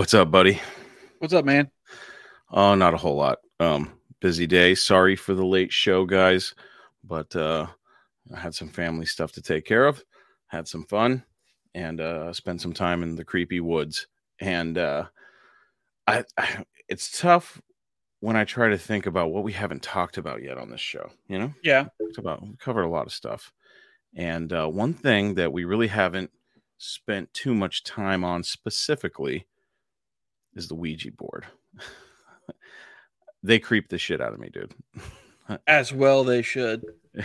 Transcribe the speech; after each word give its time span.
What's 0.00 0.14
up, 0.14 0.30
buddy? 0.30 0.58
What's 1.18 1.34
up, 1.34 1.44
man? 1.44 1.70
Oh, 2.50 2.74
not 2.74 2.94
a 2.94 2.96
whole 2.96 3.16
lot. 3.16 3.40
Um, 3.60 3.92
busy 4.18 4.46
day. 4.46 4.74
Sorry 4.74 5.14
for 5.14 5.34
the 5.34 5.44
late 5.44 5.70
show, 5.70 6.06
guys, 6.06 6.54
but 7.04 7.36
uh, 7.36 7.66
I 8.34 8.38
had 8.40 8.54
some 8.54 8.70
family 8.70 9.04
stuff 9.04 9.32
to 9.32 9.42
take 9.42 9.66
care 9.66 9.84
of. 9.86 10.02
Had 10.46 10.66
some 10.66 10.86
fun, 10.86 11.22
and 11.74 12.00
uh, 12.00 12.32
spent 12.32 12.62
some 12.62 12.72
time 12.72 13.02
in 13.02 13.14
the 13.14 13.26
creepy 13.26 13.60
woods. 13.60 14.06
And 14.38 14.78
uh, 14.78 15.04
I, 16.06 16.24
I, 16.38 16.64
it's 16.88 17.20
tough 17.20 17.60
when 18.20 18.36
I 18.36 18.44
try 18.44 18.70
to 18.70 18.78
think 18.78 19.04
about 19.04 19.32
what 19.32 19.44
we 19.44 19.52
haven't 19.52 19.82
talked 19.82 20.16
about 20.16 20.42
yet 20.42 20.56
on 20.56 20.70
this 20.70 20.80
show. 20.80 21.10
You 21.28 21.40
know, 21.40 21.54
Yeah. 21.62 21.88
talked 22.00 22.16
about 22.16 22.40
we 22.42 22.56
covered 22.56 22.84
a 22.84 22.88
lot 22.88 23.06
of 23.06 23.12
stuff, 23.12 23.52
and 24.16 24.50
uh, 24.50 24.66
one 24.66 24.94
thing 24.94 25.34
that 25.34 25.52
we 25.52 25.66
really 25.66 25.88
haven't 25.88 26.30
spent 26.78 27.34
too 27.34 27.54
much 27.54 27.84
time 27.84 28.24
on 28.24 28.42
specifically 28.42 29.46
is 30.54 30.68
the 30.68 30.74
Ouija 30.74 31.12
board. 31.12 31.46
they 33.42 33.58
creep 33.58 33.88
the 33.88 33.98
shit 33.98 34.20
out 34.20 34.32
of 34.32 34.40
me, 34.40 34.50
dude. 34.50 34.74
As 35.66 35.92
well 35.92 36.24
they 36.24 36.42
should. 36.42 36.84
Do 37.14 37.24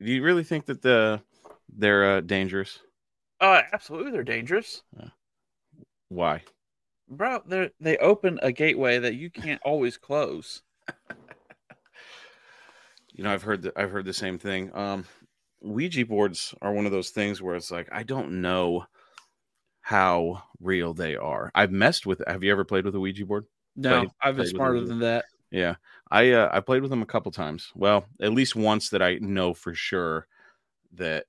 you 0.00 0.22
really 0.22 0.44
think 0.44 0.66
that 0.66 0.82
the 0.82 1.20
they're 1.68 2.18
uh, 2.18 2.20
dangerous? 2.20 2.80
Uh 3.40 3.62
absolutely 3.72 4.12
they're 4.12 4.22
dangerous. 4.22 4.82
Why? 6.08 6.42
Bro, 7.08 7.42
they 7.46 7.70
they 7.80 7.96
open 7.98 8.38
a 8.42 8.52
gateway 8.52 8.98
that 8.98 9.14
you 9.14 9.30
can't 9.30 9.60
always 9.64 9.96
close. 9.96 10.62
You 13.18 13.24
know, 13.24 13.32
I've 13.32 13.42
heard 13.42 13.62
the, 13.62 13.72
I've 13.74 13.90
heard 13.90 14.04
the 14.04 14.12
same 14.12 14.38
thing. 14.38 14.70
Um, 14.74 15.04
Ouija 15.60 16.06
boards 16.06 16.54
are 16.62 16.72
one 16.72 16.86
of 16.86 16.92
those 16.92 17.10
things 17.10 17.42
where 17.42 17.56
it's 17.56 17.72
like 17.72 17.88
I 17.90 18.04
don't 18.04 18.40
know 18.40 18.86
how 19.88 20.42
real 20.60 20.92
they 20.92 21.16
are. 21.16 21.50
I've 21.54 21.72
messed 21.72 22.04
with. 22.04 22.20
Have 22.26 22.44
you 22.44 22.52
ever 22.52 22.62
played 22.62 22.84
with 22.84 22.94
a 22.94 23.00
Ouija 23.00 23.24
board? 23.24 23.46
No, 23.74 24.00
Played- 24.00 24.10
I've 24.20 24.36
been 24.36 24.46
smarter 24.46 24.84
than 24.84 24.98
that. 24.98 25.24
Yeah, 25.50 25.76
I 26.10 26.32
uh, 26.32 26.50
I 26.52 26.60
played 26.60 26.82
with 26.82 26.90
them 26.90 27.00
a 27.00 27.06
couple 27.06 27.32
times. 27.32 27.72
Well, 27.74 28.04
at 28.20 28.32
least 28.34 28.54
once 28.54 28.90
that 28.90 29.00
I 29.00 29.14
know 29.14 29.54
for 29.54 29.72
sure 29.72 30.26
that 30.92 31.24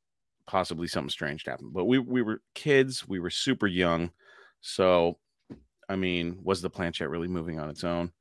possibly 0.46 0.88
something 0.88 1.10
strange 1.10 1.46
happened. 1.46 1.72
But 1.72 1.86
we 1.86 2.00
we 2.00 2.22
were 2.22 2.42
kids, 2.54 3.08
we 3.08 3.20
were 3.22 3.30
super 3.30 3.66
young, 3.66 4.12
so 4.60 5.18
I 5.88 5.96
mean, 5.96 6.40
was 6.44 6.62
the 6.62 6.70
planchette 6.70 7.10
really 7.10 7.30
moving 7.30 7.62
on 7.62 7.70
its 7.70 7.86
own? 7.86 8.12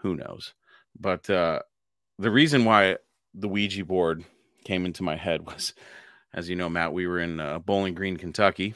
Who 0.00 0.14
knows? 0.14 0.52
But 1.00 1.30
uh, 1.30 1.60
the 2.18 2.30
reason 2.30 2.66
why 2.66 2.98
the 3.32 3.48
Ouija 3.48 3.82
board 3.86 4.26
came 4.64 4.84
into 4.84 5.02
my 5.02 5.16
head 5.16 5.46
was, 5.46 5.72
as 6.34 6.50
you 6.50 6.56
know, 6.56 6.68
Matt, 6.68 6.92
we 6.92 7.06
were 7.06 7.20
in 7.20 7.40
uh, 7.40 7.60
Bowling 7.60 7.94
Green, 7.94 8.18
Kentucky, 8.18 8.74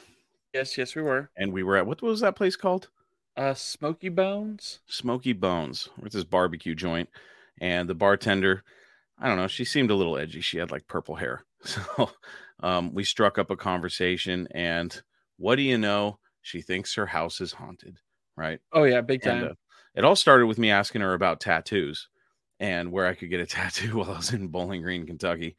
Yes, 0.53 0.77
yes, 0.77 0.95
we 0.95 1.01
were. 1.01 1.29
and 1.37 1.53
we 1.53 1.63
were 1.63 1.77
at 1.77 1.87
what 1.87 2.01
was 2.01 2.19
that 2.21 2.35
place 2.35 2.55
called? 2.55 2.89
Uh 3.37 3.53
Smokey 3.53 4.09
Bones. 4.09 4.79
Smokey 4.87 5.33
Bones. 5.33 5.89
It's 6.03 6.15
this 6.15 6.23
barbecue 6.23 6.75
joint, 6.75 7.09
and 7.61 7.89
the 7.89 7.95
bartender, 7.95 8.63
I 9.17 9.27
don't 9.27 9.37
know, 9.37 9.47
she 9.47 9.63
seemed 9.65 9.91
a 9.91 9.95
little 9.95 10.17
edgy. 10.17 10.41
She 10.41 10.57
had 10.57 10.71
like 10.71 10.87
purple 10.87 11.15
hair, 11.15 11.45
so 11.63 12.11
um, 12.61 12.93
we 12.93 13.03
struck 13.03 13.37
up 13.37 13.49
a 13.49 13.55
conversation. 13.55 14.47
And 14.51 15.01
what 15.37 15.55
do 15.55 15.61
you 15.61 15.77
know? 15.77 16.19
She 16.41 16.61
thinks 16.61 16.95
her 16.95 17.05
house 17.05 17.39
is 17.39 17.53
haunted, 17.53 17.97
right? 18.35 18.59
Oh 18.73 18.83
yeah, 18.83 19.01
big 19.01 19.21
time. 19.21 19.43
And 19.43 19.51
uh, 19.51 19.53
it 19.95 20.03
all 20.03 20.15
started 20.15 20.47
with 20.47 20.57
me 20.57 20.71
asking 20.71 21.01
her 21.01 21.13
about 21.13 21.39
tattoos 21.39 22.09
and 22.59 22.91
where 22.91 23.07
I 23.07 23.13
could 23.15 23.29
get 23.29 23.39
a 23.39 23.45
tattoo 23.47 23.97
while 23.97 24.11
I 24.11 24.17
was 24.17 24.33
in 24.33 24.47
Bowling 24.47 24.81
Green, 24.81 25.05
Kentucky. 25.05 25.55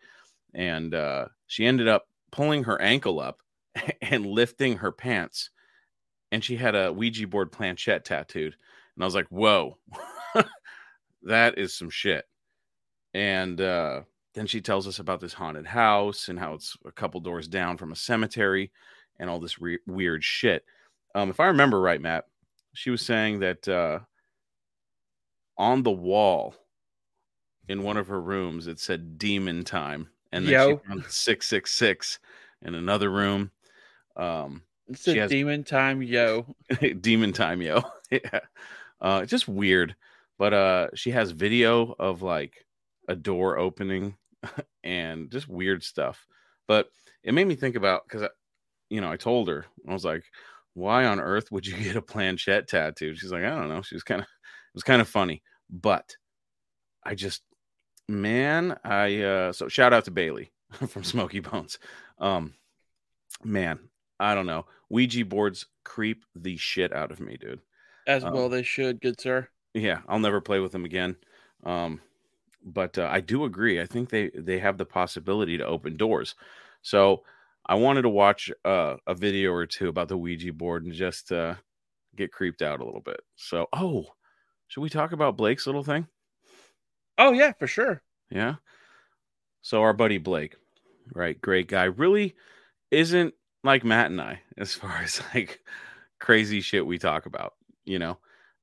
And 0.55 0.95
uh, 0.95 1.27
she 1.47 1.65
ended 1.65 1.89
up 1.89 2.09
pulling 2.31 2.65
her 2.65 2.81
ankle 2.81 3.21
up 3.21 3.42
and 4.03 4.27
lifting 4.27 4.79
her 4.79 4.93
pants. 4.93 5.51
And 6.31 6.43
she 6.43 6.57
had 6.57 6.75
a 6.75 6.93
Ouija 6.93 7.27
board 7.27 7.53
planchette 7.53 8.05
tattooed. 8.05 8.57
And 8.95 9.03
I 9.03 9.07
was 9.07 9.15
like, 9.15 9.29
whoa, 9.29 9.79
that 11.23 11.59
is 11.59 11.75
some 11.75 11.91
shit. 11.91 12.25
And 13.15 13.61
uh, 13.61 14.03
then 14.35 14.47
she 14.47 14.61
tells 14.61 14.89
us 14.89 14.99
about 14.99 15.21
this 15.21 15.35
haunted 15.35 15.67
house 15.67 16.29
and 16.29 16.39
how 16.39 16.55
it's 16.55 16.77
a 16.87 16.93
couple 16.93 17.21
doors 17.21 17.49
down 17.49 17.77
from 17.77 17.93
a 17.93 17.97
cemetery 17.97 18.71
and 19.19 19.29
all 19.29 19.41
this 19.41 19.61
re- 19.61 19.79
weird 19.87 20.25
shit. 20.25 20.65
Um, 21.15 21.29
if 21.29 21.41
I 21.41 21.47
remember 21.47 21.81
right, 21.81 22.01
Matt, 22.01 22.27
she 22.75 22.91
was 22.91 23.03
saying 23.03 23.41
that 23.41 23.69
uh, 23.69 24.01
on 25.59 25.83
the 25.83 25.91
wall 25.91 26.55
in 27.69 27.83
one 27.83 27.97
of 27.97 28.09
her 28.09 28.21
rooms 28.21 28.67
it 28.67 28.81
said 28.81 29.19
demon 29.19 29.65
time 29.65 30.09
and 30.33 30.47
then 30.47 30.53
Yo. 30.53 30.71
she 30.71 30.89
found 30.89 31.05
666 31.05 32.19
in 32.63 32.75
another 32.75 33.11
room 33.11 33.51
um 34.17 34.63
it's 34.89 35.07
a 35.09 35.15
has- 35.17 35.31
demon 35.31 35.65
time, 35.65 36.03
yo. 36.03 36.47
demon 37.01 37.33
time 37.33 37.63
yo. 37.63 37.83
Yeah. 38.11 38.41
Uh 39.01 39.25
just 39.25 39.49
weird. 39.49 39.97
But 40.39 40.53
uh 40.53 40.89
she 40.95 41.11
has 41.13 41.31
video 41.31 41.95
of 41.99 42.23
like 42.23 42.67
a 43.09 43.17
door 43.17 43.59
opening 43.59 44.17
and 44.85 45.31
just 45.31 45.49
weird 45.49 45.83
stuff. 45.83 46.27
But 46.69 46.89
it 47.23 47.33
made 47.35 47.47
me 47.47 47.55
think 47.55 47.77
about 47.77 48.03
because 48.07 48.29
you 48.91 49.01
know 49.01 49.11
i 49.11 49.17
told 49.17 49.49
her 49.49 49.65
i 49.89 49.93
was 49.93 50.05
like 50.05 50.25
why 50.75 51.07
on 51.07 51.21
earth 51.21 51.51
would 51.51 51.67
you 51.67 51.77
get 51.77 51.97
a 51.97 52.03
planchette 52.03 52.69
tattoo? 52.69 53.15
She's 53.15 53.33
like 53.33 53.45
i 53.45 53.51
don't 53.51 53.69
know. 53.69 53.83
She 53.83 53.95
was 53.95 54.03
kind 54.03 54.21
of 54.21 54.27
it 54.27 54.75
was 54.75 54.83
kind 54.83 55.01
of 55.01 55.09
funny. 55.09 55.43
But 55.71 56.17
i 57.05 57.15
just 57.15 57.43
man 58.09 58.77
i 58.85 59.23
uh 59.23 59.53
so 59.53 59.69
shout 59.69 59.93
out 59.93 60.05
to 60.07 60.11
bailey 60.11 60.53
from 60.89 61.05
smokey 61.05 61.41
bones. 61.41 61.79
Um 62.19 62.55
man 63.45 63.79
i 64.23 64.35
don't 64.35 64.47
know. 64.47 64.67
Ouija 64.91 65.25
boards 65.25 65.67
creep 65.85 66.25
the 66.35 66.57
shit 66.57 66.93
out 66.93 67.11
of 67.11 67.21
me 67.21 67.37
dude. 67.37 67.61
As 68.07 68.25
Um, 68.25 68.33
well 68.35 68.49
they 68.49 68.63
should, 68.63 69.01
good 69.01 69.21
sir. 69.21 69.49
yeah 69.75 70.01
i'll 70.09 70.19
never 70.19 70.41
play 70.41 70.61
with 70.61 70.73
them 70.73 70.85
again. 70.85 71.17
Um 71.65 72.01
but 72.65 72.97
uh, 72.99 73.09
i 73.11 73.21
do 73.21 73.45
agree. 73.45 73.81
I 73.81 73.87
think 73.87 74.11
they 74.11 74.31
they 74.35 74.59
have 74.59 74.79
the 74.79 74.87
possibility 74.87 75.59
to 75.59 75.67
open 75.67 75.97
doors. 75.97 76.35
So 76.83 77.25
i 77.67 77.75
wanted 77.75 78.03
to 78.03 78.09
watch 78.09 78.51
uh, 78.65 78.97
a 79.07 79.15
video 79.15 79.53
or 79.53 79.67
two 79.67 79.89
about 79.89 80.09
the 80.09 80.17
ouija 80.19 80.53
board 80.53 80.85
and 80.85 80.93
just 80.93 81.33
uh 81.33 81.55
get 82.17 82.33
creeped 82.33 82.63
out 82.63 82.81
a 82.81 82.85
little 82.85 83.01
bit. 83.01 83.21
So 83.37 83.67
oh 83.73 84.07
should 84.69 84.83
we 84.83 84.91
talk 84.91 85.13
about 85.13 85.37
blake's 85.37 85.67
little 85.67 85.85
thing? 85.85 86.07
Oh 87.19 87.33
yeah, 87.33 87.53
for 87.53 87.67
sure. 87.67 88.03
yeah? 88.31 88.57
So 89.63 89.83
our 89.83 89.93
buddy 89.93 90.19
blake 90.19 90.57
right 91.15 91.41
great 91.41 91.67
guy 91.69 91.85
really 91.85 92.35
isn't 92.91 93.35
like 93.65 93.85
matt 93.85 94.11
and 94.11 94.21
i 94.21 94.41
as 94.59 94.75
far 94.75 94.97
as 95.03 95.23
like 95.35 95.61
crazy 96.21 96.61
shit 96.61 96.87
we 96.87 96.99
talk 96.99 97.27
about 97.27 97.55
you 97.85 97.99
know 97.99 98.19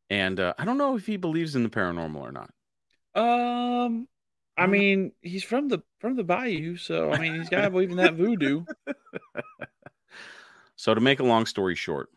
and 0.09 0.39
uh, 0.39 0.53
i 0.57 0.65
don't 0.65 0.77
know 0.77 0.95
if 0.95 1.05
he 1.05 1.17
believes 1.17 1.55
in 1.55 1.63
the 1.63 1.69
paranormal 1.69 2.17
or 2.21 2.31
not 2.31 2.49
Um 3.15 4.07
I 4.57 4.65
Mm. 4.65 4.71
mean, 4.71 5.11
he's 5.21 5.45
from 5.45 5.69
the 5.69 5.79
from 6.01 6.17
the 6.17 6.23
bayou, 6.25 6.75
so 6.75 7.11
I 7.13 7.17
mean 7.21 7.33
he's 7.33 7.49
gotta 7.49 7.69
believe 7.69 7.91
in 7.91 7.95
that 7.97 8.15
voodoo. 8.15 8.65
So 10.75 10.93
to 10.93 11.01
make 11.01 11.19
a 11.19 11.23
long 11.23 11.45
story 11.45 11.75
short, 11.75 12.09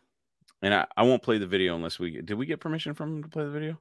and 0.61 0.73
I, 0.73 0.87
I 0.97 1.03
won't 1.03 1.23
play 1.23 1.39
the 1.39 1.47
video 1.49 1.75
unless 1.77 1.99
we 2.01 2.21
did 2.21 2.35
we 2.35 2.47
get 2.47 2.61
permission 2.61 2.95
from 2.95 3.17
him 3.17 3.23
to 3.25 3.29
play 3.29 3.45
the 3.45 3.51
video? 3.51 3.79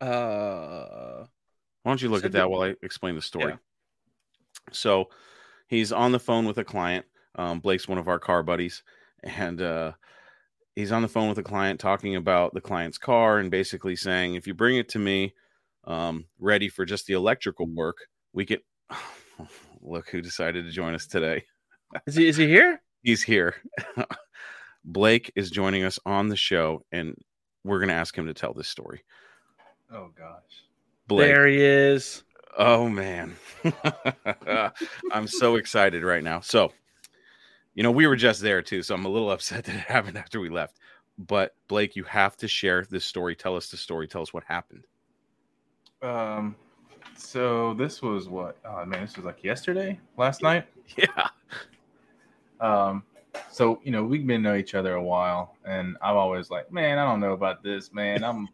Uh 0.00 1.26
Why 1.82 1.90
don't 1.90 2.02
you 2.02 2.08
look 2.08 2.24
at 2.24 2.32
that 2.32 2.38
that- 2.38 2.50
while 2.50 2.62
I 2.62 2.74
explain 2.82 3.14
the 3.14 3.22
story? 3.22 3.52
Yeah. 3.52 3.56
So 4.72 5.10
he's 5.68 5.92
on 5.92 6.12
the 6.12 6.18
phone 6.20 6.46
with 6.46 6.58
a 6.58 6.64
client. 6.64 7.06
Um, 7.36 7.60
Blake's 7.60 7.88
one 7.88 7.98
of 7.98 8.08
our 8.08 8.18
car 8.18 8.42
buddies, 8.42 8.82
and 9.22 9.60
uh, 9.60 9.92
he's 10.76 10.92
on 10.92 11.02
the 11.02 11.08
phone 11.08 11.28
with 11.28 11.38
a 11.38 11.42
client 11.42 11.80
talking 11.80 12.16
about 12.16 12.54
the 12.54 12.60
client's 12.60 12.98
car 12.98 13.38
and 13.38 13.50
basically 13.50 13.96
saying, 13.96 14.34
if 14.34 14.46
you 14.46 14.54
bring 14.54 14.76
it 14.76 14.88
to 14.90 14.98
me 14.98 15.34
um, 15.84 16.26
ready 16.38 16.68
for 16.68 16.84
just 16.84 17.06
the 17.06 17.14
electrical 17.14 17.66
work, 17.66 17.98
we 18.32 18.46
can. 18.46 18.58
Look 19.86 20.08
who 20.08 20.22
decided 20.22 20.64
to 20.64 20.70
join 20.70 20.94
us 20.94 21.06
today. 21.06 21.44
is 22.06 22.14
he 22.14 22.26
is 22.28 22.36
he 22.38 22.46
here? 22.46 22.80
he's 23.02 23.22
here. 23.22 23.54
Blake 24.84 25.30
is 25.36 25.50
joining 25.50 25.84
us 25.84 25.98
on 26.06 26.28
the 26.28 26.36
show, 26.36 26.84
and 26.90 27.14
we're 27.64 27.78
going 27.78 27.88
to 27.88 27.94
ask 27.94 28.16
him 28.16 28.26
to 28.26 28.34
tell 28.34 28.54
this 28.54 28.68
story. 28.68 29.02
Oh 29.92 30.10
gosh. 30.18 30.64
Blake, 31.06 31.28
There 31.28 31.46
he 31.46 31.60
is. 31.62 32.22
oh 32.56 32.88
man, 32.88 33.36
I'm 35.12 35.26
so 35.26 35.56
excited 35.56 36.02
right 36.02 36.24
now. 36.24 36.40
So, 36.40 36.72
you 37.74 37.82
know, 37.82 37.90
we 37.90 38.06
were 38.06 38.16
just 38.16 38.40
there 38.40 38.62
too, 38.62 38.82
so 38.82 38.94
I'm 38.94 39.04
a 39.04 39.08
little 39.08 39.30
upset 39.32 39.64
that 39.64 39.74
it 39.74 39.80
happened 39.80 40.16
after 40.16 40.40
we 40.40 40.48
left. 40.48 40.78
But 41.18 41.54
Blake, 41.68 41.94
you 41.96 42.04
have 42.04 42.36
to 42.38 42.48
share 42.48 42.84
this 42.84 43.04
story. 43.04 43.36
Tell 43.36 43.56
us 43.56 43.70
the 43.70 43.76
story. 43.76 44.08
Tell 44.08 44.22
us 44.22 44.32
what 44.32 44.44
happened. 44.44 44.84
Um 46.02 46.56
so 47.16 47.74
this 47.74 48.02
was 48.02 48.28
what 48.28 48.58
oh 48.64 48.84
man, 48.84 49.02
this 49.02 49.16
was 49.16 49.24
like 49.24 49.42
yesterday, 49.44 49.98
last 50.16 50.42
night. 50.42 50.66
Yeah. 50.96 51.28
Um 52.60 53.04
so 53.50 53.80
you 53.84 53.90
know, 53.90 54.04
we've 54.04 54.26
been 54.26 54.42
know 54.42 54.56
each 54.56 54.74
other 54.74 54.94
a 54.94 55.02
while 55.02 55.56
and 55.64 55.96
I'm 56.02 56.16
always 56.16 56.50
like, 56.50 56.70
Man, 56.72 56.98
I 56.98 57.04
don't 57.04 57.20
know 57.20 57.32
about 57.32 57.62
this, 57.62 57.92
man. 57.92 58.24
I'm 58.24 58.48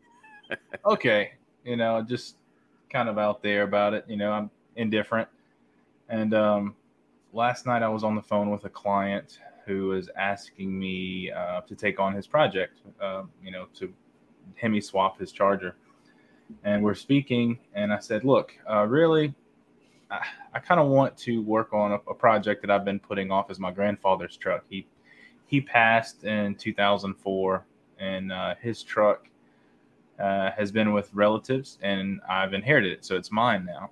okay, 0.85 1.33
you 1.65 1.77
know, 1.77 2.03
just 2.03 2.37
kind 2.91 3.09
of 3.09 3.19
out 3.19 3.43
there 3.43 3.63
about 3.63 3.95
it, 3.95 4.05
you 4.09 4.17
know, 4.17 4.33
I'm 4.33 4.51
indifferent. 4.77 5.29
And 6.09 6.35
um 6.35 6.77
last 7.33 7.67
night 7.67 7.83
I 7.83 7.89
was 7.89 8.05
on 8.05 8.15
the 8.15 8.23
phone 8.23 8.51
with 8.51 8.65
a 8.65 8.69
client 8.69 9.39
who 9.67 9.89
was 9.89 10.09
asking 10.17 10.77
me 10.79 11.31
uh, 11.31 11.61
to 11.63 11.75
take 11.75 12.01
on 12.01 12.15
his 12.15 12.27
project. 12.27 12.81
Uh, 13.01 13.25
you 13.43 13.51
know, 13.51 13.67
to 13.75 13.93
Hemi 14.57 14.81
swap 14.81 15.19
his 15.19 15.33
charger, 15.33 15.77
and 16.65 16.83
we're 16.83 16.95
speaking, 16.95 17.59
and 17.75 17.93
I 17.93 17.99
said, 17.99 18.25
"Look, 18.25 18.53
uh, 18.69 18.87
really." 18.87 19.35
I, 20.11 20.27
I 20.55 20.59
kind 20.59 20.81
of 20.81 20.89
want 20.89 21.17
to 21.19 21.41
work 21.43 21.73
on 21.73 21.93
a, 21.93 22.01
a 22.11 22.15
project 22.15 22.63
that 22.63 22.71
I've 22.71 22.85
been 22.85 22.99
putting 22.99 23.31
off 23.31 23.49
as 23.49 23.61
my 23.61 23.71
grandfather's 23.71 24.37
truck. 24.37 24.65
He 24.69 24.87
he 25.47 25.61
passed 25.61 26.25
in 26.25 26.55
2004, 26.57 27.65
and 27.99 28.33
uh, 28.33 28.55
his 28.61 28.83
truck 28.83 29.29
uh, 30.19 30.51
has 30.53 30.71
been 30.71 30.93
with 30.93 31.11
relatives, 31.13 31.79
and 31.83 32.21
I've 32.29 32.55
inherited 32.55 32.93
it, 32.93 33.05
so 33.05 33.17
it's 33.17 33.33
mine 33.33 33.65
now. 33.65 33.91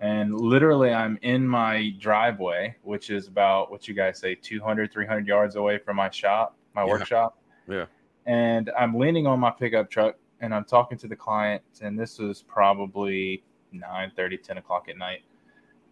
And 0.00 0.40
literally, 0.40 0.92
I'm 0.92 1.18
in 1.22 1.46
my 1.46 1.94
driveway, 1.98 2.74
which 2.82 3.10
is 3.10 3.28
about 3.28 3.70
what 3.70 3.86
you 3.86 3.92
guys 3.94 4.18
say 4.18 4.34
200, 4.34 4.90
300 4.90 5.26
yards 5.26 5.56
away 5.56 5.76
from 5.78 5.96
my 5.96 6.08
shop, 6.10 6.56
my 6.74 6.82
Yeah. 6.82 6.88
workshop. 6.90 7.38
Yeah. 7.68 7.84
And 8.26 8.70
I'm 8.78 8.94
leaning 8.96 9.26
on 9.26 9.38
my 9.40 9.50
pickup 9.50 9.90
truck, 9.90 10.16
and 10.40 10.54
I'm 10.54 10.64
talking 10.64 10.96
to 10.98 11.06
the 11.06 11.16
client, 11.16 11.62
and 11.82 11.98
this 11.98 12.18
was 12.18 12.42
probably 12.42 13.44
9 13.72 14.12
30, 14.16 14.38
10 14.38 14.58
o'clock 14.58 14.88
at 14.88 14.96
night. 14.96 15.20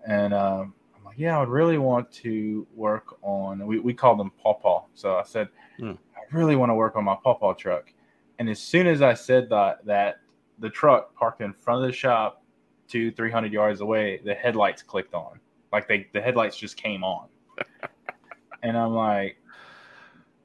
And 0.06 0.32
um, 0.32 0.74
I'm 0.96 1.04
like, 1.04 1.18
yeah, 1.18 1.36
I 1.36 1.40
would 1.40 1.48
really 1.50 1.78
want 1.78 2.10
to 2.12 2.66
work 2.74 3.16
on, 3.22 3.66
we, 3.66 3.78
we 3.78 3.92
call 3.92 4.16
them 4.16 4.30
pawpaw. 4.42 4.84
So 4.94 5.16
I 5.16 5.22
said, 5.24 5.48
Hmm. 5.78 5.92
I 6.16 6.36
really 6.36 6.56
want 6.56 6.70
to 6.70 6.74
work 6.74 6.96
on 6.96 7.04
my 7.04 7.16
pawpaw 7.22 7.54
truck. 7.54 7.92
And 8.38 8.48
as 8.48 8.58
soon 8.58 8.86
as 8.86 9.00
I 9.02 9.14
said 9.14 9.48
that, 9.50 9.84
that 9.84 10.20
the 10.58 10.68
truck 10.70 11.14
parked 11.14 11.40
in 11.40 11.52
front 11.52 11.82
of 11.84 11.86
the 11.90 11.92
shop, 11.92 12.42
two, 12.88 13.10
300 13.12 13.52
yards 13.52 13.80
away, 13.80 14.20
the 14.24 14.34
headlights 14.34 14.82
clicked 14.82 15.14
on. 15.14 15.38
Like 15.72 15.86
they, 15.86 16.08
the 16.12 16.20
headlights 16.20 16.56
just 16.56 16.76
came 16.76 17.04
on. 17.04 17.28
and 18.62 18.76
I'm 18.76 18.94
like, 18.94 19.36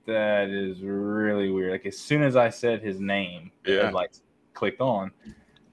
that 0.05 0.49
is 0.49 0.81
really 0.81 1.49
weird. 1.49 1.71
Like 1.71 1.85
as 1.85 1.97
soon 1.97 2.23
as 2.23 2.35
I 2.35 2.49
said 2.49 2.81
his 2.81 2.99
name, 2.99 3.51
the 3.63 3.71
Yeah. 3.73 3.85
headlights 3.85 4.21
clicked 4.53 4.81
on. 4.81 5.11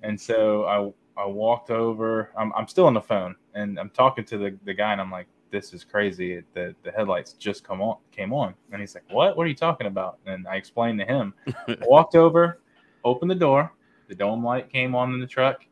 And 0.02 0.18
so 0.20 0.64
I 0.64 1.20
I 1.20 1.26
walked 1.26 1.70
over. 1.70 2.30
I'm, 2.38 2.52
I'm 2.54 2.66
still 2.66 2.86
on 2.86 2.94
the 2.94 3.00
phone 3.00 3.34
and 3.54 3.78
I'm 3.78 3.90
talking 3.90 4.24
to 4.26 4.38
the, 4.38 4.58
the 4.64 4.72
guy 4.72 4.92
and 4.92 5.00
I'm 5.00 5.10
like, 5.10 5.26
this 5.50 5.74
is 5.74 5.84
crazy. 5.84 6.42
The 6.54 6.74
the 6.82 6.92
headlights 6.92 7.32
just 7.34 7.64
come 7.64 7.82
on 7.82 7.98
came 8.12 8.32
on. 8.32 8.54
And 8.72 8.80
he's 8.80 8.94
like, 8.94 9.04
What? 9.10 9.36
What 9.36 9.44
are 9.44 9.48
you 9.48 9.56
talking 9.56 9.86
about? 9.88 10.18
And 10.26 10.46
I 10.46 10.54
explained 10.56 10.98
to 11.00 11.04
him. 11.04 11.34
Walked 11.80 12.14
over, 12.14 12.60
opened 13.04 13.30
the 13.30 13.34
door, 13.34 13.72
the 14.08 14.14
dome 14.14 14.44
light 14.44 14.70
came 14.70 14.94
on 14.94 15.12
in 15.12 15.20
the 15.20 15.26
truck, 15.26 15.64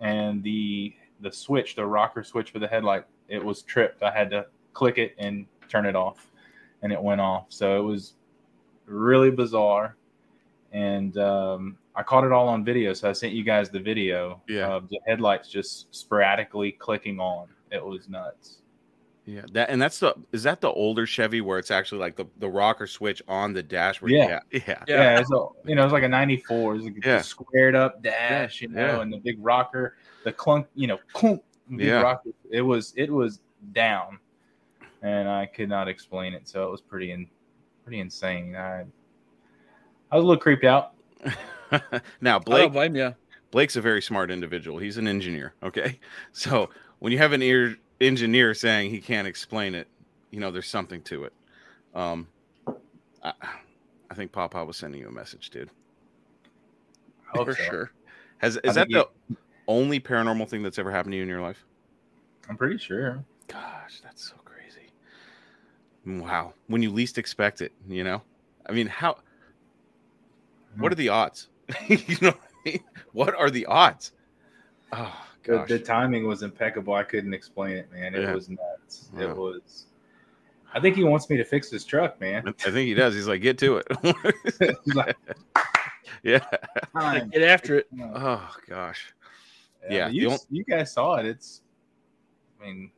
and 0.00 0.42
the 0.42 0.94
the 1.20 1.30
switch, 1.30 1.74
the 1.76 1.84
rocker 1.84 2.24
switch 2.24 2.50
for 2.50 2.58
the 2.58 2.66
headlight, 2.66 3.04
it 3.28 3.44
was 3.44 3.62
tripped. 3.62 4.02
I 4.02 4.10
had 4.10 4.30
to 4.30 4.46
click 4.72 4.96
it 4.98 5.14
and 5.18 5.46
turn 5.68 5.84
it 5.86 5.94
off, 5.94 6.30
and 6.82 6.92
it 6.92 7.02
went 7.02 7.20
off. 7.20 7.46
So 7.50 7.78
it 7.78 7.82
was 7.84 8.14
really 8.86 9.30
bizarre, 9.30 9.96
and 10.72 11.16
um, 11.18 11.76
I 11.94 12.02
caught 12.02 12.24
it 12.24 12.32
all 12.32 12.48
on 12.48 12.64
video. 12.64 12.94
So 12.94 13.08
I 13.10 13.12
sent 13.12 13.34
you 13.34 13.44
guys 13.44 13.68
the 13.70 13.80
video 13.80 14.40
Yeah. 14.48 14.68
of 14.68 14.88
the 14.88 14.98
headlights 15.06 15.48
just 15.48 15.94
sporadically 15.94 16.72
clicking 16.72 17.20
on. 17.20 17.48
It 17.70 17.84
was 17.84 18.08
nuts. 18.08 18.59
Yeah, 19.26 19.42
that 19.52 19.68
and 19.70 19.80
that's 19.80 19.98
the 19.98 20.14
is 20.32 20.42
that 20.44 20.60
the 20.60 20.70
older 20.70 21.06
Chevy 21.06 21.40
where 21.40 21.58
it's 21.58 21.70
actually 21.70 21.98
like 22.00 22.16
the, 22.16 22.24
the 22.38 22.48
rocker 22.48 22.86
switch 22.86 23.22
on 23.28 23.52
the 23.52 23.62
dash? 23.62 24.00
Where, 24.00 24.10
Yeah. 24.10 24.40
yeah, 24.50 24.60
yeah, 24.66 24.84
Yeah, 24.88 25.20
it's 25.20 25.30
a, 25.30 25.46
you 25.66 25.74
know, 25.74 25.84
it's 25.84 25.92
like 25.92 26.02
a 26.02 26.08
'94. 26.08 26.76
It's 26.76 26.84
like 26.84 26.96
a 27.04 27.08
Yeah. 27.08 27.20
squared 27.20 27.74
up 27.74 28.02
dash, 28.02 28.60
you 28.62 28.68
know, 28.68 28.80
Yeah. 28.80 29.00
and 29.00 29.12
the 29.12 29.18
big 29.18 29.36
rocker, 29.38 29.96
the 30.24 30.32
clunk, 30.32 30.66
you 30.74 30.86
know, 30.86 30.98
clunk, 31.12 31.42
big 31.68 31.86
Yeah. 31.86 32.00
rocker. 32.00 32.30
It 32.50 32.62
was 32.62 32.92
it 32.96 33.10
was 33.12 33.40
down, 33.72 34.18
and 35.02 35.28
I 35.28 35.46
could 35.46 35.68
not 35.68 35.86
explain 35.86 36.32
it, 36.34 36.48
so 36.48 36.66
it 36.66 36.70
was 36.70 36.80
pretty 36.80 37.12
in, 37.12 37.28
pretty 37.84 38.00
insane. 38.00 38.56
I 38.56 38.80
I 40.10 40.16
was 40.16 40.24
a 40.24 40.26
little 40.26 40.40
creeped 40.40 40.64
out. 40.64 40.94
now 41.70 42.36
I 42.36 42.38
don't 42.38 42.44
Blake 42.46 42.72
blame 42.72 42.96
you. 42.96 43.14
Blake's 43.50 43.76
a 43.76 43.80
very 43.80 44.00
smart 44.00 44.30
individual. 44.30 44.78
He's 44.78 44.96
an 44.96 45.06
engineer. 45.06 45.54
Okay, 45.62 46.00
so 46.32 46.70
when 47.00 47.12
you 47.12 47.18
have 47.18 47.32
an 47.32 47.42
ear 47.42 47.76
engineer 48.00 48.54
saying 48.54 48.90
he 48.90 49.00
can't 49.00 49.28
explain 49.28 49.74
it, 49.74 49.86
you 50.30 50.40
know 50.40 50.50
there's 50.50 50.68
something 50.68 51.02
to 51.02 51.24
it. 51.24 51.32
Um, 51.94 52.28
I, 53.22 53.32
I 54.10 54.14
think 54.14 54.32
Papa 54.32 54.64
was 54.64 54.76
sending 54.76 55.00
you 55.00 55.08
a 55.08 55.12
message, 55.12 55.50
dude. 55.50 55.70
For 57.34 57.54
so. 57.54 57.62
sure. 57.62 57.90
Has 58.38 58.56
is 58.64 58.74
that 58.74 58.88
the 58.88 59.08
only 59.68 60.00
paranormal 60.00 60.48
thing 60.48 60.62
that's 60.62 60.78
ever 60.78 60.90
happened 60.90 61.12
to 61.12 61.16
you 61.16 61.22
in 61.22 61.28
your 61.28 61.42
life? 61.42 61.64
I'm 62.48 62.56
pretty 62.56 62.78
sure. 62.78 63.24
Gosh, 63.46 64.00
that's 64.02 64.28
so 64.28 64.36
crazy. 64.44 64.90
Wow, 66.06 66.54
when 66.68 66.82
you 66.82 66.90
least 66.90 67.18
expect 67.18 67.60
it, 67.60 67.72
you 67.88 68.02
know. 68.02 68.22
I 68.66 68.72
mean, 68.72 68.86
how? 68.86 69.18
What 70.78 70.92
are 70.92 70.96
the 70.96 71.08
odds? 71.08 71.48
you 71.88 72.16
know, 72.20 72.28
what, 72.30 72.40
I 72.66 72.70
mean? 72.70 72.80
what 73.12 73.34
are 73.34 73.50
the 73.50 73.66
odds? 73.66 74.12
Oh 74.92 75.29
The, 75.44 75.52
gosh, 75.56 75.68
the 75.68 75.78
timing 75.78 76.26
was 76.26 76.42
impeccable. 76.42 76.94
I 76.94 77.02
couldn't 77.02 77.32
explain 77.34 77.76
it, 77.76 77.90
man. 77.92 78.14
It 78.14 78.22
Yeah. 78.22 78.34
was 78.34 78.48
nuts. 78.48 79.10
Wow. 79.14 79.20
It 79.22 79.36
was. 79.36 79.86
I 80.72 80.80
think 80.80 80.94
he 80.96 81.02
wants 81.04 81.28
me 81.30 81.36
to 81.36 81.44
fix 81.44 81.70
his 81.70 81.84
truck, 81.84 82.20
man. 82.20 82.46
I 82.46 82.52
think 82.52 82.76
he 82.86 82.94
does. 82.94 83.14
He's 83.14 83.26
like, 83.26 83.40
get 83.42 83.58
to 83.58 83.78
it. 83.78 83.86
He's 84.84 84.94
like, 84.94 85.16
yeah. 86.22 86.44
"Time." 86.94 87.30
Get 87.30 87.42
after 87.42 87.78
it. 87.78 87.88
Oh 88.14 88.48
gosh. 88.68 89.12
Yeah, 89.88 90.08
Yeah, 90.08 90.08
you, 90.08 90.36
you 90.50 90.62
guys 90.64 90.92
saw 90.92 91.16
it. 91.16 91.26
It's, 91.26 91.62
I 92.60 92.66
mean, 92.66 92.90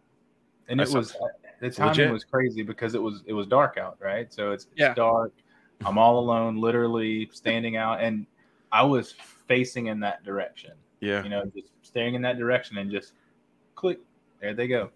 and 0.69 0.81
I 0.81 0.85
it 0.85 0.91
was 0.91 1.17
the 1.61 1.71
timing 1.71 1.89
legit. 1.91 2.13
was 2.13 2.25
crazy 2.25 2.63
because 2.63 2.95
it 2.95 3.01
was 3.03 3.23
it 3.27 3.33
was 3.33 3.47
dark 3.47 3.79
out, 3.79 3.97
right? 4.01 4.33
So 4.33 4.51
it's, 4.51 4.65
it's 4.65 4.75
Yeah. 4.81 4.95
dark. 4.95 5.33
I'm 5.87 5.97
all 5.99 6.19
alone, 6.19 6.57
literally 6.61 7.29
standing 7.33 7.77
out, 7.77 8.01
and 8.03 8.27
I 8.71 8.83
was 8.83 9.13
facing 9.49 9.87
in 9.87 10.01
that 10.01 10.25
direction. 10.25 10.73
Yeah. 11.01 11.23
You 11.25 11.31
know, 11.31 11.45
just 11.55 11.72
staring 11.93 12.15
in 12.15 12.23
that 12.23 12.39
direction, 12.39 12.79
and 12.79 12.91
just 12.91 13.13
click. 13.75 13.99
There 14.41 14.55
they 14.55 14.67
go. 14.67 14.91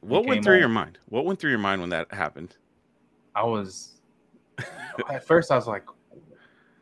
What 0.00 0.26
went 0.26 0.44
through 0.44 0.54
on. 0.54 0.60
your 0.60 0.68
mind? 0.68 0.98
What 1.08 1.24
went 1.24 1.38
through 1.40 1.50
your 1.50 1.58
mind 1.58 1.80
when 1.80 1.90
that 1.90 2.12
happened? 2.12 2.56
I 3.34 3.44
was 3.44 4.00
at 5.10 5.26
first 5.26 5.50
I 5.50 5.56
was 5.56 5.66
like, 5.66 5.84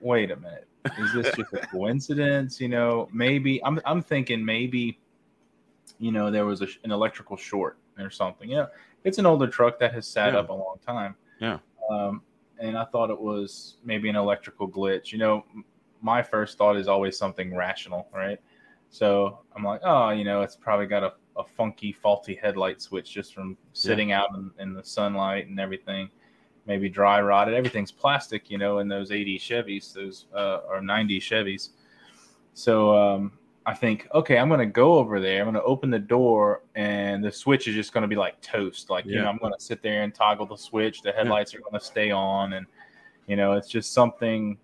wait 0.00 0.30
a 0.30 0.36
minute, 0.36 0.68
is 0.98 1.12
this 1.14 1.34
just 1.34 1.52
a 1.54 1.66
coincidence? 1.66 2.60
You 2.60 2.68
know, 2.68 3.08
maybe 3.12 3.64
I'm 3.64 3.80
I'm 3.84 4.02
thinking 4.02 4.44
maybe, 4.44 4.98
you 5.98 6.12
know, 6.12 6.30
there 6.30 6.44
was 6.44 6.60
a, 6.60 6.68
an 6.84 6.92
electrical 6.92 7.36
short 7.36 7.78
or 7.98 8.10
something. 8.10 8.48
Yeah, 8.48 8.66
it's 9.02 9.18
an 9.18 9.26
older 9.26 9.48
truck 9.48 9.78
that 9.80 9.92
has 9.94 10.06
sat 10.06 10.34
Yeah. 10.34 10.40
up 10.40 10.50
a 10.50 10.52
long 10.52 10.76
time. 10.86 11.16
Yeah. 11.40 11.58
Um, 11.90 12.22
and 12.60 12.76
I 12.78 12.84
thought 12.84 13.10
it 13.10 13.20
was 13.20 13.78
maybe 13.84 14.08
an 14.08 14.16
electrical 14.16 14.68
glitch. 14.68 15.10
You 15.10 15.18
know, 15.18 15.44
my 16.02 16.22
first 16.22 16.58
thought 16.58 16.76
is 16.76 16.86
always 16.86 17.16
something 17.18 17.54
rational, 17.56 18.06
right? 18.14 18.38
So 18.94 19.40
I'm 19.56 19.64
like, 19.64 19.80
oh, 19.82 20.10
you 20.10 20.22
know, 20.22 20.42
it's 20.42 20.54
probably 20.54 20.86
got 20.86 21.02
a, 21.02 21.14
a 21.36 21.42
funky, 21.42 21.90
faulty 21.90 22.38
headlight 22.40 22.80
switch 22.80 23.12
just 23.12 23.34
from 23.34 23.56
sitting 23.72 24.12
out 24.12 24.28
in, 24.36 24.52
in 24.60 24.72
the 24.72 24.84
sunlight 24.84 25.48
and 25.48 25.58
everything. 25.58 26.08
Maybe 26.64 26.88
dry 26.88 27.20
rotted. 27.20 27.54
Everything's 27.54 27.90
plastic, 27.90 28.48
you 28.48 28.56
know, 28.56 28.78
in 28.78 28.86
those 28.86 29.10
80 29.10 29.36
Chevys, 29.40 29.92
those 29.92 30.26
uh, 30.32 30.60
or 30.68 30.80
90 30.80 31.18
Chevys. 31.18 31.70
So 32.52 32.94
um, 32.96 33.32
I 33.66 33.74
think, 33.74 34.06
okay, 34.14 34.38
I'm 34.38 34.46
going 34.46 34.60
to 34.60 34.66
go 34.66 34.92
over 34.94 35.18
there. 35.18 35.40
I'm 35.40 35.46
going 35.46 35.54
to 35.54 35.62
open 35.64 35.90
the 35.90 35.98
door, 35.98 36.62
and 36.76 37.24
the 37.24 37.32
switch 37.32 37.66
is 37.66 37.74
just 37.74 37.92
going 37.92 38.02
to 38.02 38.08
be 38.08 38.14
like 38.14 38.40
toast. 38.42 38.90
Like, 38.90 39.06
you 39.06 39.16
know, 39.16 39.26
I'm 39.26 39.38
going 39.38 39.52
to 39.52 39.60
sit 39.60 39.82
there 39.82 40.04
and 40.04 40.14
toggle 40.14 40.46
the 40.46 40.56
switch. 40.56 41.02
The 41.02 41.10
headlights 41.10 41.52
are 41.52 41.58
going 41.58 41.72
to 41.74 41.84
stay 41.84 42.12
on, 42.12 42.52
and 42.52 42.64
you 43.26 43.34
know, 43.34 43.54
it's 43.54 43.68
just 43.68 43.92
something 43.92 44.56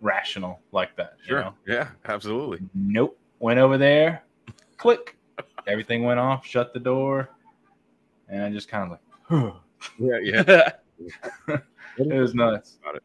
rational 0.00 0.58
like 0.72 0.96
that. 0.96 1.14
you 1.20 1.28
Sure. 1.28 1.40
know? 1.42 1.54
Yeah, 1.68 1.90
absolutely. 2.06 2.58
Nope. 2.74 3.16
Went 3.38 3.58
over 3.58 3.76
there, 3.78 4.22
click. 4.76 5.16
Everything 5.66 6.04
went 6.04 6.20
off, 6.20 6.46
shut 6.46 6.72
the 6.72 6.80
door, 6.80 7.30
and 8.28 8.42
I 8.42 8.50
just 8.50 8.68
kind 8.68 8.84
of 8.92 8.98
like, 9.30 9.54
Yeah, 9.98 10.18
yeah. 10.22 10.70
it 11.98 12.20
was 12.20 12.34
nuts. 12.34 12.78
About 12.82 12.96
it. 12.96 13.02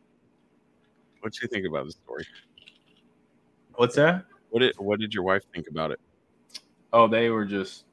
What 1.21 1.33
do 1.33 1.39
you 1.41 1.48
think 1.48 1.65
about 1.65 1.86
the 1.86 1.91
story? 1.91 2.25
What's 3.75 3.95
that? 3.95 4.25
What 4.50 4.59
did 4.59 4.74
what 4.77 5.00
did 5.00 5.13
your 5.13 5.24
wife 5.24 5.43
think 5.53 5.67
about 5.69 5.91
it? 5.91 6.00
Oh, 6.93 7.07
they 7.07 7.29
were 7.29 7.45
just, 7.45 7.86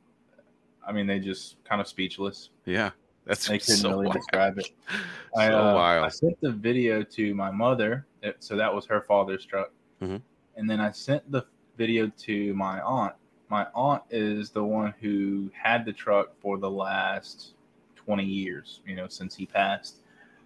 I 0.86 0.92
mean, 0.92 1.06
they 1.06 1.18
just 1.18 1.62
kind 1.64 1.80
of 1.80 1.86
speechless. 1.88 2.50
Yeah, 2.64 2.90
that's 3.24 3.46
They 3.46 3.58
couldn't 3.58 3.76
so 3.76 3.90
really 3.90 4.06
wild. 4.06 4.16
describe 4.18 4.58
it. 4.58 4.68
So 5.34 5.42
I, 5.42 5.98
uh, 5.98 6.04
I 6.06 6.08
sent 6.08 6.40
the 6.40 6.50
video 6.50 7.02
to 7.02 7.34
my 7.34 7.50
mother, 7.50 8.06
so 8.38 8.56
that 8.56 8.72
was 8.74 8.86
her 8.86 9.02
father's 9.02 9.44
truck, 9.44 9.70
Mhm. 10.00 10.22
and 10.56 10.70
then 10.70 10.80
I 10.80 10.90
sent 10.92 11.30
the 11.30 11.42
video 11.76 12.10
to 12.18 12.54
my 12.54 12.80
aunt. 12.80 13.14
My 13.48 13.66
aunt 13.74 14.02
is 14.10 14.50
the 14.50 14.64
one 14.64 14.94
who 15.00 15.50
had 15.54 15.84
the 15.84 15.92
truck 15.92 16.30
for 16.40 16.58
the 16.58 16.70
last 16.70 17.54
twenty 17.94 18.24
years. 18.24 18.80
You 18.86 18.96
know, 18.96 19.08
since 19.08 19.34
he 19.34 19.46
passed. 19.46 19.98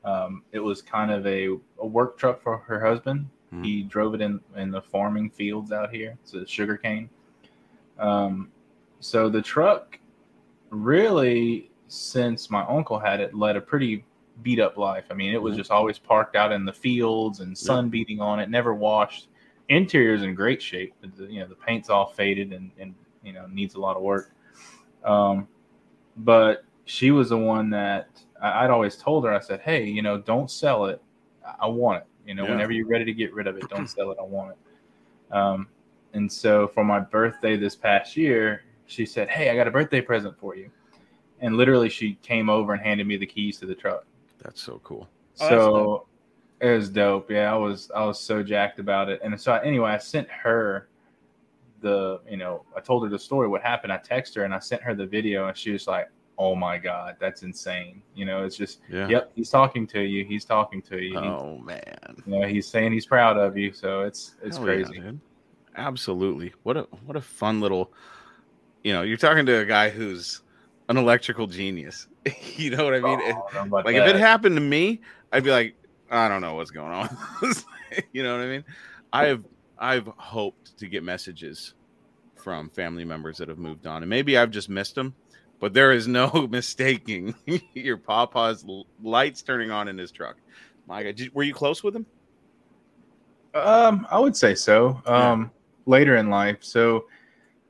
Um, 0.04 0.42
it 0.52 0.60
was 0.60 0.80
kind 0.80 1.10
of 1.10 1.26
a, 1.26 1.49
a 1.78 1.87
work 1.87 2.16
truck 2.16 2.42
for 2.42 2.56
her 2.58 2.84
husband. 2.84 3.28
Mhm. 3.52 3.64
He 3.64 3.82
drove 3.82 4.14
it 4.14 4.20
in 4.20 4.40
in 4.56 4.70
the 4.70 4.80
farming 4.82 5.30
fields 5.30 5.72
out 5.72 5.90
here. 5.90 6.16
It's 6.22 6.34
a 6.34 6.46
sugar 6.46 6.76
cane. 6.76 7.10
Um, 7.99 8.50
so 9.00 9.28
the 9.28 9.42
truck 9.42 9.99
really 10.70 11.70
since 11.88 12.50
my 12.50 12.62
uncle 12.66 12.99
had 12.99 13.20
it 13.20 13.34
led 13.34 13.56
a 13.56 13.60
pretty 13.60 14.04
beat 14.42 14.60
up 14.60 14.76
life. 14.78 15.04
I 15.10 15.14
mean, 15.14 15.34
it 15.34 15.42
was 15.42 15.54
Mhm. 15.54 15.58
just 15.58 15.70
always 15.70 15.99
parked 15.99 16.37
out 16.37 16.52
in 16.52 16.64
the 16.64 16.72
fields 16.72 17.40
and 17.40 17.56
sun 17.56 17.88
beating 17.90 18.20
on 18.20 18.38
it, 18.40 18.49
never 18.49 18.75
washed. 18.75 19.28
Interior's 19.70 20.22
in 20.22 20.34
great 20.34 20.60
shape. 20.60 20.94
but 21.00 21.16
the- 21.16 21.26
You 21.32 21.40
know, 21.40 21.46
the 21.46 21.54
paint's 21.54 21.88
all 21.88 22.06
faded 22.06 22.52
and, 22.52 22.70
and 22.78 22.94
you 23.22 23.32
know 23.32 23.46
needs 23.46 23.74
a 23.74 23.80
lot 23.80 23.96
of 23.96 24.02
work. 24.02 24.32
Um, 25.04 25.48
but 26.18 26.64
she 26.84 27.10
was 27.12 27.28
the 27.30 27.38
one 27.38 27.70
that 27.70 28.08
I, 28.42 28.64
I'd 28.64 28.70
always 28.70 28.96
told 28.96 29.24
her. 29.24 29.32
I 29.32 29.40
said, 29.40 29.60
"Hey, 29.60 29.84
you 29.86 30.02
know, 30.02 30.18
don't 30.18 30.50
sell 30.50 30.86
it. 30.86 31.00
I- 31.46 31.54
I 31.60 31.66
want 31.68 32.02
it. 32.02 32.06
You 32.26 32.34
know, 32.34 32.44
Yeah. 32.44 32.50
whenever 32.50 32.72
you're 32.72 32.86
ready 32.86 33.04
to 33.04 33.14
get 33.14 33.32
rid 33.32 33.46
of 33.46 33.56
it, 33.56 33.68
don't 33.68 33.86
sell 33.88 34.10
it. 34.10 34.18
I 34.20 34.24
want 34.24 34.52
it." 34.52 35.34
Um, 35.34 35.68
and 36.12 36.30
so 36.30 36.66
for 36.68 36.82
my 36.84 36.98
birthday 36.98 37.56
this 37.56 37.76
past 37.76 38.16
year, 38.16 38.64
she 38.86 39.06
said, 39.06 39.28
"Hey, 39.30 39.50
I 39.50 39.54
got 39.54 39.68
a 39.68 39.70
birthday 39.70 40.00
present 40.00 40.36
for 40.38 40.56
you." 40.56 40.70
And 41.40 41.56
literally, 41.56 41.88
she 41.88 42.14
came 42.16 42.50
over 42.50 42.72
and 42.74 42.82
handed 42.82 43.06
me 43.06 43.16
the 43.16 43.26
keys 43.26 43.58
to 43.60 43.66
the 43.66 43.74
truck. 43.74 44.04
That's 44.38 44.60
so 44.60 44.80
cool. 44.82 45.08
Oh, 45.40 45.48
so 45.48 46.06
it 46.60 46.70
was 46.70 46.88
dope. 46.90 47.30
Yeah, 47.30 47.52
I 47.52 47.56
was 47.56 47.90
I 47.94 48.04
was 48.04 48.20
so 48.20 48.42
jacked 48.42 48.78
about 48.78 49.08
it. 49.08 49.20
And 49.22 49.38
so 49.40 49.54
anyway, 49.54 49.90
I 49.90 49.98
sent 49.98 50.28
her 50.30 50.88
the 51.80 52.20
you 52.28 52.36
know 52.36 52.64
I 52.76 52.80
told 52.80 53.02
her 53.04 53.08
the 53.08 53.18
story 53.18 53.48
what 53.48 53.62
happened. 53.62 53.92
I 53.92 53.98
texted 53.98 54.36
her 54.36 54.44
and 54.44 54.54
I 54.54 54.58
sent 54.58 54.82
her 54.82 54.94
the 54.94 55.06
video, 55.06 55.48
and 55.48 55.56
she 55.56 55.70
was 55.70 55.86
like, 55.86 56.10
"Oh 56.38 56.54
my 56.54 56.76
god, 56.78 57.16
that's 57.18 57.42
insane!" 57.42 58.02
You 58.14 58.26
know, 58.26 58.44
it's 58.44 58.56
just 58.56 58.80
Yeah. 58.90 59.08
yep, 59.08 59.32
he's 59.34 59.48
talking 59.50 59.86
to 59.88 60.00
you. 60.02 60.24
He's 60.24 60.44
talking 60.44 60.82
to 60.82 60.98
you. 60.98 61.18
He- 61.18 61.26
Oh 61.26 61.58
man. 61.58 62.16
you 62.26 62.38
know, 62.40 62.46
he's 62.46 62.66
saying 62.68 62.92
he's 62.92 63.06
proud 63.06 63.36
of 63.38 63.56
you. 63.56 63.72
So 63.72 64.02
it's 64.02 64.34
it's 64.42 64.56
Hell 64.56 64.66
crazy. 64.66 65.00
dude. 65.00 65.20
Absolutely. 65.76 66.52
What 66.64 66.76
a 66.76 66.82
what 67.06 67.16
a 67.16 67.20
fun 67.22 67.60
little 67.60 67.92
you 68.82 68.92
know, 68.94 69.02
you're 69.02 69.16
talking 69.18 69.44
to 69.46 69.52
a 69.58 69.64
guy 69.64 69.90
who's 69.90 70.42
an 70.88 70.96
electrical 70.96 71.46
genius. 71.46 72.08
you 72.56 72.70
know 72.70 72.84
what 72.84 72.94
I 72.94 73.00
mean? 73.00 73.20
Oh, 73.22 73.46
I 73.54 73.64
like 73.82 73.94
if 73.94 74.06
it 74.06 74.16
happened 74.16 74.56
to 74.56 74.60
me, 74.60 75.00
I'd 75.32 75.44
be 75.44 75.50
like, 75.50 75.74
I 76.10 76.28
don't 76.28 76.40
know 76.40 76.54
what's 76.54 76.70
going 76.70 76.92
on. 76.92 77.16
you 78.12 78.22
know 78.22 78.36
what 78.36 78.44
I 78.44 78.48
mean? 78.48 78.64
I've 79.12 79.44
I've 79.78 80.06
hoped 80.16 80.76
to 80.78 80.86
get 80.86 81.02
messages 81.02 81.74
from 82.36 82.70
family 82.70 83.04
members 83.04 83.38
that 83.38 83.48
have 83.48 83.58
moved 83.58 83.86
on, 83.86 84.02
and 84.02 84.10
maybe 84.10 84.36
I've 84.36 84.50
just 84.50 84.68
missed 84.68 84.94
them. 84.94 85.14
But 85.60 85.74
there 85.74 85.92
is 85.92 86.08
no 86.08 86.48
mistaking 86.50 87.34
your 87.74 87.96
papa's 87.96 88.64
lights 89.02 89.42
turning 89.42 89.70
on 89.70 89.88
in 89.88 89.98
his 89.98 90.10
truck. 90.10 90.36
My 90.86 91.02
God, 91.02 91.16
did, 91.16 91.34
were 91.34 91.42
you 91.42 91.54
close 91.54 91.82
with 91.82 91.94
him? 91.94 92.06
Um, 93.54 94.06
I 94.10 94.18
would 94.18 94.36
say 94.36 94.54
so. 94.54 95.02
Yeah. 95.06 95.32
Um, 95.32 95.50
later 95.86 96.16
in 96.16 96.30
life. 96.30 96.58
So, 96.60 97.06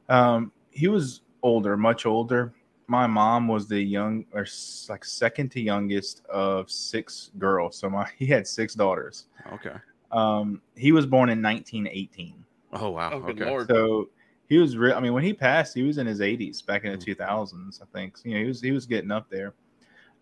um, 0.08 0.52
he 0.70 0.88
was 0.88 1.22
older, 1.42 1.76
much 1.76 2.06
older. 2.06 2.52
My 2.90 3.06
mom 3.06 3.46
was 3.46 3.68
the 3.68 3.80
young 3.80 4.26
or 4.32 4.46
like 4.88 5.04
second 5.04 5.50
to 5.52 5.60
youngest 5.60 6.24
of 6.26 6.70
six 6.70 7.30
girls. 7.38 7.78
So 7.78 7.88
my 7.88 8.10
he 8.18 8.26
had 8.26 8.46
six 8.48 8.74
daughters. 8.74 9.26
Okay. 9.52 9.76
Um, 10.10 10.60
he 10.74 10.90
was 10.92 11.06
born 11.06 11.28
in 11.28 11.40
1918. 11.40 12.44
Oh 12.72 12.90
wow. 12.90 13.12
Oh, 13.14 13.20
good 13.20 13.36
okay. 13.36 13.48
lord. 13.48 13.68
So 13.68 14.10
he 14.48 14.58
was 14.58 14.76
real. 14.76 14.94
I 14.94 15.00
mean, 15.00 15.12
when 15.12 15.22
he 15.22 15.32
passed, 15.32 15.74
he 15.74 15.84
was 15.84 15.98
in 15.98 16.06
his 16.06 16.20
80s 16.20 16.62
back 16.62 16.84
in 16.84 16.90
the 16.90 16.98
Mhm. 16.98 17.04
2000s. 17.04 17.80
I 17.80 17.86
think 17.96 18.18
you 18.24 18.34
know 18.34 18.40
he 18.40 18.46
was 18.46 18.60
he 18.60 18.72
was 18.72 18.86
getting 18.86 19.12
up 19.12 19.30
there. 19.30 19.54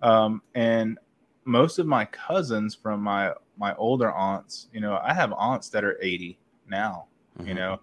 Um, 0.03 0.43
and 0.55 0.99
most 1.45 1.79
of 1.79 1.87
my 1.87 2.05
cousins 2.07 2.75
from 2.75 3.01
my 3.03 3.35
my 3.57 3.75
older 3.77 4.13
aunts, 4.13 4.69
you 4.73 4.81
know, 4.81 4.99
I 5.03 5.15
have 5.15 5.33
aunts 5.33 5.71
that 5.71 5.85
are 5.85 5.99
80 6.03 6.39
now. 6.69 7.07
You 7.45 7.55
Mhm. 7.55 7.57
know, 7.57 7.81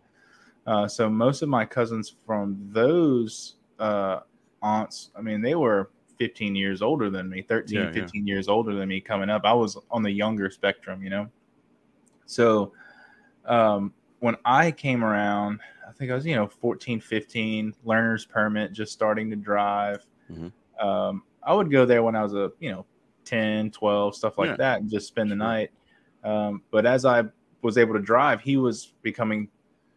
uh, 0.68 0.88
so 0.88 1.10
most 1.10 1.42
of 1.42 1.50
my 1.50 1.66
cousins 1.66 2.16
from 2.26 2.70
those 2.72 3.56
uh, 3.80 4.22
aunts, 4.70 5.12
I 5.16 5.22
mean, 5.22 5.42
they 5.42 5.56
were 5.56 5.92
15 6.18 6.56
years 6.56 6.82
older 6.82 7.10
than 7.10 7.30
me, 7.30 7.42
13, 7.42 7.78
Yeah, 7.80 7.86
yeah. 7.86 7.92
15 7.94 8.26
years 8.26 8.48
older 8.48 8.74
than 8.74 8.90
me 8.90 9.00
coming 9.00 9.30
up. 9.30 9.44
I 9.46 9.54
was 9.54 9.78
on 9.92 10.02
the 10.02 10.12
younger 10.12 10.50
spectrum, 10.50 11.04
you 11.04 11.10
know. 11.10 11.30
So 12.26 12.74
um, 13.46 13.94
when 14.20 14.36
I 14.44 14.72
came 14.72 15.04
around, 15.04 15.62
I 15.88 15.92
think 15.92 16.12
I 16.12 16.16
was, 16.16 16.26
you 16.26 16.36
know, 16.36 16.48
14, 16.48 17.00
15, 17.00 17.74
learner's 17.84 18.26
permit, 18.26 18.74
just 18.74 18.92
starting 18.92 19.30
to 19.30 19.36
drive. 19.36 20.06
Mhm. 20.32 20.52
Um, 20.80 21.24
I 21.44 21.54
would 21.54 21.70
go 21.70 21.86
there 21.86 22.02
when 22.02 22.16
I 22.16 22.24
was 22.24 22.34
a, 22.34 22.52
you 22.60 22.72
know, 22.72 22.86
10, 23.24 23.72
12, 23.72 24.16
stuff 24.16 24.38
like 24.38 24.50
Yeah. 24.52 24.56
that, 24.58 24.82
and 24.82 24.90
just 24.90 25.08
spend 25.08 25.30
the 25.30 25.36
Sure. 25.36 25.46
night. 25.46 25.72
Um, 26.24 26.64
but 26.72 26.86
as 26.88 27.06
I 27.06 27.24
was 27.62 27.78
able 27.78 27.94
to 27.94 28.02
drive, 28.02 28.42
he 28.42 28.58
was 28.58 28.94
becoming 29.04 29.50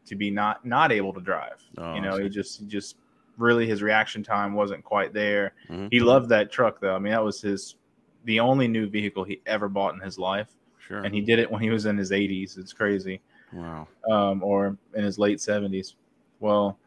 to 0.04 0.14
be 0.16 0.30
not 0.30 0.64
not 0.64 0.90
able 0.92 1.12
to 1.14 1.20
drive. 1.20 1.62
Oh, 1.78 1.94
you 1.94 2.00
know, 2.02 2.16
he 2.18 2.28
just 2.28 2.60
he 2.60 2.66
just 2.66 2.96
really 3.38 3.66
his 3.66 3.82
reaction 3.82 4.22
time 4.22 4.52
wasn't 4.54 4.84
quite 4.84 5.12
there. 5.14 5.54
Mhm. 5.70 5.88
He 5.90 6.00
loved 6.00 6.28
that 6.30 6.50
truck 6.52 6.80
though. 6.80 6.94
I 6.94 6.98
mean, 6.98 7.12
that 7.12 7.24
was 7.24 7.40
his 7.40 7.76
the 8.24 8.40
only 8.40 8.68
new 8.68 8.86
vehicle 8.88 9.24
he 9.24 9.40
ever 9.46 9.68
bought 9.68 9.94
in 9.94 10.00
his 10.00 10.18
life, 10.18 10.50
Sure. 10.78 10.98
and 11.02 11.14
he 11.14 11.20
did 11.22 11.38
it 11.38 11.50
when 11.50 11.62
he 11.62 11.70
was 11.70 11.86
in 11.86 11.96
his 11.96 12.12
80s. 12.12 12.58
It's 12.58 12.72
crazy 12.74 13.22
wow. 13.52 13.86
um, 14.10 14.42
or 14.42 14.76
in 14.94 15.04
his 15.04 15.18
late 15.18 15.38
70s. 15.38 15.94
Well, 16.40 16.78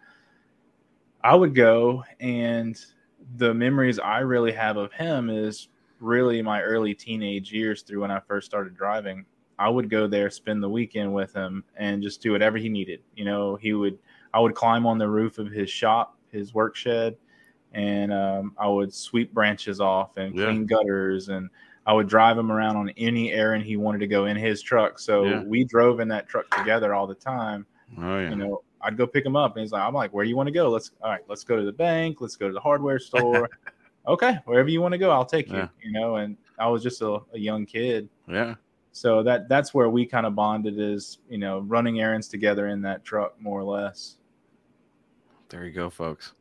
I 1.24 1.36
would 1.36 1.56
go, 1.56 2.04
and 2.20 2.80
the 3.38 3.54
memories 3.54 3.98
I 4.00 4.20
really 4.20 4.52
have 4.52 4.78
of 4.78 4.92
him 4.94 5.30
is 5.30 5.70
really 6.00 6.42
my 6.42 6.62
early 6.62 6.94
teenage 6.94 7.52
years 7.54 7.82
through 7.84 8.02
when 8.02 8.12
I 8.12 8.20
first 8.20 8.46
started 8.48 8.76
driving. 8.76 9.26
I 9.60 9.70
would 9.70 9.90
go 9.90 10.08
there, 10.08 10.30
spend 10.32 10.64
the 10.64 10.70
weekend 10.70 11.14
with 11.14 11.34
him, 11.34 11.64
and 11.78 12.02
just 12.02 12.22
do 12.22 12.32
whatever 12.32 12.58
he 12.58 12.70
needed. 12.70 13.02
You 13.16 13.26
know, 13.26 13.56
he 13.56 13.74
would, 13.74 14.00
I 14.34 14.40
would 14.40 14.56
climb 14.56 14.86
on 14.88 14.98
the 14.98 15.08
roof 15.08 15.38
of 15.38 15.52
his 15.52 15.70
shop, 15.70 16.18
his 16.32 16.54
work 16.54 16.76
shed, 16.76 17.16
and 17.74 18.12
um, 18.14 18.54
I 18.58 18.68
would 18.68 18.94
sweep 18.94 19.34
branches 19.34 19.80
off 19.80 20.18
and 20.18 20.36
Yeah. 20.36 20.46
clean 20.46 20.66
gutters 20.66 21.30
and 21.30 21.50
I 21.88 21.94
would 21.94 22.08
drive 22.08 22.38
him 22.38 22.52
around 22.52 22.76
on 22.78 22.90
any 22.98 23.32
errand 23.34 23.64
he 23.64 23.76
wanted 23.76 24.00
to 24.00 24.08
go 24.08 24.26
in 24.28 24.38
his 24.38 24.62
truck. 24.62 25.00
So 25.00 25.24
Yeah. 25.26 25.44
we 25.44 25.64
drove 25.64 26.00
in 26.00 26.08
that 26.10 26.28
truck 26.30 26.48
together 26.56 26.94
all 26.94 27.08
the 27.08 27.16
time. 27.16 27.66
Oh 27.98 28.20
yeah. 28.20 28.30
You 28.30 28.36
know, 28.36 28.62
I'd 28.82 28.98
go 28.98 29.08
pick 29.08 29.26
him 29.26 29.36
up, 29.36 29.56
and 29.56 29.62
he's 29.64 29.72
like, 29.72 29.82
"I'm 29.82 29.94
like, 29.94 30.14
where 30.14 30.24
do 30.24 30.30
you 30.30 30.36
want 30.36 30.48
to 30.48 30.54
go? 30.54 30.70
Let's 30.70 30.92
all 31.02 31.10
right, 31.10 31.22
let's 31.28 31.44
go 31.44 31.56
to 31.56 31.64
the 31.64 31.72
bank. 31.72 32.22
Let's 32.22 32.36
go 32.36 32.48
to 32.48 32.54
the 32.54 32.60
hardware 32.60 33.00
store. 33.10 33.50
okay, 34.08 34.38
wherever 34.46 34.70
you 34.70 34.82
want 34.82 34.92
to 34.94 34.98
go, 34.98 35.12
I'll 35.12 35.26
take 35.26 35.50
you." 35.50 35.58
Yeah. 35.58 35.68
You 35.84 35.92
know, 35.92 36.16
and 36.18 36.38
I 36.60 36.68
was 36.68 36.82
just 36.84 37.02
a, 37.02 37.20
a 37.34 37.40
young 37.40 37.66
kid, 37.66 38.08
yeah. 38.28 38.56
so 38.92 39.24
that 39.24 39.50
that's 39.50 39.74
where 39.74 39.90
we 39.90 40.06
kind 40.06 40.26
of 40.26 40.36
bonded 40.36 40.80
is 40.80 41.18
you 41.30 41.38
know 41.40 41.60
running 41.60 42.00
errands 42.00 42.28
together 42.28 42.68
in 42.68 42.82
that 42.84 43.04
truck 43.04 43.40
more 43.42 43.60
or 43.60 43.64
less. 43.64 44.18
There 45.52 45.66
you 45.66 45.72
go, 45.72 45.90
folks. 45.90 46.32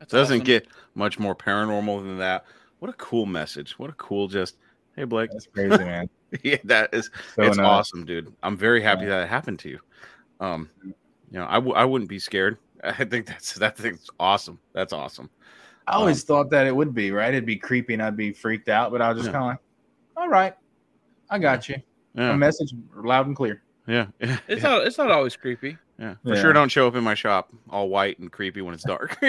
That's 0.00 0.10
Doesn't 0.10 0.38
awesome. 0.38 0.44
get 0.44 0.66
much 0.96 1.20
more 1.20 1.36
paranormal 1.36 2.02
than 2.02 2.18
that. 2.18 2.44
What 2.80 2.88
a 2.90 2.94
cool 2.94 3.24
message. 3.24 3.78
What 3.78 3.90
a 3.90 3.94
cool 3.94 4.26
just 4.26 4.56
hey 4.96 5.04
Blake. 5.04 5.30
That's 5.32 5.46
crazy, 5.46 5.84
man. 5.84 6.10
yeah, 6.42 6.56
that 6.64 6.92
is 6.92 7.10
So 7.36 7.42
it's 7.44 7.56
nuts. 7.58 7.68
awesome, 7.68 8.04
dude. 8.04 8.34
I'm 8.42 8.56
very 8.56 8.82
happy 8.82 9.04
Yeah. 9.04 9.10
that 9.10 9.22
it 9.24 9.28
happened 9.28 9.60
to 9.60 9.68
you. 9.68 9.78
Um, 10.40 10.68
you 10.84 10.94
know, 11.38 11.46
I 11.48 11.54
w- 11.54 11.74
I 11.74 11.84
wouldn't 11.84 12.08
be 12.10 12.18
scared. 12.18 12.58
I 12.84 13.04
think 13.04 13.26
that's 13.26 13.54
that 13.54 13.76
thing's 13.76 14.08
awesome. 14.18 14.58
That's 14.74 14.92
awesome. 14.92 15.30
I 15.86 15.92
always 15.92 16.24
thought 16.24 16.50
that 16.50 16.66
it 16.66 16.74
would 16.74 16.92
be 16.94 17.12
right. 17.12 17.32
It'd 17.32 17.46
be 17.46 17.56
creepy, 17.56 17.94
and 17.94 18.02
I'd 18.02 18.16
be 18.16 18.32
freaked 18.32 18.68
out. 18.68 18.90
But 18.90 19.00
I 19.00 19.12
was 19.12 19.18
just 19.18 19.28
Yeah. 19.28 19.32
kind 19.32 19.44
of 19.44 19.48
like, 19.50 19.58
"All 20.16 20.28
right, 20.28 20.54
I 21.30 21.38
got 21.38 21.68
you." 21.68 21.76
A 21.76 21.82
Yeah, 22.18 22.36
message 22.36 22.72
loud 22.96 23.26
and 23.28 23.36
clear. 23.36 23.62
yeah, 23.86 24.06
It's 24.20 24.62
yeah, 24.62 24.68
not. 24.68 24.86
It's 24.86 24.98
not 24.98 25.10
always 25.12 25.36
creepy. 25.36 25.76
Yeah. 26.00 26.14
For 26.24 26.34
Yeah. 26.34 26.40
sure, 26.40 26.52
don't 26.52 26.68
show 26.70 26.88
up 26.88 26.96
in 26.96 27.04
my 27.04 27.14
shop 27.14 27.52
all 27.68 27.88
white 27.88 28.18
and 28.18 28.32
creepy 28.32 28.62
when 28.62 28.74
it's 28.74 28.82
dark. 28.84 29.16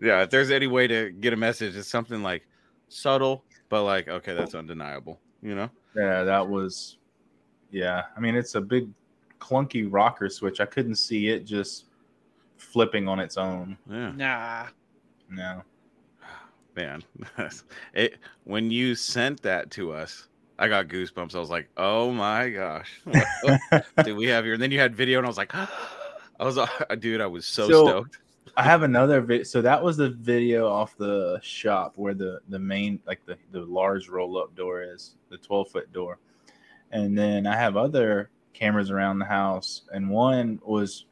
yeah, 0.00 0.22
if 0.22 0.30
there's 0.30 0.50
any 0.50 0.66
way 0.66 0.86
to 0.86 1.10
get 1.10 1.32
a 1.32 1.36
message, 1.36 1.76
it's 1.76 1.88
something 1.88 2.22
like 2.22 2.46
subtle, 2.88 3.44
but 3.68 3.84
like 3.84 4.08
okay, 4.08 4.34
that's 4.34 4.54
undeniable. 4.54 5.20
You 5.42 5.54
know? 5.54 5.70
Yeah, 5.94 6.24
that 6.24 6.48
was. 6.48 6.96
Yeah, 7.70 8.04
I 8.16 8.20
mean 8.20 8.34
it's 8.36 8.54
a 8.54 8.60
big 8.60 8.88
clunky 9.40 9.86
rocker 9.90 10.28
switch. 10.30 10.60
I 10.60 10.66
couldn't 10.66 10.94
see 10.96 11.28
it 11.28 11.44
just 11.44 11.86
flipping 12.56 13.06
on 13.08 13.20
its 13.20 13.36
own. 13.36 13.76
Yeah. 13.90 14.12
Nah. 14.12 14.66
No. 15.28 15.62
man 16.76 17.02
it 17.94 18.18
when 18.44 18.70
you 18.70 18.94
sent 18.94 19.42
that 19.42 19.70
to 19.72 19.92
us 19.92 20.28
i 20.58 20.68
got 20.68 20.88
goosebumps. 20.88 21.34
I 21.34 21.38
was 21.38 21.50
like 21.50 21.68
oh 21.76 22.10
my 22.12 22.48
gosh. 22.50 23.00
What 23.04 23.60
do 24.04 24.16
we 24.16 24.26
have 24.26 24.44
here 24.44 24.54
and 24.54 24.62
then 24.62 24.70
you 24.70 24.78
had 24.78 24.94
video 24.94 25.18
and 25.18 25.26
i 25.26 25.28
was 25.28 25.36
like 25.36 25.54
i 25.54 25.68
was 26.44 26.58
uh, 26.58 26.66
dude 26.98 27.20
i 27.20 27.26
was 27.26 27.46
so, 27.46 27.68
So- 27.68 27.86
stoked. 27.86 28.18
I 28.58 28.62
have 28.62 28.84
another 28.84 29.20
video. 29.20 29.44
So 29.44 29.60
that 29.60 29.82
was 29.82 29.98
the 29.98 30.08
video 30.08 30.66
off 30.66 30.96
the 30.96 31.38
shop 31.42 31.92
where 31.96 32.14
the 32.14 32.40
the 32.48 32.58
main 32.58 32.98
like 33.06 33.20
the 33.26 33.36
the 33.52 33.60
large 33.60 34.08
roll 34.08 34.38
up 34.38 34.56
door 34.56 34.82
is 34.82 35.14
the 35.28 35.36
12 35.36 35.68
foot 35.68 35.92
door, 35.92 36.16
and 36.90 37.18
then 37.18 37.46
I 37.46 37.54
have 37.54 37.76
other 37.76 38.30
cameras 38.54 38.90
around 38.90 39.18
the 39.18 39.26
house, 39.26 39.82
and 39.92 40.08
one 40.08 40.58
was 40.64 41.04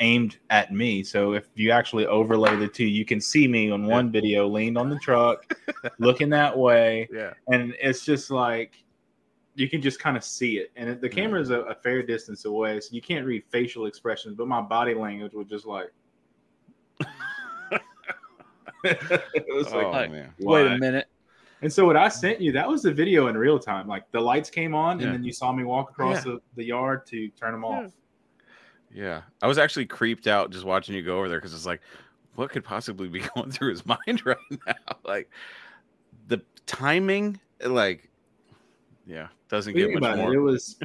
aimed 0.00 0.38
at 0.50 0.72
me. 0.72 1.02
So 1.02 1.32
if 1.32 1.48
you 1.54 1.70
actually 1.70 2.06
overlay 2.06 2.56
the 2.56 2.68
two, 2.68 2.86
you 2.86 3.04
can 3.04 3.20
see 3.20 3.48
me 3.48 3.70
on 3.70 3.86
one 3.86 4.12
video 4.12 4.46
leaned 4.46 4.78
on 4.78 4.88
the 4.88 4.98
truck, 4.98 5.52
looking 5.98 6.28
that 6.30 6.56
way, 6.56 7.08
yeah 7.12 7.32
and 7.48 7.74
it's 7.80 8.04
just 8.04 8.30
like 8.30 8.84
you 9.54 9.68
can 9.68 9.82
just 9.82 9.98
kind 9.98 10.16
of 10.16 10.22
see 10.22 10.58
it 10.58 10.70
and 10.76 11.00
the 11.00 11.08
camera 11.08 11.40
is 11.40 11.50
a, 11.50 11.60
a 11.62 11.74
fair 11.74 12.02
distance 12.02 12.44
away 12.44 12.78
so 12.80 12.88
you 12.92 13.02
can't 13.02 13.26
read 13.26 13.42
facial 13.50 13.86
expressions 13.86 14.36
but 14.36 14.46
my 14.46 14.60
body 14.60 14.94
language 14.94 15.32
was 15.32 15.48
just 15.48 15.66
like 15.66 15.90
it 18.84 19.46
was 19.48 19.66
oh 19.72 19.90
like, 19.90 20.10
man 20.10 20.32
Wait 20.38 20.64
why? 20.64 20.74
a 20.74 20.78
minute. 20.78 21.06
And 21.60 21.72
so 21.72 21.84
what 21.84 21.96
I 21.96 22.08
sent 22.08 22.40
you, 22.40 22.52
that 22.52 22.68
was 22.68 22.82
the 22.82 22.92
video 22.92 23.26
in 23.26 23.36
real 23.36 23.58
time. 23.58 23.88
Like 23.88 24.08
the 24.12 24.20
lights 24.20 24.48
came 24.48 24.76
on, 24.76 25.00
Yeah. 25.00 25.06
and 25.06 25.14
then 25.14 25.24
you 25.24 25.32
saw 25.32 25.50
me 25.50 25.64
walk 25.64 25.90
across 25.90 26.24
Yeah. 26.24 26.34
the, 26.34 26.40
the 26.54 26.64
yard 26.64 27.04
to 27.08 27.28
turn 27.30 27.50
them 27.50 27.62
hmm. 27.62 27.66
off. 27.86 27.92
Yeah, 28.92 29.22
I 29.42 29.46
was 29.46 29.58
actually 29.58 29.86
creeped 29.86 30.26
out 30.26 30.50
just 30.50 30.64
watching 30.64 30.94
you 30.94 31.02
go 31.02 31.18
over 31.18 31.28
there 31.28 31.38
because 31.38 31.54
it's 31.54 31.66
like, 31.66 31.80
what 32.34 32.50
could 32.50 32.64
possibly 32.64 33.08
be 33.08 33.20
going 33.34 33.50
through 33.50 33.70
his 33.70 33.84
mind 33.86 34.24
right 34.24 34.36
now? 34.66 34.74
Like 35.04 35.30
the 36.26 36.42
timing, 36.66 37.40
like, 37.64 38.10
yeah, 39.06 39.28
doesn't 39.48 39.74
get 39.74 39.92
much 39.98 40.16
more. 40.16 40.32
it. 40.32 40.36
It 40.36 40.40
was. 40.40 40.78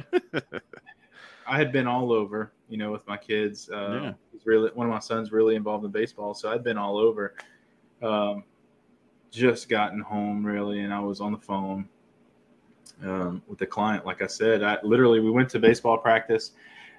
I 1.46 1.58
had 1.58 1.72
been 1.72 1.86
all 1.86 2.10
over, 2.10 2.52
you 2.70 2.78
know, 2.78 2.90
with 2.90 3.06
my 3.06 3.16
kids. 3.18 3.68
Uh, 3.70 4.00
Yeah. 4.02 4.12
He's 4.32 4.46
really 4.46 4.70
one 4.74 4.86
of 4.86 4.92
my 4.92 4.98
sons 4.98 5.30
really 5.30 5.56
involved 5.56 5.84
in 5.84 5.90
baseball, 5.90 6.34
so 6.34 6.50
I'd 6.50 6.64
been 6.64 6.78
all 6.78 6.96
over. 6.96 7.34
Um, 8.02 8.44
just 9.30 9.68
gotten 9.68 10.00
home 10.00 10.44
really, 10.44 10.80
and 10.80 10.92
I 10.94 11.00
was 11.00 11.20
on 11.20 11.32
the 11.32 11.38
phone 11.38 11.88
um, 13.02 13.42
with 13.46 13.58
the 13.58 13.66
client. 13.66 14.06
Like 14.06 14.22
I 14.22 14.26
said, 14.26 14.62
I 14.62 14.78
literally 14.82 15.20
we 15.20 15.30
went 15.30 15.48
to 15.50 15.58
baseball 15.58 15.98
practice, 15.98 16.52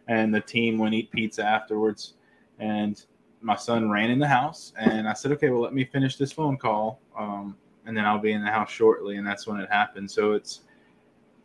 and 0.08 0.34
the 0.34 0.42
team 0.42 0.78
went 0.78 0.94
eat 0.94 1.12
pizza 1.12 1.44
afterwards, 1.44 2.14
and 2.60 3.06
my 3.42 3.56
son 3.56 3.90
ran 3.90 4.10
in 4.10 4.20
the 4.20 4.28
house, 4.28 4.74
and 4.78 5.08
I 5.08 5.14
said, 5.14 5.32
okay, 5.34 5.50
well 5.50 5.62
let 5.62 5.74
me 5.74 5.86
finish 5.86 6.16
this 6.18 6.32
phone 6.32 6.58
call, 6.58 7.00
um, 7.18 7.56
and 7.86 7.96
then 7.96 8.06
I'll 8.06 8.20
be 8.20 8.32
in 8.32 8.44
the 8.44 8.52
house 8.52 8.72
shortly, 8.72 9.18
and 9.18 9.26
that's 9.26 9.48
when 9.48 9.60
it 9.60 9.70
happened. 9.70 10.10
So 10.10 10.34
it's 10.34 10.62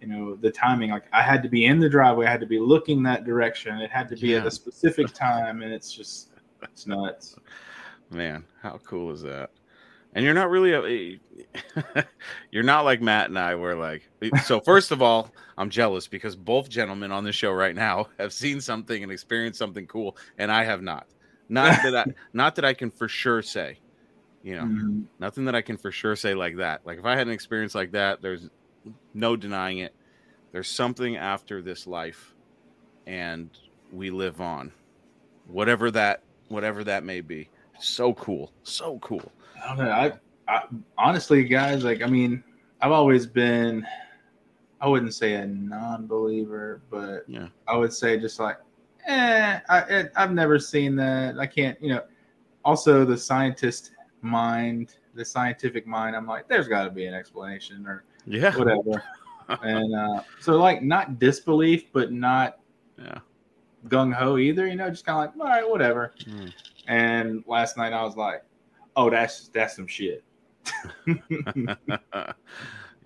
you 0.01 0.09
know 0.09 0.35
the 0.35 0.51
timing 0.51 0.91
like 0.91 1.05
i 1.13 1.23
had 1.23 1.43
to 1.43 1.49
be 1.49 1.67
in 1.67 1.79
the 1.79 1.89
driveway. 1.89 2.27
I 2.27 2.31
had 2.31 2.41
to 2.41 2.47
be 2.47 2.59
looking 2.59 3.03
that 3.05 3.25
direction. 3.25 3.79
It 3.79 3.91
had 3.91 4.09
to 4.09 4.17
be 4.17 4.35
at 4.35 4.47
a 4.47 4.51
specific 4.51 5.13
time 5.13 5.63
and 5.63 5.73
it's 5.73 5.93
just 5.93 6.31
it's 6.63 6.87
nuts. 6.87 7.37
Man, 8.11 8.45
how 8.63 8.81
cool 8.85 9.11
is 9.13 9.23
that? 9.23 9.51
And 10.15 10.25
you're 10.25 10.35
not 10.35 10.51
really 10.51 10.73
a, 10.73 12.05
you're 12.51 12.65
not 12.65 12.85
like 12.85 13.01
Matt 13.01 13.29
and 13.29 13.39
I 13.39 13.55
were 13.55 13.75
like 13.77 14.03
so 14.45 14.61
first 14.61 14.91
of 14.91 15.03
all, 15.03 15.31
I'm 15.57 15.71
jealous 15.71 16.09
because 16.09 16.35
both 16.37 16.69
gentlemen 16.69 17.13
on 17.13 17.25
the 17.25 17.33
show 17.33 17.53
right 17.53 17.75
now 17.75 18.09
have 18.19 18.33
seen 18.33 18.61
something 18.61 19.03
and 19.03 19.13
experienced 19.13 19.59
something 19.59 19.87
cool 19.87 20.17
and 20.39 20.51
I 20.51 20.65
have 20.65 20.83
not. 20.83 21.07
Not 21.49 21.83
that 21.83 21.97
I 21.97 22.05
not 22.33 22.57
that 22.57 22.65
I 22.65 22.75
can 22.75 22.91
for 22.91 23.09
sure 23.09 23.43
say. 23.43 23.79
You 24.43 24.57
know, 24.57 24.65
Mhm. 24.65 25.05
nothing 25.19 25.45
that 25.45 25.55
I 25.55 25.61
can 25.63 25.77
for 25.77 25.93
sure 25.93 26.17
say 26.17 26.35
like 26.35 26.57
that. 26.57 26.81
Like 26.85 26.99
if 26.99 27.05
I 27.05 27.17
had 27.17 27.27
an 27.27 27.33
experience 27.33 27.75
like 27.75 27.93
that, 27.93 28.23
there's 28.23 28.49
no 29.15 29.37
denying 29.37 29.79
it. 29.79 29.95
There's 30.53 30.69
something 30.69 31.17
after 31.17 31.63
this 31.63 31.87
life 31.87 32.35
and 33.07 33.51
we 33.93 34.11
live 34.11 34.41
on. 34.41 34.73
Whatever 35.47 35.91
that 35.93 36.23
whatever 36.49 36.85
that 36.85 37.05
may 37.05 37.21
be. 37.21 37.49
So 37.79 38.13
cool. 38.15 38.53
So 38.63 38.99
cool. 39.01 39.31
I 39.63 39.69
don't 39.69 39.79
know 39.85 39.91
I, 39.91 40.13
I 40.49 40.63
honestly 40.99 41.45
guys 41.45 41.85
like 41.85 42.03
i 42.03 42.07
mean 42.07 42.43
i've 42.81 42.93
always 42.93 43.27
been 43.27 43.87
i 44.81 44.89
wouldn't 44.89 45.15
say 45.15 45.35
a 45.35 45.47
non-believer 45.47 46.83
but 46.91 47.25
Yeah. 47.29 47.49
i 47.69 47.77
would 47.77 47.93
say 47.93 48.19
just 48.19 48.39
like 48.41 48.59
eh 49.07 49.61
I, 49.69 49.79
it, 49.81 50.13
i've 50.17 50.33
never 50.33 50.59
seen 50.59 50.97
that 50.97 51.39
i 51.39 51.47
can't 51.47 51.81
you 51.83 51.91
know 51.95 52.03
also 52.65 53.05
the 53.05 53.17
scientist 53.17 53.93
mind 54.23 54.97
the 55.15 55.25
scientific 55.25 55.87
mind 55.87 56.15
i'm 56.17 56.27
like 56.27 56.49
there's 56.49 56.69
got 56.69 56.85
to 56.85 56.91
be 56.91 57.07
an 57.07 57.15
explanation 57.15 57.87
or 57.87 58.05
Yeah. 58.27 58.55
whatever 58.57 59.03
and 59.63 59.95
uh, 59.95 60.23
so 60.41 60.57
like 60.59 60.83
not 60.83 61.19
disbelief 61.19 61.93
but 61.93 62.13
not 62.13 62.59
Yeah. 62.99 63.19
gung 63.89 64.13
ho 64.13 64.37
either. 64.37 64.67
You 64.67 64.77
know, 64.77 64.91
just 64.91 65.05
kind 65.07 65.27
of 65.29 65.35
like 65.37 65.45
all 65.45 65.51
right, 65.51 65.69
whatever. 65.69 66.13
Mm. 66.25 66.53
And 66.87 67.43
last 67.49 67.77
night 67.77 67.93
I 67.93 68.03
was 68.05 68.15
like, 68.17 68.45
oh, 69.01 69.09
that's 69.11 69.49
that's 69.49 69.77
some 69.77 69.87
shit. 69.87 70.23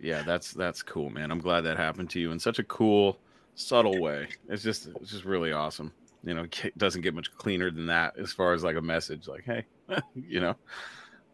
yeah, 0.00 0.22
that's 0.22 0.52
that's 0.52 0.82
cool, 0.82 1.10
man. 1.10 1.30
I'm 1.30 1.38
glad 1.38 1.62
that 1.62 1.76
happened 1.76 2.10
to 2.10 2.20
you 2.20 2.32
in 2.32 2.38
such 2.40 2.58
a 2.58 2.64
cool, 2.64 3.20
subtle 3.54 4.00
way. 4.00 4.28
It's 4.48 4.62
just 4.62 4.86
it's 5.00 5.10
just 5.10 5.24
really 5.24 5.52
awesome. 5.52 5.92
You 6.24 6.34
know, 6.34 6.42
it 6.64 6.76
doesn't 6.76 7.02
get 7.02 7.14
much 7.14 7.32
cleaner 7.32 7.70
than 7.70 7.86
that 7.86 8.18
as 8.18 8.32
far 8.32 8.54
as 8.54 8.64
like 8.64 8.76
a 8.76 8.82
message, 8.82 9.28
like, 9.28 9.44
hey, 9.44 9.66
you 10.14 10.40
know. 10.40 10.56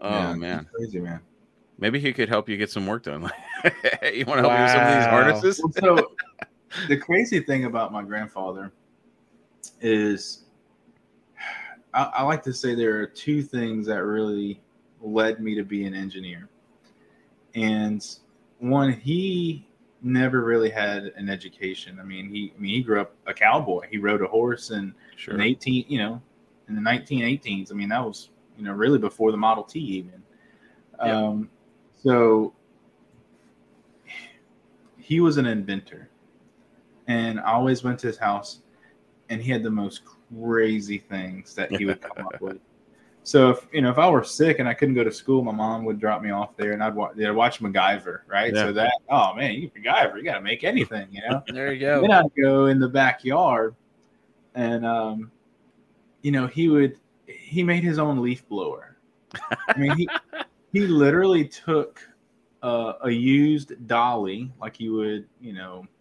Oh 0.00 0.10
Yeah, 0.10 0.34
man, 0.34 0.68
crazy 0.74 1.00
man. 1.00 1.20
maybe 1.78 2.00
he 2.00 2.12
could 2.12 2.28
help 2.28 2.48
you 2.48 2.56
get 2.56 2.70
some 2.70 2.86
work 2.86 3.04
done. 3.04 3.22
Like, 3.22 3.34
hey, 4.02 4.18
you 4.18 4.24
want 4.26 4.38
to 4.38 4.42
help 4.42 4.52
me 4.54 4.60
with 4.62 4.70
some 4.70 4.82
of 4.82 4.88
these 4.88 5.04
Wow. 5.04 5.10
harnesses? 5.10 5.60
Well, 5.62 5.72
so 5.72 6.12
the 6.88 6.96
crazy 6.96 7.40
thing 7.40 7.64
about 7.64 7.92
my 7.92 8.02
grandfather 8.02 8.72
is 9.80 10.44
I, 11.92 12.04
I 12.16 12.22
like 12.22 12.42
to 12.44 12.52
say 12.52 12.74
there 12.74 13.00
are 13.00 13.06
two 13.06 13.42
things 13.42 13.86
that 13.86 14.04
really 14.04 14.60
led 15.00 15.40
me 15.40 15.54
to 15.54 15.64
be 15.64 15.84
an 15.86 15.94
engineer. 15.94 16.48
And 17.54 18.06
one, 18.58 18.92
he 18.92 19.66
never 20.02 20.42
really 20.42 20.70
had 20.70 21.12
an 21.16 21.28
education. 21.28 21.98
I 22.00 22.04
mean, 22.04 22.28
he 22.28 22.52
I 22.56 22.60
mean 22.60 22.74
he 22.74 22.82
grew 22.82 23.00
up 23.00 23.14
a 23.26 23.34
cowboy. 23.34 23.88
He 23.90 23.98
rode 23.98 24.22
a 24.22 24.26
horse 24.26 24.70
and 24.70 24.94
Sure. 25.16 25.34
in 25.34 25.40
18, 25.40 25.86
you 25.88 25.98
know, 25.98 26.22
in 26.68 26.74
the 26.74 26.80
1918s. 26.80 27.70
I 27.70 27.74
mean, 27.74 27.88
that 27.90 28.04
was, 28.04 28.30
you 28.56 28.64
know, 28.64 28.72
really 28.72 28.98
before 28.98 29.30
the 29.30 29.36
Model 29.36 29.64
T 29.64 29.78
even. 29.78 30.22
Yep. 31.04 31.14
Um, 31.14 31.50
so 32.02 32.54
he 34.98 35.20
was 35.20 35.36
an 35.36 35.46
inventor. 35.46 36.08
And 37.06 37.40
I 37.40 37.52
always 37.52 37.82
went 37.82 37.98
to 38.00 38.06
his 38.06 38.16
house 38.16 38.60
and 39.28 39.42
he 39.42 39.50
had 39.50 39.62
the 39.62 39.70
most 39.70 40.02
crazy 40.38 40.98
things 40.98 41.54
that 41.54 41.72
he 41.72 41.84
would 41.84 42.00
come 42.16 42.26
up 42.26 42.40
with. 42.40 42.58
So 43.22 43.50
if 43.50 43.66
you 43.72 43.82
know 43.82 43.90
if 43.90 43.98
I 43.98 44.08
were 44.08 44.24
sick 44.24 44.58
and 44.58 44.68
I 44.68 44.74
couldn't 44.74 44.94
go 44.94 45.04
to 45.04 45.12
school, 45.12 45.42
my 45.44 45.52
mom 45.52 45.84
would 45.84 46.00
drop 46.00 46.22
me 46.22 46.30
off 46.30 46.56
there 46.56 46.72
and 46.72 46.82
I'd 46.82 46.94
watch, 46.94 47.18
I'd 47.18 47.30
watch 47.30 47.60
MacGyver, 47.60 48.20
right? 48.26 48.54
Yeah. 48.54 48.66
So 48.66 48.72
that 48.72 48.92
oh 49.10 49.34
man, 49.34 49.54
you 49.54 49.70
MacGyver, 49.70 50.16
you 50.16 50.22
got 50.22 50.34
to 50.34 50.40
make 50.40 50.64
anything, 50.64 51.08
you 51.10 51.20
know. 51.28 51.42
There 51.52 51.72
you 51.72 51.80
go. 51.80 52.00
Then 52.00 52.12
I'd 52.12 52.34
go 52.40 52.66
in 52.66 52.78
the 52.78 52.88
backyard, 52.88 53.74
and 54.54 54.86
um, 54.86 55.30
you 56.22 56.32
know, 56.32 56.46
he 56.46 56.68
would 56.68 56.98
he 57.26 57.62
made 57.62 57.84
his 57.84 57.98
own 57.98 58.22
leaf 58.22 58.48
blower. 58.48 58.96
I 59.68 59.78
mean, 59.78 59.96
he 59.96 60.08
he 60.72 60.86
literally 60.86 61.46
took 61.46 62.00
uh, 62.62 62.94
a 63.02 63.10
used 63.10 63.86
dolly, 63.86 64.50
like 64.60 64.80
you 64.80 64.94
would, 64.94 65.26
you 65.40 65.52
know, 65.52 65.86
I 65.86 65.86
don't 65.86 65.86
know, 65.86 65.99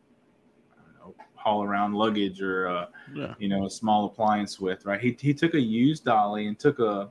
haul 1.40 1.64
around 1.64 1.94
luggage 1.94 2.42
or 2.42 2.68
uh, 2.68 2.86
Yeah. 3.14 3.34
you 3.40 3.48
know 3.48 3.66
a 3.66 3.70
small 3.70 4.06
appliance 4.06 4.60
with, 4.60 4.86
right? 4.86 5.00
He 5.00 5.18
he 5.20 5.34
took 5.34 5.54
a 5.54 5.60
used 5.60 6.06
dolly 6.06 6.48
and 6.48 6.60
took 6.60 6.80
a 6.80 7.10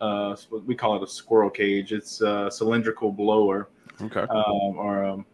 uh, 0.00 0.34
we 0.66 0.74
call 0.74 0.96
it 0.96 1.02
a 1.02 1.06
squirrel 1.06 1.50
cage. 1.50 1.92
It's 1.92 2.20
a 2.22 2.50
cylindrical 2.50 3.12
blower 3.12 3.68
Okay. 4.00 4.20
um, 4.22 4.76
or 4.76 5.04
um, 5.04 5.26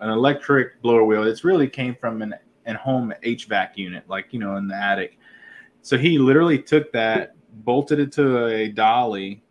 an 0.00 0.08
electric 0.10 0.80
blower 0.80 1.04
wheel. 1.04 1.24
It's 1.24 1.44
really 1.44 1.68
came 1.68 1.94
from 1.94 2.22
an, 2.22 2.34
an 2.64 2.76
home 2.76 3.12
HVAC 3.22 3.76
unit, 3.76 4.04
like 4.08 4.26
you 4.30 4.38
know, 4.38 4.56
in 4.56 4.68
the 4.68 4.74
attic. 4.74 5.18
So 5.82 5.98
he 5.98 6.18
literally 6.18 6.58
took 6.58 6.90
that, 6.92 7.34
bolted 7.64 7.98
it 8.00 8.10
to 8.12 8.46
a 8.46 8.68
dolly, 8.68 9.42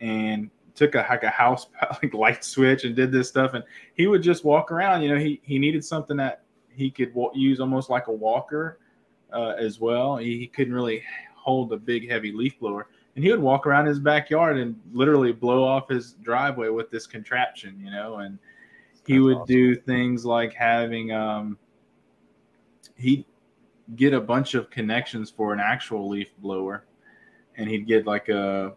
and 0.00 0.50
took 0.78 0.94
a 0.94 1.06
like 1.08 1.22
a 1.22 1.30
house 1.30 1.66
like 2.02 2.14
light 2.14 2.44
switch 2.44 2.84
and 2.84 2.96
did 2.96 3.12
this 3.12 3.28
stuff. 3.28 3.54
And 3.54 3.64
he 3.94 4.06
would 4.06 4.22
just 4.22 4.44
walk 4.44 4.72
around. 4.72 5.02
You 5.02 5.10
know, 5.10 5.18
he 5.18 5.40
he 5.42 5.58
needed 5.58 5.84
something 5.84 6.16
that 6.16 6.42
he 6.70 6.90
could 6.90 7.12
use 7.34 7.60
almost 7.60 7.90
like 7.90 8.06
a 8.06 8.12
walker 8.12 8.78
uh, 9.32 9.54
as 9.58 9.80
well. 9.80 10.16
He, 10.16 10.38
he 10.38 10.46
couldn't 10.46 10.72
really 10.72 11.02
hold 11.34 11.72
a 11.72 11.76
big 11.76 12.08
heavy 12.08 12.32
leaf 12.32 12.58
blower 12.58 12.88
and 13.18 13.24
he 13.24 13.32
would 13.32 13.40
walk 13.40 13.66
around 13.66 13.86
his 13.86 13.98
backyard 13.98 14.58
and 14.58 14.78
literally 14.92 15.32
blow 15.32 15.64
off 15.64 15.88
his 15.88 16.12
driveway 16.22 16.68
with 16.68 16.88
this 16.88 17.04
contraption, 17.04 17.76
you 17.80 17.90
know, 17.90 18.18
and 18.18 18.38
he 19.06 19.14
That's 19.14 19.22
would 19.24 19.36
awesome. 19.38 19.46
do 19.46 19.74
things 19.74 20.24
like 20.24 20.54
having 20.54 21.10
um 21.10 21.58
he'd 22.94 23.24
get 23.96 24.14
a 24.14 24.20
bunch 24.20 24.54
of 24.54 24.70
connections 24.70 25.32
for 25.32 25.52
an 25.52 25.58
actual 25.58 26.08
leaf 26.08 26.32
blower 26.38 26.84
and 27.56 27.68
he'd 27.68 27.88
get 27.88 28.06
like 28.06 28.28
a 28.28 28.74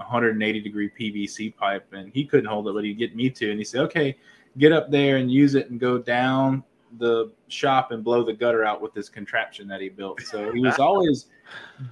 180 0.00 0.60
degree 0.60 0.90
PVC 0.98 1.54
pipe 1.54 1.86
and 1.92 2.10
he 2.12 2.24
couldn't 2.24 2.46
hold 2.46 2.68
it, 2.68 2.74
but 2.74 2.84
he'd 2.84 2.98
get 2.98 3.14
me 3.14 3.30
to 3.30 3.50
and 3.50 3.58
he 3.58 3.64
said, 3.64 3.82
Okay, 3.82 4.16
get 4.58 4.72
up 4.72 4.90
there 4.90 5.16
and 5.16 5.30
use 5.30 5.54
it 5.54 5.70
and 5.70 5.78
go 5.78 5.98
down 5.98 6.64
the 6.98 7.30
shop 7.48 7.92
and 7.92 8.02
blow 8.02 8.24
the 8.24 8.32
gutter 8.32 8.64
out 8.64 8.82
with 8.82 8.92
this 8.94 9.08
contraption 9.08 9.68
that 9.68 9.80
he 9.80 9.88
built. 9.88 10.20
So 10.22 10.52
he 10.52 10.60
was 10.60 10.78
always 10.78 11.26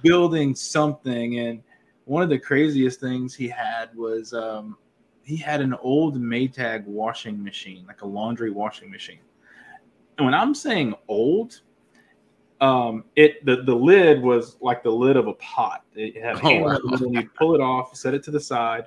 building 0.01 0.55
something 0.55 1.39
and 1.39 1.63
one 2.05 2.23
of 2.23 2.29
the 2.29 2.39
craziest 2.39 2.99
things 2.99 3.35
he 3.35 3.47
had 3.47 3.95
was 3.95 4.33
um, 4.33 4.75
he 5.23 5.37
had 5.37 5.61
an 5.61 5.75
old 5.75 6.19
Maytag 6.19 6.83
washing 6.85 7.43
machine, 7.43 7.85
like 7.87 8.01
a 8.01 8.07
laundry 8.07 8.49
washing 8.49 8.89
machine. 8.89 9.19
And 10.17 10.25
when 10.25 10.33
I'm 10.33 10.55
saying 10.55 10.95
old, 11.07 11.61
um, 12.61 13.05
it 13.15 13.43
the, 13.45 13.63
the 13.63 13.75
lid 13.75 14.21
was 14.21 14.57
like 14.61 14.83
the 14.83 14.91
lid 14.91 15.15
of 15.17 15.27
a 15.27 15.33
pot. 15.35 15.83
It 15.95 16.21
had 16.21 16.35
a 16.35 16.39
Oh, 16.39 16.49
handle 16.49 16.81
wow. 16.83 16.97
and 17.01 17.13
you'd 17.13 17.33
pull 17.35 17.55
it 17.55 17.61
off, 17.61 17.95
set 17.95 18.13
it 18.13 18.23
to 18.23 18.31
the 18.31 18.39
side, 18.39 18.85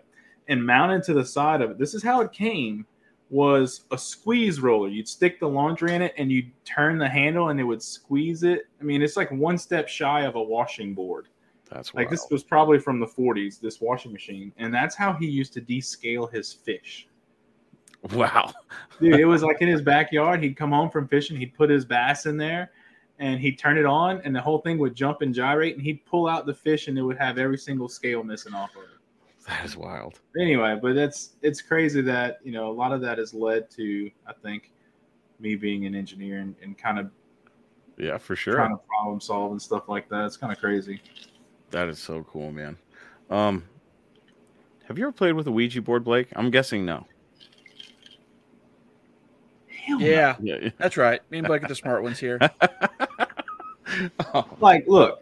and 0.48 0.64
mount 0.64 0.92
it 0.92 1.02
to 1.04 1.14
the 1.14 1.24
side 1.24 1.60
of 1.62 1.70
it. 1.70 1.78
This 1.78 1.94
is 1.94 2.02
how 2.02 2.20
it 2.20 2.32
came 2.32 2.84
was 3.30 3.84
a 3.90 3.96
squeeze 3.96 4.60
roller. 4.60 4.88
You'd 4.88 5.08
stick 5.08 5.40
the 5.40 5.48
laundry 5.48 5.94
in 5.94 6.02
it 6.02 6.12
and 6.18 6.30
you'd 6.30 6.50
turn 6.66 6.98
the 6.98 7.08
handle 7.08 7.48
and 7.48 7.58
it 7.58 7.64
would 7.64 7.82
squeeze 7.82 8.42
it. 8.42 8.64
I 8.78 8.84
mean, 8.84 9.00
it's 9.00 9.16
like 9.16 9.30
one 9.30 9.56
step 9.56 9.88
shy 9.88 10.22
of 10.26 10.34
a 10.34 10.42
washing 10.42 10.92
board 10.92 11.28
That's 11.70 11.94
Like 11.94 12.08
wild. 12.08 12.12
this 12.12 12.26
was 12.30 12.42
probably 12.42 12.78
from 12.78 13.00
the 13.00 13.06
40s, 13.06 13.58
this 13.58 13.80
washing 13.80 14.12
machine, 14.12 14.52
and 14.58 14.74
that's 14.74 14.94
how 14.94 15.14
he 15.14 15.26
used 15.26 15.54
to 15.54 15.62
descale 15.62 16.30
his 16.30 16.52
fish. 16.52 17.08
wow. 18.12 18.52
Dude, 19.00 19.18
it 19.18 19.24
was 19.24 19.42
like 19.42 19.62
in 19.62 19.68
his 19.68 19.80
backyard. 19.80 20.42
He'd 20.42 20.56
come 20.56 20.70
home 20.72 20.90
from 20.90 21.08
fishing, 21.08 21.36
he'd 21.38 21.54
put 21.54 21.70
his 21.70 21.86
bass 21.86 22.26
in 22.26 22.36
there, 22.36 22.70
and 23.22 23.38
he'd 23.40 23.56
turn 23.56 23.78
it 23.78 23.86
on, 23.86 24.20
and 24.24 24.34
the 24.34 24.40
whole 24.40 24.58
thing 24.58 24.78
would 24.78 24.96
jump 24.96 25.22
and 25.22 25.32
gyrate, 25.32 25.76
and 25.76 25.82
he'd 25.82 26.04
pull 26.04 26.26
out 26.26 26.44
the 26.44 26.52
fish, 26.52 26.88
and 26.88 26.98
it 26.98 27.02
would 27.02 27.16
have 27.18 27.38
every 27.38 27.56
single 27.56 27.88
scale 27.88 28.24
missing 28.24 28.52
off 28.52 28.74
of 28.74 28.82
it. 28.82 28.88
That 29.46 29.64
is 29.64 29.76
wild. 29.76 30.20
Anyway, 30.40 30.76
but 30.82 30.94
that's 30.94 31.36
it's 31.40 31.62
crazy 31.62 32.00
that 32.02 32.40
you 32.42 32.50
know 32.52 32.68
a 32.70 32.72
lot 32.72 32.92
of 32.92 33.00
that 33.02 33.18
has 33.18 33.32
led 33.32 33.70
to 33.72 34.10
I 34.26 34.32
think 34.32 34.72
me 35.38 35.54
being 35.54 35.86
an 35.86 35.94
engineer 35.94 36.38
and, 36.38 36.54
and 36.62 36.76
kind 36.76 36.98
of 36.98 37.10
Yeah, 37.96 38.18
for 38.18 38.34
sure. 38.34 38.54
trying 38.54 38.70
to 38.76 38.80
problem 38.88 39.20
solve 39.20 39.52
and 39.52 39.62
stuff 39.62 39.88
like 39.88 40.08
that. 40.08 40.24
It's 40.26 40.36
kind 40.36 40.52
of 40.52 40.58
crazy. 40.58 41.00
That 41.70 41.88
is 41.88 41.98
so 42.00 42.24
cool, 42.24 42.50
man. 42.50 42.76
Um, 43.30 43.64
have 44.88 44.98
you 44.98 45.04
ever 45.04 45.12
played 45.12 45.32
with 45.34 45.46
a 45.46 45.52
Ouija 45.52 45.80
board, 45.80 46.02
Blake? 46.04 46.28
I'm 46.34 46.50
guessing 46.50 46.84
no. 46.84 47.06
Hell 49.68 49.98
no. 49.98 50.06
Yeah, 50.06 50.36
Yeah. 50.40 50.70
that's 50.78 50.96
right. 50.96 51.20
Me 51.30 51.38
and 51.38 51.46
Blake 51.46 51.62
are 51.64 51.68
the 51.68 51.74
smart 51.74 52.02
ones 52.02 52.18
here. 52.18 52.38
Oh, 54.34 54.46
like 54.60 54.84
look 54.86 55.20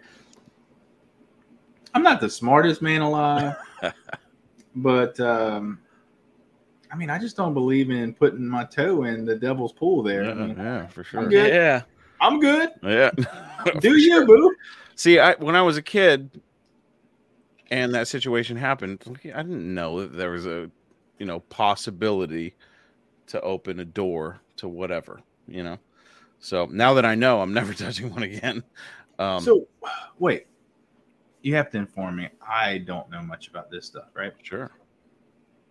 i'm 1.94 2.02
not 2.02 2.20
the 2.20 2.30
smartest 2.30 2.82
man 2.82 3.00
alive 3.00 3.54
but 4.76 5.18
um 5.20 5.80
i 6.92 6.96
mean 6.96 7.10
i 7.10 7.18
just 7.18 7.36
don't 7.36 7.54
believe 7.54 7.90
in 7.90 8.14
putting 8.14 8.46
my 8.46 8.64
toe 8.64 9.04
in 9.04 9.24
the 9.24 9.34
devil's 9.36 9.72
pool 9.72 10.02
there 10.02 10.24
I 10.24 10.28
yeah, 10.28 10.34
mean, 10.34 10.56
yeah, 10.56 10.86
for 10.86 11.04
sure. 11.04 11.28
good. 11.28 11.52
Yeah, 11.52 11.82
i'm 12.20 12.40
good 12.40 12.70
Yeah. 12.82 13.10
do 13.80 13.96
you 13.96 14.26
boo 14.26 14.54
See, 15.00 15.18
I 15.18 15.32
when 15.36 15.56
I 15.56 15.62
was 15.62 15.78
a 15.78 15.82
kid, 15.82 16.42
and 17.70 17.94
that 17.94 18.06
situation 18.06 18.58
happened, 18.58 19.02
I 19.24 19.42
didn't 19.42 19.72
know 19.74 20.02
that 20.02 20.14
there 20.14 20.32
was 20.32 20.44
a, 20.44 20.70
you 21.18 21.24
know, 21.24 21.40
possibility 21.40 22.54
to 23.28 23.40
open 23.40 23.80
a 23.80 23.86
door 23.86 24.42
to 24.56 24.68
whatever, 24.68 25.22
you 25.48 25.62
know. 25.62 25.78
So 26.40 26.66
now 26.66 26.94
that 26.94 27.04
I 27.04 27.14
know, 27.14 27.40
I'm 27.40 27.54
never 27.54 27.72
touching 27.74 28.10
one 28.10 28.22
again. 28.24 28.64
Um, 29.18 29.42
so 29.42 29.68
wait 30.18 30.46
you 31.42 31.54
have 31.54 31.70
to 31.70 31.78
inform 31.78 32.16
me 32.16 32.28
i 32.46 32.78
don't 32.78 33.10
know 33.10 33.22
much 33.22 33.48
about 33.48 33.70
this 33.70 33.86
stuff 33.86 34.08
right 34.14 34.32
sure, 34.42 34.70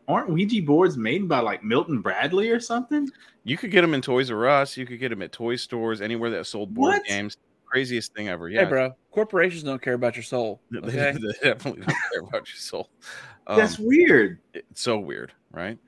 aren't 0.07 0.29
ouija 0.29 0.61
boards 0.63 0.97
made 0.97 1.27
by 1.27 1.39
like 1.39 1.63
milton 1.63 2.01
bradley 2.01 2.49
or 2.49 2.59
something 2.59 3.07
you 3.49 3.57
could 3.57 3.71
get 3.71 3.81
them 3.81 3.93
in 3.95 4.01
Toys 4.01 4.29
R 4.29 4.47
Us. 4.47 4.77
You 4.77 4.85
could 4.85 4.99
get 4.99 5.09
them 5.09 5.23
at 5.23 5.31
toy 5.31 5.55
stores, 5.55 6.01
anywhere 6.01 6.29
that 6.29 6.45
sold 6.45 6.73
board 6.73 6.93
What? 6.93 7.05
games. 7.05 7.37
Craziest 7.65 8.13
thing 8.13 8.29
ever. 8.29 8.49
Yeah, 8.49 8.63
hey, 8.63 8.69
bro. 8.69 8.91
Corporations 9.11 9.63
don't 9.63 9.81
care 9.81 9.93
about 9.93 10.15
your 10.15 10.23
soul. 10.23 10.61
They, 10.71 10.77
Okay, 10.79 11.11
they 11.41 11.49
definitely 11.49 11.81
don't 11.81 11.97
care 12.11 12.21
about 12.21 12.47
your 12.47 12.57
soul. 12.57 12.89
Um, 13.47 13.57
that's 13.57 13.79
weird 13.79 14.39
it's 14.53 14.81
so 14.81 14.99
weird, 14.99 15.31
right? 15.51 15.79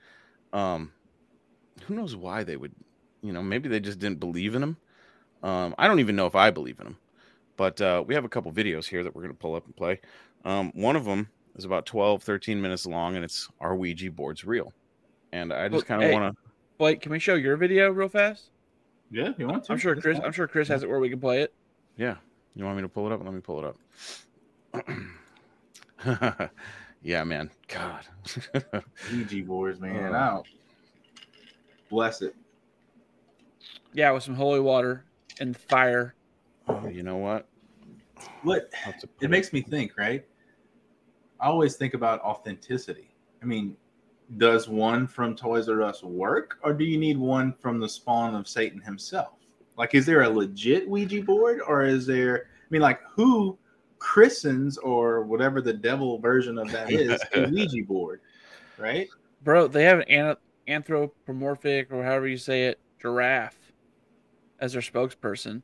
Um, 0.53 0.91
who 1.85 1.95
knows 1.95 2.15
why 2.15 2.43
they 2.43 2.57
would, 2.57 2.73
you 3.21 3.31
know, 3.33 3.41
maybe 3.41 3.69
they 3.69 3.79
just 3.79 3.99
didn't 3.99 4.19
believe 4.19 4.55
in 4.55 4.63
him. 4.63 4.77
Um, 5.43 5.75
I 5.77 5.87
don't 5.87 5.99
even 5.99 6.15
know 6.15 6.27
if 6.27 6.35
I 6.35 6.51
believe 6.51 6.79
in 6.79 6.87
him, 6.87 6.97
but 7.57 7.79
uh, 7.81 8.03
we 8.05 8.13
have 8.15 8.25
a 8.25 8.29
couple 8.29 8.51
videos 8.51 8.85
here 8.87 9.03
that 9.03 9.15
we're 9.15 9.23
going 9.23 9.33
to 9.33 9.39
pull 9.39 9.55
up 9.55 9.65
and 9.65 9.75
play. 9.75 9.99
Um, 10.45 10.71
one 10.75 10.95
of 10.95 11.05
them 11.05 11.29
is 11.55 11.65
about 11.65 11.85
12, 11.85 12.21
13 12.23 12.61
minutes 12.61 12.85
long, 12.85 13.15
and 13.15 13.23
it's 13.25 13.49
Are 13.59 13.75
Ouija 13.75 14.11
boards 14.11 14.43
real? 14.45 14.71
And 15.31 15.51
I 15.53 15.67
just 15.67 15.77
Look, 15.77 15.85
kind 15.87 16.03
of 16.03 16.09
hey. 16.09 16.13
want 16.13 16.35
to, 16.35 16.41
Blake, 16.77 17.01
can 17.01 17.11
we 17.11 17.19
show 17.19 17.35
your 17.35 17.57
video 17.57 17.91
real 17.91 18.09
fast? 18.09 18.49
yeah 19.13 19.29
if 19.29 19.37
you 19.39 19.45
want 19.47 19.63
to 19.65 19.73
I'm 19.73 19.77
sure 19.77 19.93
Chris. 19.95 20.19
I'm 20.23 20.31
sure 20.31 20.47
Chris 20.47 20.67
has 20.69 20.83
it 20.83 20.89
where 20.89 20.99
we 20.99 21.09
can 21.09 21.19
play 21.19 21.41
it. 21.41 21.53
yeah. 21.97 22.15
You 22.55 22.65
want 22.65 22.75
me 22.77 22.81
to 22.83 22.89
pull 22.89 23.05
it 23.07 23.13
up? 23.13 23.23
Let 23.23 23.33
me 23.33 23.39
pull 23.41 23.59
it 24.73 24.85
up. 24.85 24.87
yeah, 27.01 27.23
man. 27.23 27.49
God. 27.67 28.05
ouija 29.11 29.43
boards 29.43 29.79
man 29.79 30.13
Uh. 30.13 30.17
out 30.17 30.47
bless 31.89 32.21
it 32.21 32.35
Yeah, 33.93 34.11
with 34.11 34.23
some 34.23 34.35
holy 34.35 34.59
water 34.59 35.05
and 35.39 35.55
fire. 35.55 36.15
oh, 36.67 36.87
you 36.87 37.03
know 37.03 37.17
what? 37.17 37.47
what 38.43 38.69
I'll 38.73 38.91
have 38.91 38.99
to 39.01 39.07
put 39.07 39.25
it 39.25 39.29
makes 39.29 39.53
me 39.53 39.61
think, 39.61 39.97
right? 39.97 40.25
I 41.39 41.47
always 41.47 41.75
think 41.75 41.93
about 41.93 42.21
authenticity. 42.21 43.09
I 43.41 43.45
mean, 43.45 43.75
does 44.37 44.69
one 44.69 45.07
from 45.07 45.35
Toys 45.35 45.67
R 45.67 45.81
Us 45.81 46.03
work, 46.03 46.57
or 46.63 46.73
do 46.73 46.85
you 46.85 46.97
need 46.97 47.17
one 47.17 47.53
from 47.53 47.79
the 47.79 47.89
spawn 47.89 48.35
of 48.35 48.47
Satan 48.47 48.79
himself? 48.81 49.33
Like, 49.77 49.95
is 49.95 50.05
there 50.05 50.21
a 50.21 50.29
legit 50.29 50.87
Ouija 50.87 51.23
board, 51.23 51.59
or 51.65 51.83
is 51.83 52.05
there? 52.05 52.45
I 52.45 52.67
mean, 52.69 52.81
like, 52.81 53.01
who 53.15 53.57
christens 53.99 54.77
or 54.79 55.21
whatever 55.23 55.61
the 55.61 55.73
devil 55.73 56.19
version 56.19 56.57
of 56.57 56.71
that 56.71 56.91
is 56.91 57.21
a 57.33 57.47
Ouija 57.51 57.83
board, 57.87 58.21
right? 58.77 59.07
Bro, 59.43 59.67
they 59.69 59.83
have 59.83 60.03
an 60.07 60.35
anthropomorphic 60.67 61.91
or 61.91 62.03
however 62.03 62.27
you 62.27 62.37
say 62.37 62.65
it 62.65 62.79
giraffe 63.01 63.57
as 64.59 64.73
their 64.73 64.81
spokesperson. 64.81 65.61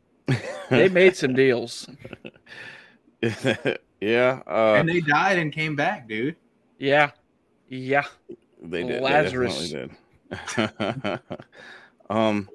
They 0.69 0.89
made 0.89 1.15
some 1.15 1.33
deals. 1.33 1.87
yeah. 4.01 4.41
Uh, 4.45 4.75
and 4.77 4.89
they 4.89 5.01
died 5.01 5.37
and 5.37 5.53
came 5.53 5.75
back, 5.75 6.07
dude. 6.07 6.35
Yeah, 6.77 7.11
yeah. 7.69 8.05
They 8.61 8.83
did. 8.83 9.01
Lazarus. 9.01 9.71
They 9.71 9.87
definitely 10.29 10.97
did. 11.15 11.19
um, 12.09 12.49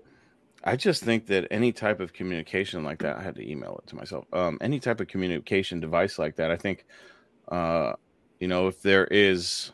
I 0.65 0.77
just 0.77 1.03
think 1.03 1.27
that 1.27 1.49
any 1.51 1.73
type 1.73 2.01
of 2.01 2.13
communication 2.13 2.85
like 2.85 2.99
that, 3.01 3.17
I 3.17 3.23
had 3.23 3.35
to 3.37 3.51
email 3.51 3.81
it 3.83 3.89
to 3.89 3.97
myself. 3.97 4.27
Um, 4.33 4.59
any 4.61 4.79
type 4.79 5.01
of 5.01 5.09
communication 5.09 5.81
device 5.81 6.19
like 6.19 6.37
that, 6.37 6.51
I 6.51 6.57
think, 6.57 6.85
uh, 7.49 7.95
you 8.39 8.49
know, 8.49 8.69
if 8.69 8.83
there 8.83 9.07
is 9.07 9.73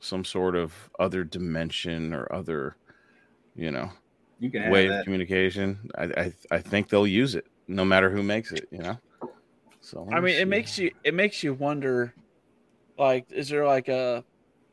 some 0.00 0.24
sort 0.24 0.54
of 0.54 0.90
other 0.98 1.24
dimension 1.24 2.12
or 2.12 2.30
other, 2.32 2.76
you 3.54 3.70
know, 3.70 3.90
You 4.40 4.50
can 4.50 4.62
have 4.62 4.72
way 4.72 4.86
of 4.86 5.04
communication, 5.04 5.90
I, 5.96 6.04
I 6.04 6.32
I 6.52 6.58
think 6.58 6.88
they'll 6.88 7.06
use 7.06 7.34
it, 7.34 7.46
no 7.66 7.84
matter 7.84 8.10
who 8.10 8.22
makes 8.22 8.52
it. 8.52 8.68
You 8.70 8.78
know. 8.78 8.98
So 9.80 10.06
I 10.12 10.20
mean, 10.20 10.34
see. 10.34 10.40
it 10.42 10.48
makes 10.48 10.78
you 10.78 10.90
it 11.04 11.14
makes 11.14 11.42
you 11.42 11.54
wonder, 11.54 12.14
like, 12.96 13.26
is 13.30 13.48
there 13.48 13.66
like 13.66 13.88
a 13.88 14.24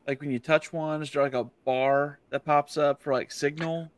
like 0.06 0.20
when 0.20 0.30
you 0.30 0.38
touch 0.38 0.72
one, 0.72 1.02
is 1.02 1.10
there 1.10 1.22
like 1.22 1.34
a 1.34 1.44
bar 1.64 2.20
that 2.30 2.44
pops 2.44 2.76
up 2.76 3.02
for 3.02 3.12
like 3.12 3.32
signal? 3.32 3.90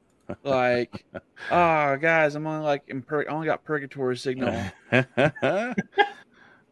Like, 0.43 1.05
ah, 1.51 1.97
guys, 1.97 2.35
I'm 2.35 2.47
only 2.47 2.65
like 2.65 2.85
in 2.89 3.03
pur- 3.03 3.27
I 3.29 3.33
only 3.33 3.47
got 3.47 3.65
purgatory 3.65 4.17
signal, 4.17 4.63
and 4.91 5.75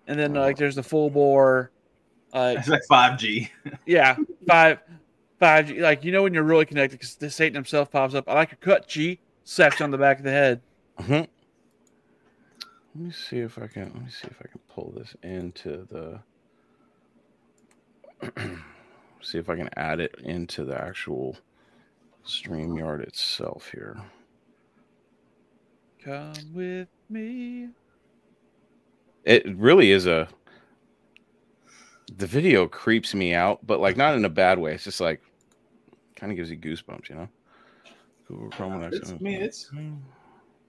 then 0.07 0.35
like 0.35 0.57
there's 0.57 0.77
the 0.77 0.83
full 0.83 1.11
bore, 1.11 1.71
like 2.33 2.59
It's 2.59 2.69
like 2.69 2.85
five 2.89 3.19
G. 3.19 3.51
yeah, 3.87 4.17
five 4.47 4.79
five 5.38 5.66
G. 5.68 5.81
Like 5.81 6.05
you 6.05 6.12
know 6.12 6.22
when 6.22 6.35
you're 6.35 6.42
really 6.42 6.66
connected 6.66 6.99
because 6.99 7.14
the 7.16 7.31
Satan 7.31 7.55
himself 7.55 7.90
pops 7.90 8.14
up. 8.14 8.29
I 8.29 8.35
like 8.35 8.51
your 8.51 8.59
cut, 8.61 8.88
G. 8.88 9.20
You 9.44 9.70
on 9.81 9.90
the 9.90 9.99
back 9.99 10.18
of 10.18 10.25
the 10.25 10.31
head. 10.31 10.61
Mhm. 10.99 11.29
Let 12.94 13.05
me 13.05 13.12
see 13.12 13.38
if 13.38 13.59
I 13.59 13.66
can. 13.66 13.92
Let 13.94 14.05
me 14.05 14.11
see 14.11 14.29
if 14.29 14.40
I 14.42 14.49
can 14.49 14.61
pull 14.68 14.92
this 14.96 15.14
into 15.22 15.87
the. 15.90 16.20
see 19.22 19.38
if 19.38 19.49
I 19.49 19.57
can 19.57 19.68
add 19.77 20.01
it 20.01 20.14
into 20.25 20.64
the 20.64 20.81
actual 20.81 21.37
StreamYard 22.25 23.03
itself 23.03 23.70
here. 23.70 24.01
Come 26.03 26.33
with 26.55 26.88
me. 27.11 27.68
It 29.25 29.44
really 29.57 29.90
is 29.90 30.07
a. 30.07 30.29
The 32.14 32.27
video 32.27 32.66
creeps 32.69 33.14
me 33.14 33.35
out, 33.35 33.66
but 33.66 33.81
like 33.81 33.97
not 33.97 34.14
in 34.14 34.25
a 34.25 34.31
bad 34.31 34.59
way. 34.59 34.75
It's 34.75 34.85
just 34.85 35.01
like, 35.01 35.21
kind 36.14 36.31
of 36.31 36.37
gives 36.37 36.51
you 36.51 36.57
goosebumps, 36.57 37.09
you 37.09 37.16
know. 37.16 37.29
Google 38.29 38.51
Chrome 38.51 38.83
and 38.83 38.95
It's, 38.95 39.12
I 39.12 39.16
mean, 39.16 39.40
it's 39.40 39.71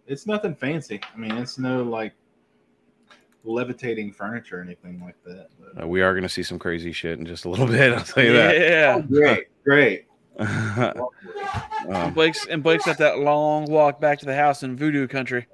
it's 0.05 0.27
nothing 0.27 0.55
fancy. 0.55 1.01
I 1.13 1.17
mean, 1.17 1.31
it's 1.31 1.57
no 1.57 1.83
like 1.83 2.13
levitating 3.43 4.13
furniture 4.13 4.59
or 4.59 4.61
anything 4.61 5.01
like 5.01 5.15
that. 5.25 5.47
But... 5.59 5.83
Uh, 5.83 5.87
we 5.87 6.01
are 6.01 6.13
going 6.13 6.23
to 6.23 6.29
see 6.29 6.43
some 6.43 6.59
crazy 6.59 6.91
shit 6.91 7.19
in 7.19 7.25
just 7.25 7.45
a 7.45 7.49
little 7.49 7.67
bit. 7.67 7.93
I'll 7.93 8.03
tell 8.03 8.23
you 8.23 8.33
that. 8.33 8.57
Yeah. 8.57 8.95
Oh, 8.97 9.01
great, 9.01 9.47
great. 9.63 10.05
um, 10.39 12.13
Blake's 12.13 12.45
and 12.45 12.61
Blake's 12.61 12.85
got 12.85 12.99
that 12.99 13.19
long 13.19 13.65
walk 13.65 13.99
back 13.99 14.19
to 14.19 14.25
the 14.25 14.35
house 14.35 14.61
in 14.61 14.75
voodoo 14.75 15.07
country. 15.07 15.47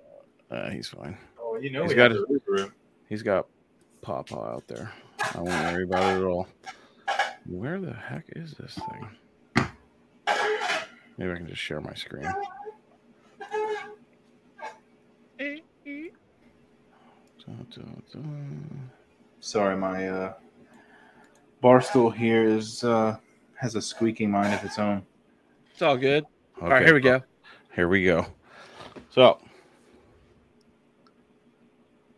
uh, 0.52 0.70
he's 0.70 0.90
fine. 0.90 1.18
Oh, 1.40 1.58
you 1.58 1.72
know, 1.72 1.84
he's 1.84 1.94
got 1.94 2.10
got 2.10 2.18
it. 2.18 2.28
the 2.28 2.34
roof 2.34 2.44
room. 2.48 2.74
He's 3.08 3.24
got 3.24 3.48
Papa 4.02 4.36
out 4.36 4.68
there. 4.68 4.92
I 5.24 5.40
won't 5.40 5.50
worry 5.50 5.84
about 5.84 6.04
it 6.04 6.18
at 6.18 6.24
all. 6.24 6.48
Where 7.46 7.80
the 7.80 7.94
heck 7.94 8.26
is 8.36 8.54
this 8.54 8.76
thing? 8.76 9.68
Maybe 11.18 11.32
I 11.32 11.36
can 11.36 11.48
just 11.48 11.62
share 11.62 11.82
my 11.82 11.94
screen. 11.94 12.32
Sorry, 19.40 19.76
my 19.76 20.08
uh, 20.08 20.34
bar 21.62 21.82
stool 21.82 22.10
here 22.10 22.46
is 22.46 22.84
uh, 22.84 23.18
has 23.56 23.76
a 23.76 23.82
squeaking 23.82 24.32
mind 24.32 24.54
of 24.54 24.64
its 24.64 24.80
own. 24.80 25.04
It's 25.72 25.82
all 25.82 25.98
good. 25.98 26.26
All 26.62 26.70
right, 26.70 26.86
here 26.86 26.94
we 26.94 27.02
go. 27.02 27.22
Here 27.76 27.88
we 27.88 28.04
go. 28.04 28.26
So, 29.10 29.40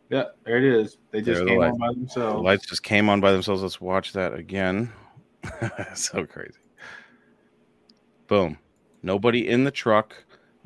Yeah, 0.09 0.25
there 0.45 0.57
it 0.57 0.63
is. 0.63 0.97
They 1.11 1.21
just 1.21 1.45
There 1.45 1.45
the 1.45 1.51
came 1.51 1.61
on 1.63 1.77
by 1.79 1.87
The 1.89 1.93
themselves. 1.95 2.43
lights 2.43 2.65
just 2.67 2.83
came 2.83 3.09
on 3.09 3.19
by 3.21 3.31
themselves. 3.31 3.61
Let's 3.63 3.81
watch 3.81 4.13
that 4.13 4.33
again. 4.33 4.91
so 5.95 6.25
crazy. 6.25 6.59
Boom. 8.27 8.57
Nobody 9.03 9.47
in 9.47 9.63
the 9.63 9.71
truck. 9.71 10.15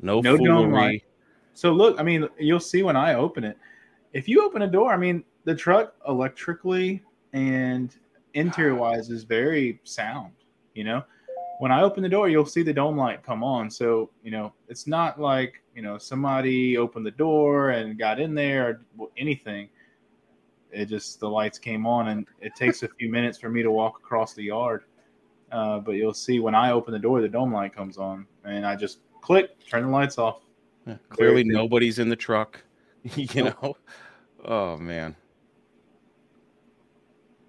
No, 0.00 0.20
No 0.20 0.36
dome 0.36 0.46
foolery. 0.70 0.72
light. 0.72 1.02
So 1.54 1.72
look, 1.72 1.98
I 2.00 2.02
mean, 2.02 2.28
you'll 2.38 2.60
see 2.60 2.82
when 2.82 2.96
I 2.96 3.14
open 3.14 3.44
it. 3.44 3.58
If 4.12 4.28
you 4.28 4.44
open 4.44 4.62
a 4.62 4.66
door, 4.66 4.92
I 4.92 4.96
mean, 4.96 5.24
the 5.44 5.54
truck 5.54 5.94
electrically 6.08 7.02
and 7.32 7.94
interior 8.34 8.74
wise 8.74 9.10
is 9.10 9.24
very 9.24 9.80
sound. 9.84 10.32
You 10.74 10.84
know, 10.84 11.04
when 11.58 11.70
I 11.72 11.82
open 11.82 12.02
the 12.02 12.08
door, 12.08 12.28
you'll 12.28 12.46
see 12.46 12.62
the 12.62 12.72
dome 12.72 12.96
light 12.96 13.22
come 13.22 13.44
on. 13.44 13.70
So 13.70 14.10
you 14.22 14.30
know, 14.30 14.52
it's 14.68 14.86
not 14.86 15.20
like 15.20 15.62
you 15.74 15.82
know 15.82 15.98
somebody 15.98 16.76
opened 16.76 17.06
the 17.06 17.10
door 17.12 17.70
and 17.70 17.98
got 17.98 18.20
in 18.20 18.34
there 18.34 18.82
or 18.98 19.08
anything. 19.16 19.68
It 20.72 20.86
just 20.86 21.20
the 21.20 21.28
lights 21.28 21.58
came 21.58 21.86
on, 21.86 22.08
and 22.08 22.26
it 22.40 22.54
takes 22.54 22.82
a 22.82 22.88
few 22.88 23.10
minutes 23.10 23.38
for 23.38 23.48
me 23.48 23.62
to 23.62 23.70
walk 23.70 23.98
across 23.98 24.34
the 24.34 24.44
yard. 24.44 24.84
Uh, 25.50 25.80
but 25.80 25.92
you'll 25.92 26.14
see 26.14 26.38
when 26.38 26.54
I 26.54 26.70
open 26.70 26.92
the 26.92 26.98
door, 26.98 27.20
the 27.20 27.28
dome 27.28 27.52
light 27.52 27.74
comes 27.74 27.98
on, 27.98 28.26
and 28.44 28.64
I 28.64 28.76
just 28.76 29.00
click, 29.20 29.58
turn 29.68 29.84
the 29.84 29.90
lights 29.90 30.16
off. 30.16 30.42
Yeah, 30.86 30.96
Clearly, 31.08 31.42
Very 31.42 31.54
nobody's 31.54 31.98
in 31.98 32.08
the 32.08 32.16
truck. 32.16 32.62
you 33.16 33.44
know. 33.44 33.76
Oh 34.44 34.76
man. 34.76 35.16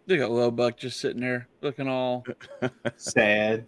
they 0.08 0.18
got 0.18 0.32
Low 0.32 0.52
Buck 0.52 0.78
just 0.78 1.00
sitting 1.00 1.22
there 1.22 1.48
looking 1.62 1.88
all. 1.88 2.26
Sad 2.96 3.66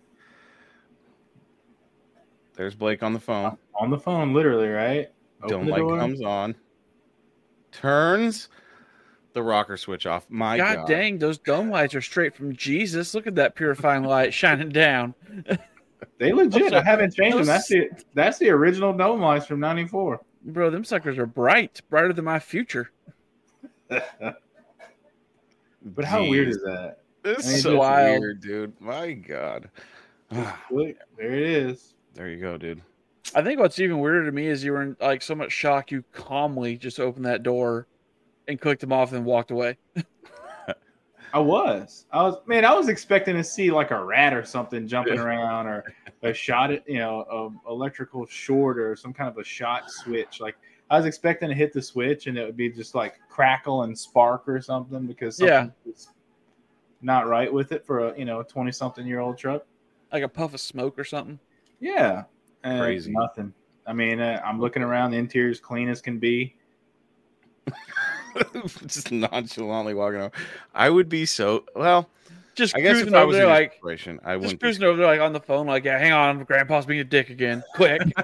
There's 2.55 2.75
Blake 2.75 3.03
on 3.03 3.13
the 3.13 3.19
phone. 3.19 3.57
On 3.75 3.89
the 3.89 3.97
phone, 3.97 4.33
literally, 4.33 4.67
right? 4.69 5.09
Open 5.43 5.49
Dome 5.49 5.65
the 5.65 5.71
light 5.71 5.79
door. 5.79 5.97
comes 5.97 6.21
on. 6.21 6.55
Turns 7.71 8.49
the 9.33 9.41
rocker 9.43 9.77
switch 9.77 10.05
off. 10.05 10.25
My 10.29 10.57
God, 10.57 10.75
God, 10.75 10.87
dang, 10.87 11.17
those 11.17 11.37
dome 11.39 11.69
lights 11.69 11.95
are 11.95 12.01
straight 12.01 12.35
from 12.35 12.55
Jesus. 12.55 13.13
Look 13.13 13.27
at 13.27 13.35
that 13.35 13.55
purifying 13.55 14.03
light 14.03 14.33
shining 14.33 14.69
down. 14.69 15.15
They 16.19 16.31
legit. 16.31 16.73
I 16.73 16.83
haven't 16.83 17.15
changed 17.15 17.37
them. 17.37 17.45
That's 17.45 17.67
the 17.67 17.89
that's 18.13 18.37
the 18.37 18.49
original 18.49 18.93
dome 18.93 19.21
lights 19.21 19.45
from 19.45 19.59
'94. 19.59 20.21
Bro, 20.45 20.69
them 20.69 20.83
suckers 20.83 21.17
are 21.17 21.25
bright, 21.25 21.81
brighter 21.89 22.13
than 22.13 22.25
my 22.25 22.39
future. 22.39 22.91
But 25.85 26.05
how 26.05 26.25
weird 26.27 26.47
is 26.49 26.61
that? 26.63 26.99
This 27.23 27.45
I 27.45 27.47
mean, 27.47 27.57
is 27.57 27.63
so 27.63 27.77
wild. 27.77 28.21
weird, 28.21 28.41
dude. 28.41 28.79
My 28.79 29.11
God. 29.13 29.69
Look, 30.71 30.95
there 31.17 31.33
it 31.33 31.41
is. 31.43 31.93
there 32.13 32.29
you 32.29 32.39
go, 32.39 32.57
dude. 32.57 32.81
I 33.35 33.41
think 33.41 33.59
what's 33.59 33.79
even 33.79 33.99
weirder 33.99 34.25
to 34.25 34.31
me 34.31 34.47
is 34.47 34.63
you 34.63 34.71
were 34.73 34.81
in 34.81 34.97
like 34.99 35.21
so 35.21 35.35
much 35.35 35.51
shock 35.51 35.91
you 35.91 36.03
calmly 36.13 36.77
just 36.77 36.99
opened 36.99 37.25
that 37.25 37.43
door 37.43 37.87
and 38.47 38.59
clicked 38.59 38.83
him 38.83 38.91
off 38.93 39.11
and 39.13 39.25
walked 39.25 39.51
away. 39.51 39.77
I 41.33 41.39
was. 41.39 42.05
I 42.11 42.21
was. 42.21 42.37
Man, 42.45 42.63
I 42.63 42.73
was 42.73 42.89
expecting 42.89 43.35
to 43.35 43.43
see 43.43 43.71
like 43.71 43.89
a 43.89 44.03
rat 44.03 44.35
or 44.35 44.45
something 44.45 44.87
jumping 44.87 45.17
around, 45.17 45.65
or 45.65 45.83
a 46.21 46.31
shot 46.31 46.71
at 46.71 46.87
you 46.87 46.99
know, 46.99 47.51
a 47.65 47.71
electrical 47.71 48.27
short 48.27 48.77
or 48.77 48.95
some 48.95 49.13
kind 49.13 49.29
of 49.29 49.37
a 49.39 49.43
shot 49.43 49.89
switch. 49.89 50.39
Like 50.39 50.55
I 50.91 50.97
was 50.97 51.07
expecting 51.07 51.49
to 51.49 51.55
hit 51.55 51.73
the 51.73 51.81
switch 51.81 52.27
and 52.27 52.37
it 52.37 52.45
would 52.45 52.55
be 52.55 52.69
just 52.69 52.93
like 52.93 53.15
crackle 53.29 53.81
and 53.81 53.97
spark 53.97 54.47
or 54.47 54.61
something 54.61 55.07
because 55.07 55.39
Yeah. 55.39 55.61
something 55.61 55.73
was 55.85 56.09
not 57.01 57.27
right 57.27 57.51
with 57.51 57.71
it 57.71 57.83
for 57.83 58.09
a 58.09 58.17
you 58.17 58.25
know 58.25 58.43
twenty 58.43 58.71
something 58.71 59.07
year 59.07 59.19
old 59.19 59.37
truck. 59.37 59.65
Like 60.11 60.21
a 60.23 60.29
puff 60.29 60.53
of 60.53 60.61
smoke 60.61 60.99
or 60.99 61.03
something. 61.03 61.39
Yeah, 61.79 62.25
and 62.63 62.81
Crazy. 62.81 63.11
Nothing. 63.11 63.53
I 63.85 63.93
mean, 63.93 64.19
uh, 64.19 64.41
I'm 64.45 64.59
looking 64.59 64.81
around. 64.81 65.11
The 65.11 65.17
interior's 65.17 65.59
clean 65.59 65.89
as 65.89 66.01
can 66.01 66.19
be. 66.19 66.55
Just 68.87 69.11
nonchalantly 69.11 69.93
walking 69.93 70.21
over. 70.21 70.31
I 70.73 70.89
would 70.89 71.09
be 71.09 71.25
so 71.25 71.65
well. 71.75 72.09
Just 72.55 72.75
I 72.75 72.81
guess 72.81 72.93
cruising 72.93 73.07
if 73.09 73.13
I 73.15 73.17
over 73.17 73.27
was 73.27 73.35
there 73.35 73.45
in 73.45 73.49
your 73.49 73.59
like 73.59 73.73
situation, 73.73 74.19
I 74.23 74.33
just 74.33 74.41
wouldn't. 74.41 74.59
Be, 74.59 74.65
cruising 74.65 74.83
over 74.83 74.97
there 74.97 75.07
like 75.07 75.21
on 75.21 75.33
the 75.33 75.39
phone, 75.39 75.65
like, 75.65 75.85
yeah, 75.85 75.97
hang 75.97 76.11
on, 76.11 76.43
grandpa's 76.43 76.85
being 76.85 76.99
a 76.99 77.03
dick 77.03 77.31
again. 77.31 77.63
Quick. 77.73 78.01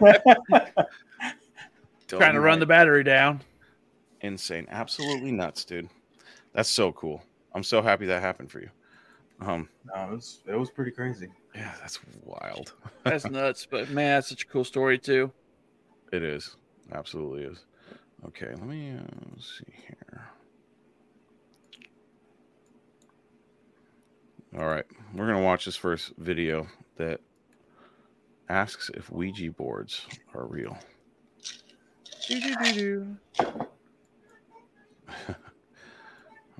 Trying 2.07 2.33
to 2.33 2.39
run 2.39 2.59
the 2.59 2.67
battery 2.67 3.03
down. 3.03 3.41
insane, 4.21 4.67
absolutely 4.69 5.31
nuts, 5.31 5.65
dude. 5.65 5.89
That's 6.53 6.69
so 6.69 6.91
cool. 6.91 7.23
I'm 7.55 7.63
so 7.63 7.81
happy 7.81 8.05
that 8.05 8.21
happened 8.21 8.51
for 8.51 8.59
you. 8.59 8.69
Um, 9.41 9.67
No, 9.95 10.03
it 10.03 10.11
was 10.11 10.43
it 10.47 10.55
was 10.55 10.69
pretty 10.69 10.91
crazy. 10.91 11.29
Yeah, 11.55 11.73
that's 11.81 11.99
wild. 12.23 12.73
That's 13.03 13.29
nuts. 13.29 13.67
But 13.69 13.89
man, 13.89 14.17
that's 14.17 14.29
such 14.29 14.43
a 14.43 14.47
cool 14.47 14.63
story 14.63 14.99
too. 14.99 15.31
It 16.11 16.21
is, 16.21 16.55
absolutely 16.91 17.43
is. 17.43 17.65
Okay, 18.27 18.49
let 18.49 18.67
me 18.67 18.91
uh, 18.91 19.39
see 19.39 19.73
here. 19.87 20.29
All 24.57 24.67
right, 24.67 24.85
we're 25.13 25.27
gonna 25.27 25.41
watch 25.41 25.65
this 25.65 25.75
first 25.75 26.13
video 26.17 26.67
that 26.97 27.21
asks 28.49 28.91
if 28.93 29.11
Ouija 29.11 29.51
boards 29.51 30.05
are 30.35 30.45
real. 30.45 30.77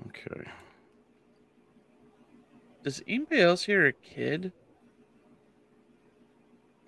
Okay. 0.08 0.50
Does 2.82 3.02
anybody 3.06 3.42
else 3.42 3.64
hear 3.64 3.86
a 3.86 3.92
kid? 3.92 4.52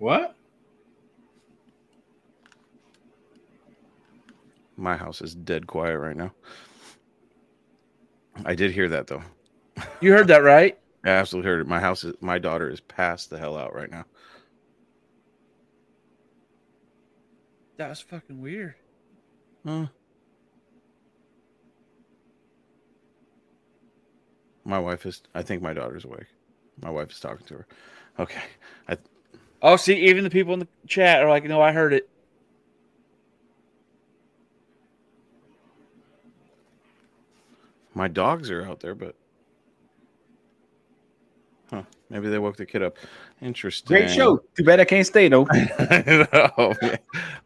What? 0.03 0.35
My 4.77 4.97
house 4.97 5.23
is 5.23 5.33
dead 5.33 5.69
quiet 5.69 5.97
right 5.97 6.17
now. 6.17 6.33
I 8.45 8.57
did 8.57 8.73
hear 8.73 8.89
that 8.89 9.07
though. 9.07 9.23
You 10.01 10.11
heard 10.11 10.27
that 10.27 10.43
right? 10.43 10.77
I 11.05 11.11
absolutely 11.11 11.53
heard 11.53 11.61
it. 11.61 11.69
My 11.69 11.79
house 11.79 12.03
is 12.03 12.17
my 12.21 12.41
daughter 12.41 12.69
is 12.69 12.81
passed 12.81 13.31
the 13.31 13.39
hell 13.39 13.57
out 13.57 13.77
right 13.77 13.93
now. 13.93 14.05
That 17.77 17.91
was 17.91 18.01
fucking 18.01 18.43
weird. 18.43 18.75
Huh. 19.65 19.87
My 24.65 24.81
wife 24.81 25.07
is 25.07 25.23
I 25.33 25.43
think 25.43 25.63
my 25.63 25.73
daughter's 25.73 26.05
awake. 26.05 26.27
My 26.81 26.91
wife 26.91 27.13
is 27.13 27.21
talking 27.21 27.47
to 27.47 27.55
her. 27.55 27.67
Okay. 28.19 28.43
I 28.89 28.97
Oh, 29.63 29.77
see, 29.77 29.95
even 30.09 30.25
the 30.25 30.31
people 30.31 30.53
in 30.55 30.61
the 30.61 30.69
chat 30.87 31.23
are 31.23 31.29
like, 31.29 31.45
"No, 31.45 31.61
I 31.61 31.73
heard 31.73 31.93
it." 31.93 32.09
my 37.95 38.09
dogs 38.09 38.51
are 38.51 38.65
out 38.65 38.81
there, 38.81 38.95
but 38.95 39.15
Huh. 41.71 41.85
Maybe 42.11 42.29
they 42.29 42.39
woke 42.39 42.57
the 42.59 42.67
kid 42.67 42.83
up. 42.83 42.99
Interesting. 43.41 43.97
Great 43.97 44.11
show. 44.11 44.43
Too 44.55 44.63
bad 44.63 44.79
I 44.79 44.85
can't 44.85 45.07
stay 45.07 45.29
though. 45.29 45.47
oh. 46.59 46.75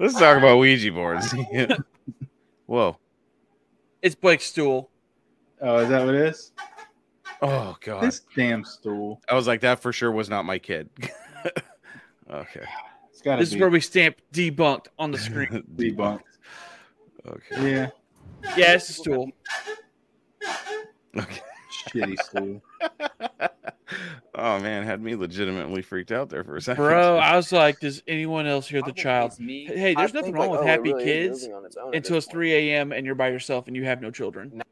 Let's 0.00 0.18
talk 0.18 0.36
about 0.36 0.58
Ouija 0.58 0.90
boards. 0.90 1.32
Whoa. 2.66 2.96
It's 4.02 4.16
Blake's 4.16 4.46
stool. 4.46 4.90
Oh, 5.60 5.78
is 5.78 5.88
that 5.90 6.04
what 6.04 6.16
it 6.16 6.22
is? 6.22 6.50
Oh 7.40 7.76
god. 7.80 8.02
This 8.02 8.22
damn 8.34 8.64
stool. 8.64 9.20
I 9.28 9.34
was 9.34 9.46
like, 9.46 9.60
that 9.60 9.80
for 9.80 9.92
sure 9.92 10.10
was 10.10 10.28
not 10.28 10.44
my 10.44 10.58
kid. 10.58 10.88
okay. 12.30 12.64
It's 13.10 13.22
got 13.22 13.36
to 13.36 13.42
This 13.42 13.50
be 13.50 13.56
is 13.56 13.60
where 13.60 13.70
we 13.70 13.80
stamp 13.80 14.20
debunked 14.32 14.86
on 14.98 15.10
the 15.10 15.18
screen. 15.18 15.64
debunked. 15.76 16.20
Okay. 17.26 17.72
Yeah, 17.72 17.90
yeah, 18.56 18.74
it's 18.74 18.88
a 18.88 18.92
stool. 18.92 19.30
Okay. 21.16 21.40
shitty 21.88 22.22
stool. 22.22 22.62
oh 24.34 24.58
man, 24.60 24.84
had 24.84 25.00
me 25.00 25.16
legitimately 25.16 25.82
freaked 25.82 26.12
out 26.12 26.28
there 26.28 26.44
for 26.44 26.56
a 26.56 26.60
second. 26.60 26.84
Bro, 26.84 27.16
I 27.16 27.36
was 27.36 27.52
like, 27.52 27.80
does 27.80 28.02
anyone 28.06 28.46
else 28.46 28.68
hear 28.68 28.82
the 28.82 28.92
child? 28.92 29.38
Me, 29.40 29.64
Hey, 29.64 29.94
there's 29.94 30.14
I 30.14 30.20
nothing 30.20 30.34
wrong 30.34 30.50
like, 30.50 30.50
with 30.52 30.60
oh, 30.60 30.66
happy 30.66 30.92
really 30.92 31.04
kids 31.04 31.44
its 31.44 31.76
Until 31.92 32.16
it's 32.18 32.26
point. 32.26 32.32
3 32.32 32.52
a.m. 32.54 32.92
and 32.92 33.06
you're 33.06 33.14
by 33.14 33.28
yourself 33.28 33.66
and 33.66 33.76
you 33.76 33.84
have 33.84 34.00
no 34.00 34.10
children. 34.10 34.62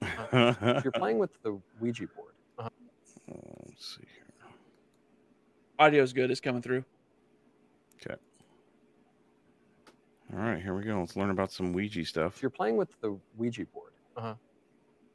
If 0.00 0.82
you're 0.84 0.92
playing 0.92 1.18
with 1.18 1.30
the 1.42 1.60
Ouija 1.80 2.06
board. 2.16 2.32
uh, 2.58 2.68
Let's 3.66 3.96
see 3.96 4.06
here. 4.14 4.50
Audio's 5.78 6.12
good. 6.12 6.30
It's 6.30 6.40
coming 6.40 6.62
through. 6.62 6.84
All 8.10 8.16
right, 10.38 10.62
here 10.62 10.74
we 10.74 10.82
go. 10.82 10.98
Let's 10.98 11.14
learn 11.16 11.28
about 11.30 11.52
some 11.52 11.72
Ouija 11.74 12.04
stuff. 12.06 12.36
If 12.36 12.42
you're 12.42 12.50
playing 12.50 12.76
with 12.78 12.88
the 13.02 13.18
Ouija 13.36 13.66
board, 13.66 13.92
Uh-huh. 14.16 14.34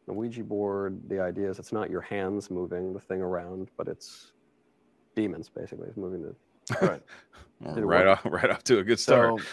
the 0.06 0.14
Ouija 0.14 0.44
board, 0.44 1.00
the 1.10 1.20
idea 1.20 1.50
is 1.50 1.58
it's 1.58 1.74
not 1.74 1.90
your 1.90 2.02
hands 2.02 2.52
moving 2.52 2.94
the 2.94 3.00
thing 3.00 3.22
around, 3.22 3.70
but 3.78 3.88
it's 3.88 4.34
demons 5.16 5.50
basically. 5.50 5.88
It's 5.88 5.98
moving 5.98 6.22
the. 6.22 6.36
Right. 6.82 7.02
It 7.78 7.82
right 7.82 8.06
work? 8.06 8.26
off, 8.26 8.32
right 8.32 8.50
off 8.52 8.64
to 8.66 8.78
a 8.80 8.84
good 8.84 9.00
start. 9.00 9.40
So 9.42 9.46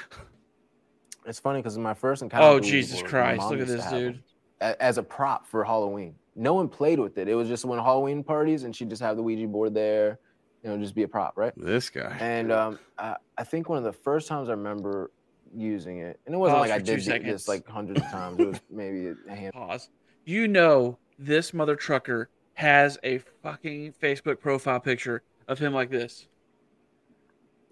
it's 1.25 1.41
funny 1.41 1.61
because 1.61 1.79
my 1.79 1.95
first 1.95 2.21
encounter. 2.23 2.47
Oh, 2.47 2.55
with 2.57 2.65
the 2.65 2.69
Ouija 2.71 2.77
Jesus 2.83 3.01
board, 3.01 3.13
my 3.13 3.19
Christ. 3.19 3.39
mom 3.39 3.49
Look 3.51 3.61
at 3.61 3.61
used 3.61 3.71
to 3.71 3.77
this 3.77 3.85
have 3.85 3.99
dude. 4.01 4.23
them 4.61 4.77
As 4.81 4.99
a 4.99 5.03
prop 5.03 5.47
for 5.47 5.65
Halloween. 5.65 6.15
No 6.37 6.53
one 6.53 6.69
played 6.69 6.99
with 7.01 7.17
it. 7.17 7.29
It 7.29 7.35
was 7.37 7.49
just 7.49 7.65
when 7.65 7.79
Halloween 7.79 8.23
parties 8.23 8.65
and 8.65 8.77
she'd 8.77 8.91
just 8.91 9.01
have 9.01 9.17
the 9.17 9.23
Ouija 9.23 9.47
board 9.47 9.73
there, 9.73 10.19
you 10.65 10.71
know, 10.71 10.79
just 10.79 10.95
be 10.95 11.03
a 11.03 11.09
prop, 11.09 11.35
right? 11.37 11.53
this 11.57 11.91
guy. 11.91 12.17
And 12.21 12.51
um, 12.51 12.79
I, 12.99 13.17
I 13.37 13.45
think 13.45 13.69
one 13.69 13.79
of 13.79 13.85
the 13.85 13.93
first 13.93 14.29
times 14.29 14.49
I 14.49 14.53
remember 14.53 15.11
using 15.55 15.99
it, 15.99 16.19
and 16.25 16.35
it 16.35 16.39
wasn't 16.39 16.59
Pause 16.59 16.69
like 16.69 16.81
I 16.81 16.83
did 16.83 17.05
th- 17.05 17.23
this 17.23 17.49
like 17.49 17.69
hundreds 17.69 18.01
of 18.01 18.11
times. 18.11 18.41
It 18.41 18.47
was 18.47 18.61
maybe 18.71 19.13
a 19.29 19.35
handful. 19.35 19.67
Pause. 19.67 19.91
You 20.25 20.49
know 20.49 20.99
this 21.19 21.53
mother 21.53 21.77
trucker 21.77 22.31
has 22.55 22.99
a 23.05 23.19
fucking 23.43 23.95
Facebook 24.03 24.41
profile 24.41 24.81
picture 24.81 25.23
of 25.49 25.59
him 25.59 25.75
like 25.75 25.91
this. 25.91 26.29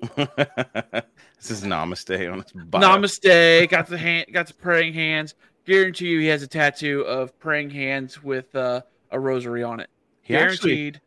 this 0.17 1.51
is 1.51 1.63
namaste 1.63 2.33
on 2.33 2.43
his 2.43 2.53
bio. 2.65 2.83
Namaste. 2.83 3.71
Got 3.71 3.87
the 3.87 3.97
hand. 3.97 4.27
Got 4.33 4.49
the 4.49 4.55
praying 4.55 4.93
hands. 4.93 5.35
Guarantee 5.65 6.09
you, 6.09 6.19
he 6.19 6.27
has 6.27 6.43
a 6.43 6.49
tattoo 6.49 7.03
of 7.03 7.39
praying 7.39 7.71
hands 7.71 8.23
with 8.23 8.55
uh, 8.55 8.83
a 9.13 9.19
rosary 9.19 9.63
on 9.63 9.81
it. 9.81 9.89
He 10.21 10.37
actually 10.37 10.77
Guaranteed. 10.77 11.01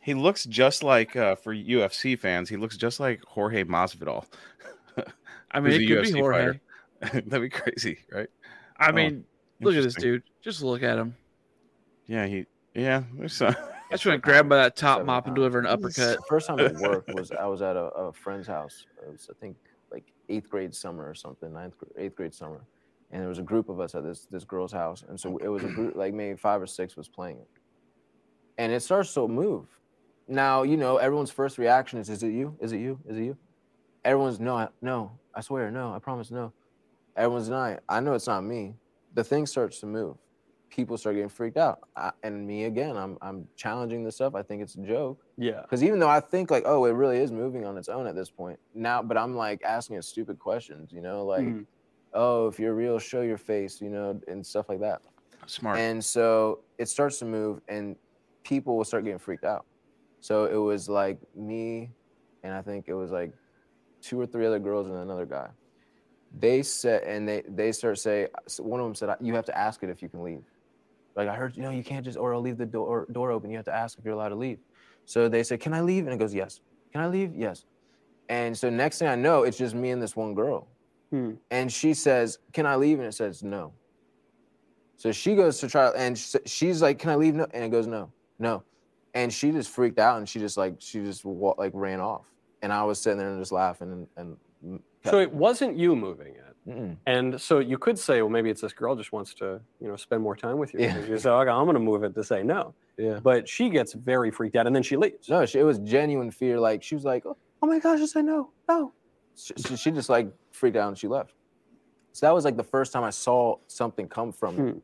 He 0.00 0.14
looks 0.14 0.44
just 0.44 0.82
like 0.82 1.14
uh, 1.16 1.34
for 1.36 1.54
UFC 1.54 2.18
fans. 2.18 2.48
He 2.48 2.56
looks 2.56 2.76
just 2.76 3.00
like 3.00 3.22
Jorge 3.26 3.64
Masvidal. 3.64 4.24
I 5.50 5.60
mean, 5.60 5.72
it 5.74 5.82
a 5.82 5.86
could 5.86 6.02
be 6.14 6.20
Jorge. 6.20 6.60
That'd 7.00 7.42
be 7.42 7.48
crazy, 7.48 7.98
right? 8.12 8.28
I 8.78 8.90
Oh, 8.90 8.92
mean, 8.92 9.24
look 9.60 9.74
at 9.74 9.82
this 9.82 9.94
dude. 9.94 10.22
Just 10.42 10.62
look 10.62 10.82
at 10.82 10.98
him. 10.98 11.14
Yeah, 12.06 12.26
he. 12.26 12.46
Yeah, 12.74 13.02
there's 13.14 13.34
some. 13.34 13.54
I 13.56 13.94
just 13.94 14.06
want 14.06 14.16
to 14.16 14.18
grab 14.18 14.48
by 14.48 14.56
that 14.56 14.76
top 14.76 14.98
Seven 14.98 15.06
mop 15.06 15.26
and 15.26 15.30
pounds. 15.30 15.36
deliver 15.36 15.58
an 15.58 15.66
uppercut. 15.66 16.16
The 16.18 16.22
first 16.28 16.46
time 16.46 16.60
it 16.60 16.76
worked 16.80 17.12
was 17.14 17.32
I 17.32 17.46
was 17.46 17.60
at 17.62 17.76
a, 17.76 17.84
a 17.86 18.12
friend's 18.12 18.46
house. 18.46 18.86
It 19.06 19.10
was 19.10 19.28
I 19.28 19.34
think 19.40 19.56
like 19.90 20.04
eighth 20.28 20.48
grade 20.48 20.74
summer 20.74 21.08
or 21.08 21.14
something, 21.14 21.52
ninth 21.52 21.76
gr- 21.76 21.86
eighth 22.00 22.14
grade 22.14 22.32
summer, 22.32 22.60
and 23.10 23.20
there 23.20 23.28
was 23.28 23.40
a 23.40 23.42
group 23.42 23.68
of 23.68 23.80
us 23.80 23.94
at 23.96 24.04
this 24.04 24.26
this 24.30 24.44
girl's 24.44 24.72
house, 24.72 25.04
and 25.08 25.18
so 25.18 25.36
it 25.38 25.48
was 25.48 25.64
a 25.64 25.68
group 25.68 25.96
like 25.96 26.14
maybe 26.14 26.36
five 26.36 26.62
or 26.62 26.66
six 26.66 26.96
was 26.96 27.08
playing 27.08 27.38
it, 27.38 27.48
and 28.58 28.72
it 28.72 28.80
starts 28.80 29.12
to 29.14 29.26
move. 29.26 29.66
Now 30.30 30.62
you 30.62 30.76
know 30.76 30.96
everyone's 30.96 31.30
first 31.32 31.58
reaction 31.58 31.98
is, 31.98 32.08
"Is 32.08 32.22
it 32.22 32.28
you? 32.30 32.56
Is 32.60 32.70
it 32.72 32.78
you? 32.78 33.00
Is 33.06 33.16
it 33.18 33.24
you?" 33.24 33.36
Everyone's 34.04 34.38
no, 34.40 34.56
I- 34.56 34.68
no, 34.80 35.10
I 35.34 35.40
swear, 35.40 35.70
no, 35.70 35.92
I 35.92 35.98
promise, 35.98 36.30
no. 36.30 36.52
Everyone's 37.16 37.46
denying. 37.48 37.80
I 37.88 37.98
know 38.00 38.14
it's 38.14 38.28
not 38.28 38.42
me. 38.44 38.76
The 39.14 39.24
thing 39.24 39.44
starts 39.44 39.80
to 39.80 39.86
move. 39.86 40.16
People 40.70 40.96
start 40.96 41.16
getting 41.16 41.28
freaked 41.28 41.56
out, 41.56 41.80
I, 41.96 42.12
and 42.22 42.46
me 42.46 42.64
again. 42.66 42.96
I'm 42.96 43.18
I'm 43.20 43.48
challenging 43.56 44.04
this 44.04 44.14
stuff. 44.14 44.36
I 44.36 44.42
think 44.42 44.62
it's 44.62 44.76
a 44.76 44.82
joke. 44.82 45.20
Yeah. 45.36 45.62
Because 45.62 45.82
even 45.82 45.98
though 45.98 46.08
I 46.08 46.20
think 46.20 46.48
like, 46.52 46.62
oh, 46.64 46.84
it 46.84 46.92
really 46.92 47.18
is 47.18 47.32
moving 47.32 47.66
on 47.66 47.76
its 47.76 47.88
own 47.88 48.06
at 48.06 48.14
this 48.14 48.30
point 48.30 48.58
now, 48.72 49.02
but 49.02 49.16
I'm 49.18 49.34
like 49.36 49.62
asking 49.64 49.96
it 49.96 50.04
stupid 50.04 50.38
questions, 50.38 50.92
you 50.92 51.00
know, 51.02 51.24
like, 51.26 51.42
Mhm. 51.44 51.66
oh, 52.14 52.46
if 52.46 52.60
you're 52.60 52.74
real, 52.74 53.00
show 53.00 53.22
your 53.22 53.36
face, 53.36 53.80
you 53.80 53.90
know, 53.90 54.20
and 54.28 54.46
stuff 54.46 54.68
like 54.68 54.78
that. 54.78 55.02
Smart. 55.46 55.76
And 55.76 56.02
so 56.04 56.60
it 56.78 56.88
starts 56.88 57.18
to 57.18 57.24
move, 57.24 57.60
and 57.66 57.96
people 58.44 58.76
will 58.76 58.84
start 58.84 59.02
getting 59.02 59.18
freaked 59.18 59.44
out. 59.44 59.66
So 60.20 60.44
it 60.44 60.56
was 60.56 60.88
like 60.88 61.18
me, 61.34 61.90
and 62.42 62.54
I 62.54 62.62
think 62.62 62.86
it 62.88 62.94
was 62.94 63.10
like 63.10 63.32
two 64.00 64.20
or 64.20 64.26
three 64.26 64.46
other 64.46 64.58
girls 64.58 64.86
and 64.86 64.96
another 64.96 65.26
guy. 65.26 65.48
They 66.38 66.62
said, 66.62 67.02
and 67.04 67.28
they 67.28 67.42
they 67.48 67.72
start 67.72 67.98
say, 67.98 68.28
one 68.58 68.80
of 68.80 68.86
them 68.86 68.94
said, 68.94 69.14
you 69.20 69.34
have 69.34 69.46
to 69.46 69.58
ask 69.58 69.82
it 69.82 69.90
if 69.90 70.02
you 70.02 70.08
can 70.08 70.22
leave. 70.22 70.44
Like 71.16 71.28
I 71.28 71.34
heard, 71.34 71.56
you 71.56 71.62
know, 71.62 71.70
you 71.70 71.82
can't 71.82 72.04
just 72.04 72.16
or 72.18 72.34
I'll 72.34 72.40
leave 72.40 72.58
the 72.58 72.66
door 72.66 73.06
door 73.12 73.30
open. 73.30 73.50
You 73.50 73.56
have 73.56 73.66
to 73.66 73.74
ask 73.74 73.98
if 73.98 74.04
you're 74.04 74.14
allowed 74.14 74.28
to 74.28 74.36
leave. 74.36 74.58
So 75.06 75.28
they 75.28 75.42
said, 75.42 75.60
can 75.60 75.74
I 75.74 75.80
leave? 75.80 76.04
And 76.06 76.14
it 76.14 76.18
goes, 76.18 76.32
yes. 76.32 76.60
Can 76.92 77.00
I 77.00 77.08
leave? 77.08 77.34
Yes. 77.34 77.64
And 78.28 78.56
so 78.56 78.70
next 78.70 78.98
thing 78.98 79.08
I 79.08 79.16
know, 79.16 79.42
it's 79.42 79.58
just 79.58 79.74
me 79.74 79.90
and 79.90 80.00
this 80.00 80.14
one 80.14 80.34
girl. 80.34 80.68
Hmm. 81.10 81.32
And 81.50 81.72
she 81.72 81.94
says, 81.94 82.38
can 82.52 82.64
I 82.64 82.76
leave? 82.76 82.98
And 82.98 83.08
it 83.08 83.14
says 83.14 83.42
no. 83.42 83.72
So 85.00 85.12
she 85.12 85.34
goes 85.34 85.58
to 85.60 85.66
try, 85.66 85.88
and 85.96 86.18
she's 86.44 86.82
like, 86.82 86.98
"Can 86.98 87.08
I 87.08 87.14
leave?" 87.14 87.34
No, 87.34 87.46
and 87.54 87.64
it 87.64 87.70
goes, 87.70 87.86
"No, 87.86 88.12
no," 88.38 88.62
and 89.14 89.32
she 89.32 89.50
just 89.50 89.70
freaked 89.70 89.98
out, 89.98 90.18
and 90.18 90.28
she 90.28 90.38
just 90.38 90.56
like 90.56 90.76
she 90.78 91.00
just 91.04 91.24
like 91.24 91.72
ran 91.74 92.00
off, 92.00 92.26
and 92.62 92.72
I 92.72 92.82
was 92.84 93.00
sitting 93.00 93.18
there 93.18 93.28
and 93.30 93.40
just 93.40 93.52
laughing, 93.52 94.06
and, 94.16 94.36
and 94.62 94.80
So 95.04 95.18
it 95.18 95.32
wasn't 95.32 95.76
you 95.78 95.96
moving 95.96 96.34
it. 96.34 96.44
Mm-mm. 96.68 96.96
And 97.06 97.40
so 97.40 97.58
you 97.58 97.78
could 97.78 97.98
say, 97.98 98.20
well, 98.20 98.30
maybe 98.30 98.50
it's 98.50 98.60
this 98.60 98.74
girl 98.74 98.94
just 98.94 99.12
wants 99.12 99.32
to, 99.34 99.60
you 99.80 99.88
know, 99.88 99.96
spend 99.96 100.22
more 100.22 100.36
time 100.36 100.58
with 100.58 100.74
you. 100.74 100.80
Yeah. 100.80 100.98
You 101.06 101.16
say, 101.18 101.30
okay, 101.30 101.50
I'm 101.50 101.64
going 101.64 101.74
to 101.74 101.80
move 101.80 102.04
it 102.04 102.14
to 102.14 102.22
say 102.22 102.42
no. 102.42 102.74
yeah, 102.98 103.18
But 103.22 103.48
she 103.48 103.70
gets 103.70 103.94
very 103.94 104.30
freaked 104.30 104.56
out 104.56 104.66
and 104.66 104.76
then 104.76 104.82
she 104.82 104.96
leaves. 104.98 105.26
no, 105.30 105.46
she, 105.46 105.58
it 105.58 105.62
was 105.62 105.78
genuine 105.78 106.30
fear. 106.30 106.60
Like 106.60 106.82
she 106.82 106.94
was 106.94 107.04
like, 107.04 107.24
"Oh 107.24 107.36
my 107.66 107.78
gosh," 107.78 108.00
I 108.00 108.06
said 108.06 108.26
no, 108.26 108.50
no. 108.68 108.92
She, 109.34 109.54
she, 109.56 109.76
she 109.76 109.90
just 109.90 110.10
like 110.10 110.30
freaked 110.52 110.76
out 110.76 110.88
and 110.88 110.98
she 110.98 111.08
left. 111.08 111.32
So 112.12 112.26
that 112.26 112.34
was 112.34 112.44
like 112.44 112.58
the 112.58 112.62
first 112.62 112.92
time 112.92 113.04
I 113.04 113.10
saw 113.10 113.56
something 113.66 114.06
come 114.06 114.30
from. 114.30 114.54
Hmm. 114.56 114.78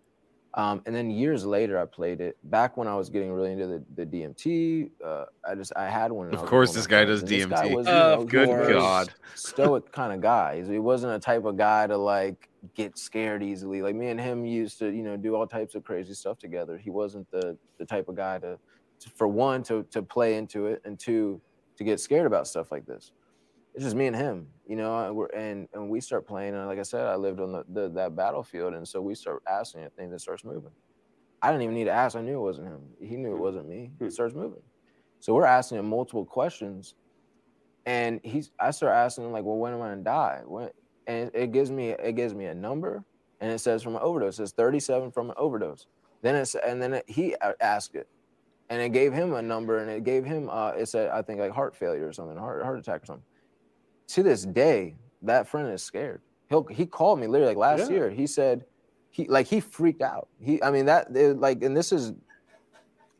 Um, 0.57 0.81
and 0.87 0.95
then 0.95 1.11
years 1.11 1.45
later, 1.45 1.79
I 1.79 1.85
played 1.85 2.23
it. 2.23 2.39
Back 2.45 2.79
when 2.79 2.89
I 2.89 2.95
was 2.97 3.11
getting 3.11 3.31
really 3.31 3.53
into 3.53 3.67
the, 3.67 3.85
the 3.95 4.07
DMT, 4.07 4.91
uh, 5.05 5.25
I 5.47 5.55
just 5.55 5.71
I 5.77 5.87
had 5.87 6.11
one. 6.11 6.35
Of 6.35 6.47
course 6.47 6.73
this 6.73 6.87
guy 6.87 7.05
does 7.05 7.21
and 7.21 7.29
this 7.29 7.45
guy 7.45 7.69
DMT. 7.69 7.75
was, 7.75 7.87
you 7.87 7.93
know, 7.93 8.25
Good 8.25 8.73
God. 8.73 9.13
stoic 9.35 9.93
kind 9.93 10.15
of 10.15 10.23
guy. 10.23 10.65
He 10.65 10.79
wasn't 10.79 11.13
a 11.13 11.19
type 11.19 11.45
of 11.45 11.59
guy 11.59 11.87
to 11.87 11.99
like 11.99 12.49
get 12.75 12.97
scared 12.97 13.43
easily. 13.43 13.83
Like 13.83 13.95
me 13.95 14.09
and 14.09 14.19
him 14.19 14.47
used 14.47 14.79
to, 14.79 14.87
you 14.87 15.03
know, 15.03 15.19
do 15.19 15.37
all 15.37 15.47
types 15.47 15.75
of 15.75 15.85
crazy 15.85 16.15
stuff 16.15 16.39
together. 16.39 16.79
He 16.79 16.89
wasn't 16.89 17.31
the 17.31 17.59
the 17.77 17.85
type 17.85 18.09
of 18.09 18.17
guy 18.17 18.39
to, 18.39 18.59
to 19.01 19.11
for 19.11 19.29
one, 19.29 19.63
to 19.65 19.83
to 19.91 20.03
play 20.03 20.37
into 20.39 20.67
it, 20.69 20.81
and 20.87 20.99
two, 20.99 21.39
to 21.77 21.85
get 21.85 22.01
scared 22.01 22.25
about 22.25 22.49
stuff 22.49 22.73
like 22.73 22.87
this. 22.87 23.13
It's 23.77 23.85
just 23.85 23.95
me 23.95 24.07
and 24.07 24.17
him, 24.17 24.47
you 24.67 24.75
know. 24.75 24.99
and 24.99 25.15
We're, 25.15 25.27
and 25.27 25.69
and 25.75 25.91
we 25.91 26.01
start 26.01 26.27
playing, 26.27 26.55
and 26.55 26.67
like 26.67 26.79
I 26.79 26.83
said, 26.83 27.05
I 27.07 27.17
lived 27.17 27.41
on 27.41 27.53
the, 27.53 27.65
the 27.69 27.91
that 27.91 28.17
battlefield, 28.17 28.73
and 28.73 28.89
so 28.89 29.03
we 29.03 29.15
start 29.15 29.43
asking 29.47 29.83
it, 29.83 29.93
things 29.99 30.13
that 30.13 30.21
starts 30.21 30.45
moving. 30.45 30.71
I 31.43 31.51
didn't 31.51 31.65
even 31.65 31.75
need 31.75 31.85
to 31.85 31.93
ask. 31.93 32.17
I 32.17 32.23
knew 32.23 32.39
it 32.39 32.43
wasn't 32.43 32.69
him. 32.69 32.81
He 32.99 33.17
knew 33.17 33.37
it 33.37 33.39
wasn't 33.39 33.69
me. 33.69 33.91
Hmm. 33.99 34.07
It 34.07 34.15
starts 34.15 34.35
moving. 34.35 34.63
So 35.21 35.35
we're 35.35 35.45
asking 35.45 35.79
him 35.79 35.91
multiple 35.91 36.25
questions, 36.25 36.95
and 37.85 38.19
he's. 38.25 38.51
I 38.59 38.71
start 38.71 38.95
asking 38.95 39.27
him 39.27 39.33
like, 39.33 39.45
"Well, 39.45 39.59
when 39.59 39.75
am 39.75 39.83
I 39.83 39.91
gonna 39.91 40.03
die?" 40.03 40.41
When? 40.47 40.71
And 41.07 41.29
it, 41.29 41.33
it 41.35 41.53
gives 41.53 41.71
me 41.71 41.91
it 41.91 42.17
gives 42.17 42.33
me 42.33 42.47
a 42.47 42.55
number, 42.55 43.05
and 43.43 43.53
it 43.53 43.59
says 43.59 43.83
from 43.83 43.95
an 43.95 44.03
overdose. 44.03 44.35
It 44.35 44.37
says 44.39 44.53
37 44.53 45.11
from 45.11 45.29
an 45.29 45.37
overdose. 45.37 45.87
Then 46.23 46.35
it's 46.35 46.55
and 46.55 46.81
then 46.81 46.95
it, 46.95 47.05
he 47.07 47.37
asked 47.61 47.95
it, 47.95 48.09
and 48.71 48.81
it 48.81 48.95
gave 48.95 49.13
him 49.13 49.35
a 49.35 49.43
number, 49.43 49.81
and 49.81 49.91
it 49.91 50.03
gave 50.03 50.25
him 50.25 50.49
uh, 50.51 50.71
it 50.71 50.87
said 50.87 51.11
I 51.11 51.21
think 51.21 51.41
like 51.41 51.53
heart 51.53 51.77
failure 51.77 52.09
or 52.09 52.13
something, 52.15 52.39
heart 52.39 52.63
heart 52.63 52.79
attack 52.79 53.03
or 53.03 53.07
something. 53.07 53.25
To 54.09 54.23
this 54.23 54.45
day, 54.45 54.97
that 55.23 55.49
friend 55.49 55.69
is 55.73 55.83
scared. 55.83 56.23
He'll 56.49 56.65
he 56.65 56.87
called 56.87 57.19
me 57.19 57.27
literally 57.27 57.55
like 57.55 57.59
last 57.79 57.91
Yeah. 57.91 57.97
year. 57.97 58.11
He 58.11 58.27
said 58.27 58.65
he 59.11 59.27
like 59.27 59.47
he 59.47 59.61
freaked 59.61 60.03
out. 60.03 60.29
He 60.41 60.63
I 60.63 60.71
mean 60.71 60.87
that 60.87 61.15
it, 61.15 61.39
like 61.41 61.63
and 61.63 61.77
this 61.77 61.91
is 61.93 62.13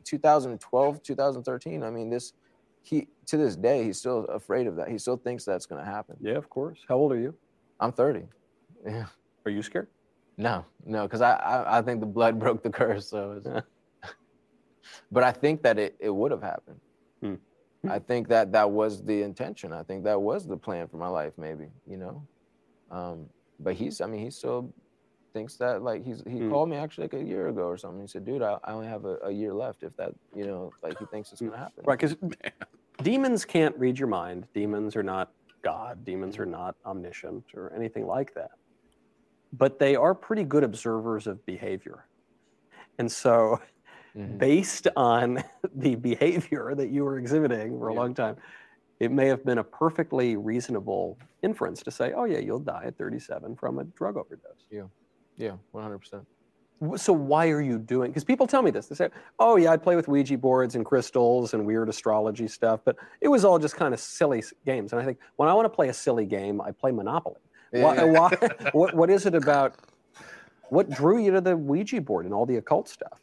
2012 0.05 1.03
2013. 1.03 1.83
I 1.83 1.89
mean 1.89 2.09
this 2.09 2.33
he 2.83 3.07
to 3.25 3.35
this 3.37 3.55
day 3.57 3.83
he's 3.83 3.99
still 3.99 4.23
afraid 4.25 4.67
of 4.67 4.75
that. 4.77 4.87
He 4.89 4.97
still 4.97 5.17
thinks 5.17 5.43
that's 5.43 5.65
gonna 5.65 5.83
happen. 5.85 6.15
Yeah, 6.21 6.35
of 6.35 6.49
course. 6.49 6.79
How 6.87 6.95
old 6.95 7.11
are 7.11 7.19
you? 7.19 7.35
I'm 7.79 7.91
30. 7.91 8.23
Yeah. 8.85 9.07
Are 9.45 9.51
you 9.51 9.61
scared? 9.61 9.87
No, 10.37 10.65
no, 10.85 11.03
because 11.03 11.21
I, 11.21 11.33
I 11.33 11.79
I 11.79 11.81
think 11.81 11.99
the 11.99 12.05
blood 12.05 12.39
broke 12.43 12.63
the 12.63 12.69
curse. 12.69 13.07
So, 13.09 13.41
it's, 13.43 13.47
but 15.11 15.23
I 15.23 15.31
think 15.31 15.63
that 15.63 15.77
it, 15.79 15.95
it 15.99 16.11
would 16.11 16.31
have 16.31 16.43
happened. 16.43 16.79
Hmm. 17.21 17.35
I 17.87 17.99
think 17.99 18.27
that 18.29 18.51
that 18.53 18.71
was 18.71 19.03
the 19.03 19.21
intention. 19.21 19.71
I 19.73 19.83
think 19.83 20.03
that 20.05 20.21
was 20.21 20.45
the 20.47 20.57
plan 20.57 20.87
for 20.87 20.97
my 20.97 21.07
life. 21.07 21.33
Maybe 21.37 21.67
you 21.85 21.97
know, 21.97 22.27
um, 22.91 23.27
but 23.59 23.75
he's 23.75 24.01
I 24.01 24.07
mean 24.07 24.21
he 24.23 24.31
still 24.31 24.73
thinks 25.33 25.55
that 25.57 25.83
like 25.83 26.03
he's 26.03 26.23
he 26.27 26.39
Hmm. 26.39 26.49
called 26.49 26.69
me 26.69 26.77
actually 26.77 27.05
like 27.05 27.13
a 27.13 27.23
year 27.23 27.47
ago 27.49 27.63
or 27.63 27.77
something. 27.77 28.01
He 28.01 28.07
said, 28.07 28.25
dude, 28.25 28.41
I, 28.41 28.57
I 28.63 28.71
only 28.73 28.87
have 28.87 29.05
a, 29.05 29.17
a 29.23 29.31
year 29.31 29.53
left. 29.53 29.83
If 29.83 29.95
that 29.97 30.13
you 30.35 30.45
know 30.45 30.71
like 30.83 30.97
he 30.99 31.05
thinks 31.05 31.31
it's 31.31 31.41
gonna 31.41 31.57
happen. 31.57 31.83
Right, 31.85 31.99
because 31.99 32.15
demons 33.03 33.45
can't 33.45 33.77
read 33.77 33.99
your 33.99 34.07
mind. 34.07 34.47
Demons 34.53 34.95
are 34.95 35.03
not 35.03 35.31
God. 35.63 36.03
Demons 36.03 36.39
are 36.39 36.45
not 36.45 36.75
omniscient 36.85 37.43
or 37.55 37.71
anything 37.75 38.05
like 38.05 38.33
that. 38.33 38.51
But 39.53 39.79
they 39.79 39.95
are 39.95 40.13
pretty 40.13 40.43
good 40.43 40.63
observers 40.63 41.25
of 41.27 41.45
behavior. 41.45 42.05
And 42.99 43.11
so, 43.11 43.61
Mhm. 44.17 44.37
based 44.39 44.87
on 44.95 45.43
the 45.75 45.95
behavior 45.95 46.73
that 46.75 46.89
you 46.89 47.03
were 47.03 47.17
exhibiting 47.19 47.77
for 47.79 47.89
a 47.89 47.93
Yeah. 47.93 47.99
long 47.99 48.13
time, 48.13 48.37
it 48.99 49.11
may 49.11 49.27
have 49.27 49.45
been 49.45 49.59
a 49.59 49.63
perfectly 49.63 50.35
reasonable 50.37 51.17
inference 51.43 51.83
to 51.83 51.91
say, 51.91 52.13
oh, 52.13 52.23
yeah, 52.23 52.39
you'll 52.39 52.59
die 52.59 52.85
at 52.87 52.97
37 52.97 53.55
from 53.55 53.77
a 53.77 53.83
drug 53.83 54.17
overdose. 54.17 54.65
Yeah, 54.71 54.87
yeah, 55.37 55.57
100. 55.71 55.99
percent 55.99 56.25
So 56.95 57.13
why 57.13 57.49
are 57.49 57.61
you 57.61 57.77
doing? 57.77 58.09
Because 58.11 58.23
people 58.23 58.47
tell 58.47 58.61
me 58.61 58.71
this. 58.71 58.87
They 58.87 58.95
say, 58.95 59.09
"Oh 59.39 59.55
yeah, 59.55 59.71
I'd 59.71 59.81
play 59.81 59.95
with 59.95 60.07
Ouija 60.07 60.37
boards 60.37 60.75
and 60.75 60.85
crystals 60.85 61.53
and 61.55 61.65
weird 61.65 61.89
astrology 61.89 62.47
stuff, 62.47 62.81
but 62.85 62.95
it 63.19 63.29
was 63.29 63.43
all 63.45 63.57
just 63.57 63.75
kind 63.75 63.93
of 63.95 63.99
silly 63.99 64.43
games." 64.63 64.93
And 64.93 65.01
I 65.01 65.05
think 65.05 65.17
when 65.37 65.49
I 65.49 65.53
want 65.55 65.65
to 65.65 65.71
play 65.75 65.89
a 65.89 65.93
silly 65.93 66.25
game, 66.27 66.61
I 66.61 66.71
play 66.71 66.91
Monopoly. 66.91 67.41
Why? 67.71 68.03
why 68.03 68.29
what, 68.73 68.93
what 68.93 69.09
is 69.09 69.25
it 69.25 69.33
about? 69.35 69.75
What 70.69 70.89
drew 70.89 71.17
you 71.17 71.31
to 71.31 71.41
the 71.41 71.57
Ouija 71.57 71.99
board 72.01 72.25
and 72.25 72.33
all 72.33 72.45
the 72.45 72.57
occult 72.57 72.87
stuff? 72.89 73.19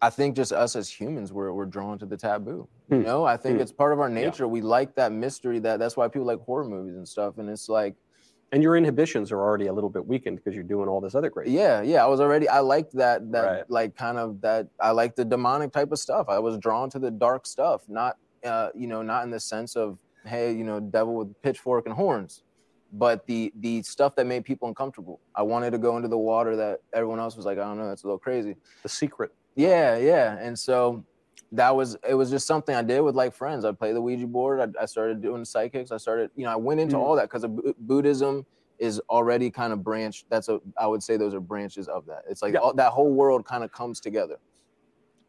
I 0.00 0.10
think 0.10 0.36
just 0.36 0.52
us 0.52 0.76
as 0.76 0.88
humans, 0.88 1.32
we're, 1.32 1.52
we're 1.52 1.66
drawn 1.66 1.98
to 1.98 2.06
the 2.06 2.16
taboo. 2.16 2.68
You 2.88 2.98
Hmm. 2.98 3.02
know, 3.02 3.24
I 3.24 3.36
think 3.36 3.56
Hmm. 3.56 3.62
it's 3.62 3.72
part 3.72 3.92
of 3.92 3.98
our 4.00 4.08
Yeah. 4.08 4.14
nature. 4.26 4.46
We 4.46 4.60
like 4.60 4.94
that 4.94 5.10
mystery. 5.12 5.58
That 5.58 5.78
that's 5.80 5.96
why 5.96 6.06
people 6.08 6.26
like 6.26 6.40
horror 6.40 6.64
movies 6.64 6.96
and 6.96 7.06
stuff. 7.06 7.38
And 7.38 7.48
it's 7.50 7.68
like, 7.68 7.94
And 8.50 8.62
your 8.62 8.76
inhibitions 8.78 9.30
are 9.30 9.40
already 9.42 9.66
a 9.66 9.72
little 9.74 9.90
bit 9.90 10.06
weakened 10.06 10.36
because 10.38 10.54
you're 10.54 10.64
doing 10.64 10.88
all 10.88 11.02
this 11.02 11.14
other 11.14 11.28
crazy. 11.28 11.50
yeah, 11.52 11.82
yeah. 11.82 12.02
I 12.02 12.06
was 12.08 12.18
already. 12.18 12.48
I 12.48 12.60
liked 12.60 12.94
that. 12.94 13.30
That 13.32 13.44
Right. 13.44 13.64
like 13.70 13.94
kind 13.94 14.16
of 14.16 14.40
that. 14.40 14.68
I 14.80 14.92
like 14.92 15.16
the 15.16 15.24
demonic 15.26 15.70
type 15.70 15.92
of 15.92 15.98
stuff. 15.98 16.30
I 16.30 16.38
was 16.38 16.56
drawn 16.56 16.88
to 16.90 16.98
the 16.98 17.10
dark 17.10 17.44
stuff. 17.46 17.82
Not, 17.88 18.16
uh, 18.44 18.70
you 18.74 18.86
know, 18.86 19.02
not 19.02 19.24
in 19.24 19.30
the 19.30 19.40
sense 19.40 19.76
of 19.76 19.98
hey, 20.24 20.52
you 20.52 20.64
know, 20.64 20.80
devil 20.80 21.14
with 21.14 21.34
pitchfork 21.42 21.84
and 21.86 21.94
horns. 21.94 22.42
but 22.90 23.26
the 23.26 23.52
the 23.60 23.82
stuff 23.82 24.14
that 24.16 24.24
made 24.26 24.46
people 24.46 24.66
uncomfortable. 24.66 25.20
I 25.34 25.42
wanted 25.42 25.72
to 25.72 25.78
go 25.78 25.96
into 25.98 26.08
the 26.08 26.16
water 26.16 26.56
that 26.56 26.80
everyone 26.94 27.20
else 27.20 27.36
was 27.36 27.44
like, 27.44 27.58
I 27.58 27.64
don't 27.64 27.76
know, 27.76 27.86
that's 27.86 28.02
a 28.02 28.06
little 28.06 28.18
crazy. 28.18 28.56
The 28.82 28.88
secret. 28.88 29.30
Yeah, 29.58 29.96
yeah. 29.98 30.38
And 30.38 30.56
so 30.56 31.04
that 31.50 31.74
was 31.74 31.96
it 32.08 32.14
was 32.14 32.30
just 32.30 32.46
something 32.46 32.76
I 32.76 32.82
did 32.82 33.00
with 33.00 33.16
like 33.16 33.34
friends. 33.34 33.64
I'd 33.64 33.76
play 33.78 33.92
the 33.92 34.00
Ouija 34.00 34.26
board. 34.28 34.60
I, 34.60 34.82
I 34.82 34.86
started 34.86 35.20
doing 35.20 35.44
psychics. 35.44 35.90
I 35.90 35.96
started, 35.96 36.30
you 36.36 36.44
know, 36.44 36.52
I 36.52 36.56
went 36.56 36.78
into 36.80 36.96
Mm. 36.96 37.00
all 37.00 37.16
that 37.16 37.28
because 37.28 37.44
Buddhism 37.80 38.46
is 38.78 39.00
already 39.10 39.50
kind 39.50 39.72
of 39.72 39.82
branched. 39.82 40.26
That's 40.30 40.48
a 40.48 40.60
I 40.78 40.86
would 40.86 41.02
say 41.02 41.16
those 41.16 41.34
are 41.34 41.40
branches 41.40 41.88
of 41.88 42.06
that. 42.06 42.22
It's 42.30 42.40
like 42.40 42.54
Yeah. 42.54 42.60
all, 42.60 42.74
that 42.74 42.92
whole 42.92 43.12
world 43.12 43.44
kind 43.46 43.64
of 43.64 43.72
comes 43.72 43.98
together. 44.00 44.38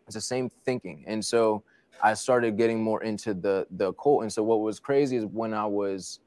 It's 0.06 0.14
the 0.16 0.22
same 0.22 0.50
thinking. 0.64 1.04
And 1.08 1.26
so 1.26 1.64
I 2.04 2.14
started 2.14 2.56
getting 2.56 2.84
more 2.84 3.02
into 3.02 3.34
the 3.34 3.66
the 3.72 3.88
occult. 3.88 4.22
And 4.22 4.32
so 4.32 4.44
what 4.44 4.60
was 4.62 4.80
crazy 4.80 5.18
is 5.18 5.26
when 5.26 5.56
I 5.56 5.66
was 5.66 6.20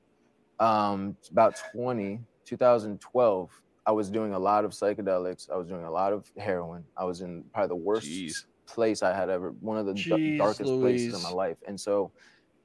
um 0.58 1.16
about 1.30 1.54
20, 1.72 2.20
2012, 2.46 3.62
I 3.86 3.92
was 3.92 4.10
doing 4.10 4.32
a 4.34 4.38
lot 4.38 4.64
of 4.64 4.72
psychedelics. 4.72 5.50
I 5.50 5.56
was 5.56 5.66
doing 5.66 5.84
a 5.84 5.90
lot 5.90 6.12
of 6.12 6.30
heroin. 6.36 6.84
I 6.96 7.04
was 7.04 7.20
in 7.20 7.44
probably 7.52 7.68
the 7.68 7.84
worst 7.84 8.08
Jeez. 8.08 8.44
place 8.66 9.02
I 9.02 9.14
had 9.14 9.28
ever, 9.28 9.50
one 9.60 9.76
of 9.78 9.86
the 9.86 9.94
d- 9.94 10.00
Jeez 10.10 10.38
darkest 10.38 10.80
places 10.80 11.14
in 11.14 11.22
my 11.22 11.30
life. 11.30 11.56
And 11.66 11.80
so 11.80 12.12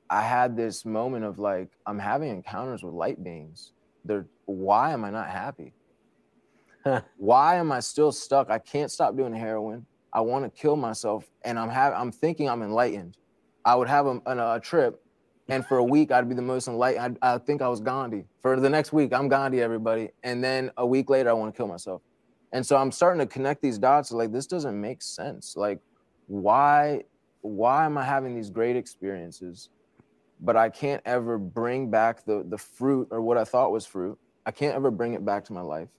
I 0.10 0.22
had 0.22 0.56
this 0.56 0.86
moment 0.86 1.26
of 1.26 1.40
like, 1.40 1.70
I'm 1.86 2.00
having 2.00 2.30
encounters 2.30 2.84
with 2.84 2.94
light 2.94 3.24
beings. 3.24 3.74
They're, 4.06 4.28
why 4.46 4.92
am 4.92 5.04
I 5.04 5.10
not 5.10 5.28
happy? 5.30 5.74
why 7.18 7.56
am 7.56 7.72
I 7.72 7.80
still 7.80 8.12
stuck? 8.12 8.50
I 8.50 8.60
can't 8.60 8.92
stop 8.92 9.16
doing 9.16 9.34
heroin. 9.34 9.86
I 10.14 10.22
want 10.22 10.46
to 10.46 10.62
kill 10.62 10.76
myself, 10.76 11.30
and 11.44 11.60
I'm 11.60 11.70
have 11.70 11.94
I'm 11.94 12.12
thinking 12.12 12.50
I'm 12.50 12.64
enlightened. 12.64 13.18
I 13.66 13.76
would 13.76 13.88
have 13.90 14.06
a, 14.06 14.22
a, 14.26 14.56
a 14.56 14.60
trip, 14.60 15.00
and 15.50 15.66
for 15.66 15.78
a 15.78 15.84
week 15.84 16.12
I'd 16.12 16.28
be 16.28 16.36
the 16.36 16.42
most 16.42 16.68
enlightened. 16.68 17.18
I, 17.22 17.38
think 17.38 17.62
I 17.62 17.68
was 17.68 17.80
Gandhi. 17.80 18.26
For 18.42 18.60
the 18.60 18.70
next 18.70 18.94
week, 18.94 19.14
I'm 19.14 19.28
Gandhi, 19.28 19.62
everybody, 19.62 20.10
and 20.24 20.44
then 20.44 20.72
a 20.78 20.86
week 20.86 21.10
later 21.10 21.30
I 21.30 21.34
want 21.34 21.54
to 21.54 21.58
kill 21.58 21.68
myself. 21.68 22.02
And 22.54 22.66
so 22.66 22.78
I'm 22.78 22.92
starting 22.92 23.20
to 23.20 23.26
connect 23.26 23.62
these 23.62 23.78
dots. 23.78 24.12
Like 24.12 24.32
this 24.32 24.48
doesn't 24.48 24.80
make 24.80 25.02
sense. 25.02 25.56
Like 25.56 25.80
why 26.28 27.04
why 27.42 27.86
am 27.86 27.98
I 27.98 28.04
having 28.04 28.36
these 28.36 28.50
great 28.50 28.76
experiences, 28.76 29.70
but 30.42 30.56
I 30.56 30.70
can't 30.70 31.02
ever 31.06 31.38
bring 31.38 31.90
back 31.90 32.26
the 32.26 32.46
the 32.48 32.58
fruit 32.58 33.08
or 33.12 33.22
what 33.22 33.38
I 33.38 33.44
thought 33.44 33.72
was 33.72 33.86
fruit. 33.86 34.18
I 34.46 34.52
can't 34.52 34.76
ever 34.76 34.92
bring 34.92 35.14
it 35.14 35.26
back 35.26 35.44
to 35.46 35.54
my 35.54 35.62
life, 35.62 35.90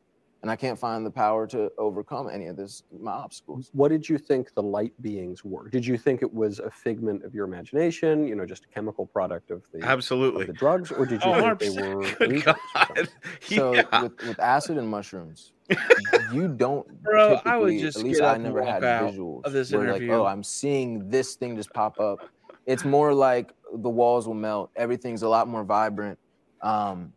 and 0.42 0.50
I 0.50 0.56
can't 0.56 0.78
find 0.78 1.04
the 1.04 1.10
power 1.10 1.46
to 1.48 1.70
overcome 1.78 2.28
any 2.30 2.46
of 2.46 2.56
this 2.56 2.82
my 3.00 3.10
obstacles. 3.10 3.70
What 3.72 3.88
did 3.88 4.08
you 4.08 4.18
think 4.18 4.52
the 4.54 4.62
light 4.62 4.92
beings 5.00 5.44
were? 5.44 5.68
Did 5.68 5.84
you 5.84 5.98
think 5.98 6.22
it 6.22 6.32
was 6.32 6.60
a 6.60 6.70
figment 6.70 7.24
of 7.24 7.34
your 7.34 7.44
imagination? 7.44 8.26
You 8.26 8.36
know, 8.36 8.46
just 8.46 8.64
a 8.64 8.68
chemical 8.68 9.06
product 9.06 9.50
of 9.50 9.64
the 9.72 9.80
of 9.82 9.88
Absolutely. 9.88 10.46
the 10.46 10.52
drugs, 10.52 10.92
or 10.92 11.06
did 11.06 11.22
you 11.24 11.30
Oh, 11.30 11.40
think 11.40 11.58
they 11.58 11.68
100%. 11.70 11.76
were 11.82 12.04
Good 12.18 12.32
angels 12.32 12.56
or? 12.76 12.94
God. 12.96 13.08
So 13.42 13.74
Yeah. 13.74 14.02
with, 14.02 14.12
with 14.24 14.40
acid 14.40 14.78
and 14.78 14.88
mushrooms, 14.88 15.52
you 16.30 16.48
don't. 16.48 17.02
Bro, 17.02 17.40
I 17.44 17.56
would 17.56 17.78
just 17.78 17.98
at 17.98 18.04
least 18.04 18.20
I 18.22 18.36
never 18.36 18.62
had 18.62 18.84
out 18.84 19.12
visuals 19.12 19.44
of 19.44 19.52
this 19.52 19.72
where 19.72 19.82
interview. 19.84 20.12
like, 20.12 20.20
oh, 20.20 20.26
I'm 20.26 20.42
seeing 20.44 21.08
this 21.10 21.34
thing 21.36 21.56
just 21.56 21.72
pop 21.72 21.98
up. 21.98 22.20
It's 22.66 22.84
more 22.84 23.12
like 23.14 23.50
the 23.72 23.88
walls 23.88 24.26
will 24.26 24.34
melt. 24.34 24.70
Everything's 24.76 25.22
a 25.22 25.28
lot 25.28 25.48
more 25.48 25.64
vibrant. 25.64 26.18
Um, 26.62 27.14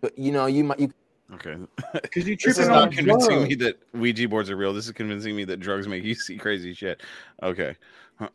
but 0.00 0.16
you 0.16 0.30
know, 0.32 0.46
you 0.46 0.64
might 0.64 0.78
you 0.78 0.90
Okay. 1.34 1.56
Because 1.92 2.26
you 2.26 2.36
This 2.36 2.46
is 2.46 2.56
tripping 2.56 2.72
not 2.72 2.82
on 2.84 2.90
convincing 2.90 3.36
drugs. 3.36 3.48
me 3.48 3.54
that 3.56 3.78
Ouija 3.94 4.28
boards 4.28 4.50
are 4.50 4.56
real. 4.56 4.72
This 4.72 4.86
is 4.86 4.92
convincing 4.92 5.36
me 5.36 5.44
that 5.44 5.60
drugs 5.60 5.86
make 5.86 6.04
you 6.04 6.14
see 6.14 6.36
crazy 6.36 6.74
shit. 6.74 7.02
Okay. 7.42 7.76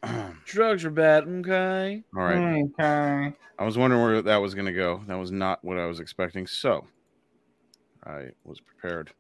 Drugs 0.45 0.84
are 0.84 0.91
bad. 0.91 1.24
Okay. 1.26 2.04
right. 2.12 2.64
Okay. 2.80 3.34
I 3.58 3.64
was 3.64 3.78
wondering 3.78 4.02
where 4.02 4.22
that 4.22 4.38
was 4.38 4.54
going 4.54 4.66
to 4.66 4.74
go. 4.74 5.02
That 5.08 5.16
was 5.16 5.32
not 5.32 5.64
what 5.64 5.78
I 5.78 5.86
was 5.86 6.00
expecting. 6.00 6.45
So 6.45 6.86
I 8.06 8.30
was 8.43 8.60
prepared. 8.60 9.12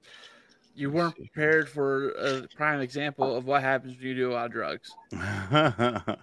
You 0.75 0.91
weren't 0.91 1.15
prepared 1.15 1.69
for 1.69 2.09
a 2.09 2.47
prime 2.55 2.81
example 2.81 3.35
of 3.35 3.45
what 3.45 3.61
happens 3.61 3.97
when 3.97 4.07
you 4.07 4.15
do 4.15 4.31
a 4.31 4.33
lot 4.33 4.47
of 4.47 4.51
drugs. 4.51 4.91
All 5.13 6.17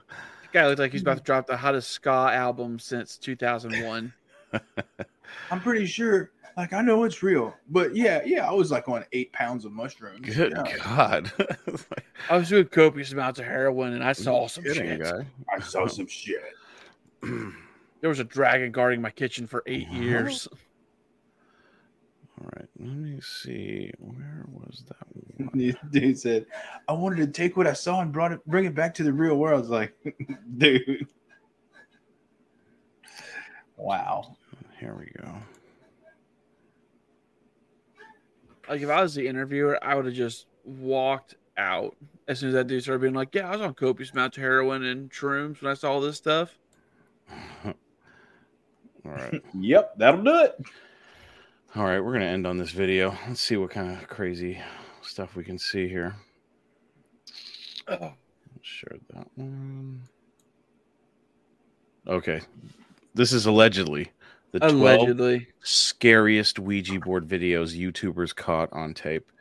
guy 0.55 0.68
looks 0.68 0.78
like 0.78 0.92
he's 0.92 1.02
about 1.02 1.18
to 1.18 1.22
drop 1.22 1.46
the 1.46 1.57
hottest 1.57 1.90
ska 1.90 2.30
album 2.32 2.78
since 2.78 3.18
2001. 3.18 4.12
I'm 5.50 5.61
pretty 5.61 5.86
sure. 5.86 6.30
Like 6.57 6.72
I 6.72 6.82
know 6.82 7.02
it's 7.05 7.22
real, 7.22 7.55
but 7.68 7.96
yeah, 7.96 8.22
yeah, 8.24 8.48
I 8.48 8.52
was 8.52 8.70
like 8.70 8.88
on 8.88 9.05
eight 9.12 9.32
pounds 9.32 9.64
of 9.64 9.72
mushrooms. 9.72 10.20
Good 10.34 10.52
Yeah. 10.52 10.76
God. 10.84 11.32
I 12.30 12.36
was 12.36 12.48
doing 12.48 12.66
copious 12.66 13.11
amounts 13.12 13.40
of 13.40 13.46
heroin 13.46 13.92
and 13.94 14.05
I 14.05 14.12
saw 14.12 14.46
some 14.46 14.62
Kidding, 14.62 14.86
shit. 14.86 15.00
guy. 15.02 15.26
I 15.52 15.61
saw 15.61 15.86
some 15.86 16.07
shit. 16.07 16.40
There 18.00 18.11
was 18.11 18.20
a 18.20 18.24
dragon 18.24 18.70
guarding 18.70 19.00
my 19.00 19.09
kitchen 19.09 19.46
for 19.46 19.62
eight 19.66 19.86
Uh-huh. 19.88 20.02
years. 20.02 20.46
All 22.38 22.50
right. 22.55 22.68
Let 22.78 22.96
me 22.96 23.18
see. 23.22 23.90
Where 23.98 24.44
was 24.52 24.84
that 24.88 25.07
one? 25.38 25.48
This 25.55 25.74
dude 25.90 26.18
said, 26.18 26.44
"I 26.86 26.92
wanted 26.92 27.16
to 27.16 27.26
take 27.28 27.57
what 27.57 27.66
I 27.66 27.72
saw 27.72 28.02
and 28.02 28.12
brought 28.12 28.32
it, 28.32 28.46
bring 28.46 28.66
it 28.66 28.74
back 28.74 28.92
to 28.96 29.05
the 29.05 29.12
real 29.12 29.36
world." 29.36 29.57
I 29.57 29.61
was 29.61 29.70
like, 29.70 29.94
dude, 30.59 31.07
wow. 33.78 34.36
Here 34.78 34.94
we 34.94 35.11
go. 35.22 35.32
Like 38.68 38.80
if 38.82 38.88
I 38.88 39.02
was 39.02 39.14
the 39.14 39.26
interviewer, 39.26 39.78
I 39.82 39.94
would 39.94 40.06
have 40.06 40.14
just 40.14 40.46
walked 40.64 41.34
out 41.56 41.96
as 42.26 42.38
soon 42.38 42.48
as 42.48 42.54
that 42.54 42.66
dude 42.66 42.82
started 42.82 43.00
being 43.00 43.14
like, 43.14 43.34
"Yeah, 43.34 43.48
I 43.48 43.52
was 43.52 43.60
on 43.60 43.74
copious 43.74 44.10
amounts 44.10 44.36
of 44.36 44.42
heroin 44.42 44.84
and 44.84 45.10
shrooms 45.10 45.60
when 45.62 45.70
I 45.70 45.74
saw 45.74 45.92
all 45.92 46.00
this 46.00 46.16
stuff." 46.16 46.58
All 47.64 49.12
right. 49.12 49.42
Yep, 49.54 49.98
that'll 49.98 50.24
do 50.24 50.34
it. 50.44 50.58
All 51.76 51.84
right. 51.84 52.00
We're 52.00 52.12
going 52.12 52.22
to 52.22 52.26
end 52.26 52.46
on 52.46 52.56
this 52.56 52.70
video. 52.70 53.16
Let's 53.28 53.40
see 53.40 53.56
what 53.56 53.70
kind 53.70 53.90
of 53.92 54.08
crazy 54.08 54.58
stuff 55.02 55.36
we 55.36 55.44
can 55.44 55.58
see 55.58 55.88
here. 55.88 56.16
Share 58.62 58.96
that 59.14 59.26
one. 59.34 60.02
Okay. 62.06 62.40
This 63.14 63.32
is 63.32 63.46
allegedly 63.46 64.10
the 64.55 64.61
12 64.61 64.74
Allegedly, 64.74 65.48
scariest 65.64 66.61
Ouija 66.61 67.00
board 67.00 67.26
videos 67.26 67.76
YouTubers 67.76 68.32
caught 68.32 68.72
on 68.72 68.94
tape. 68.94 69.32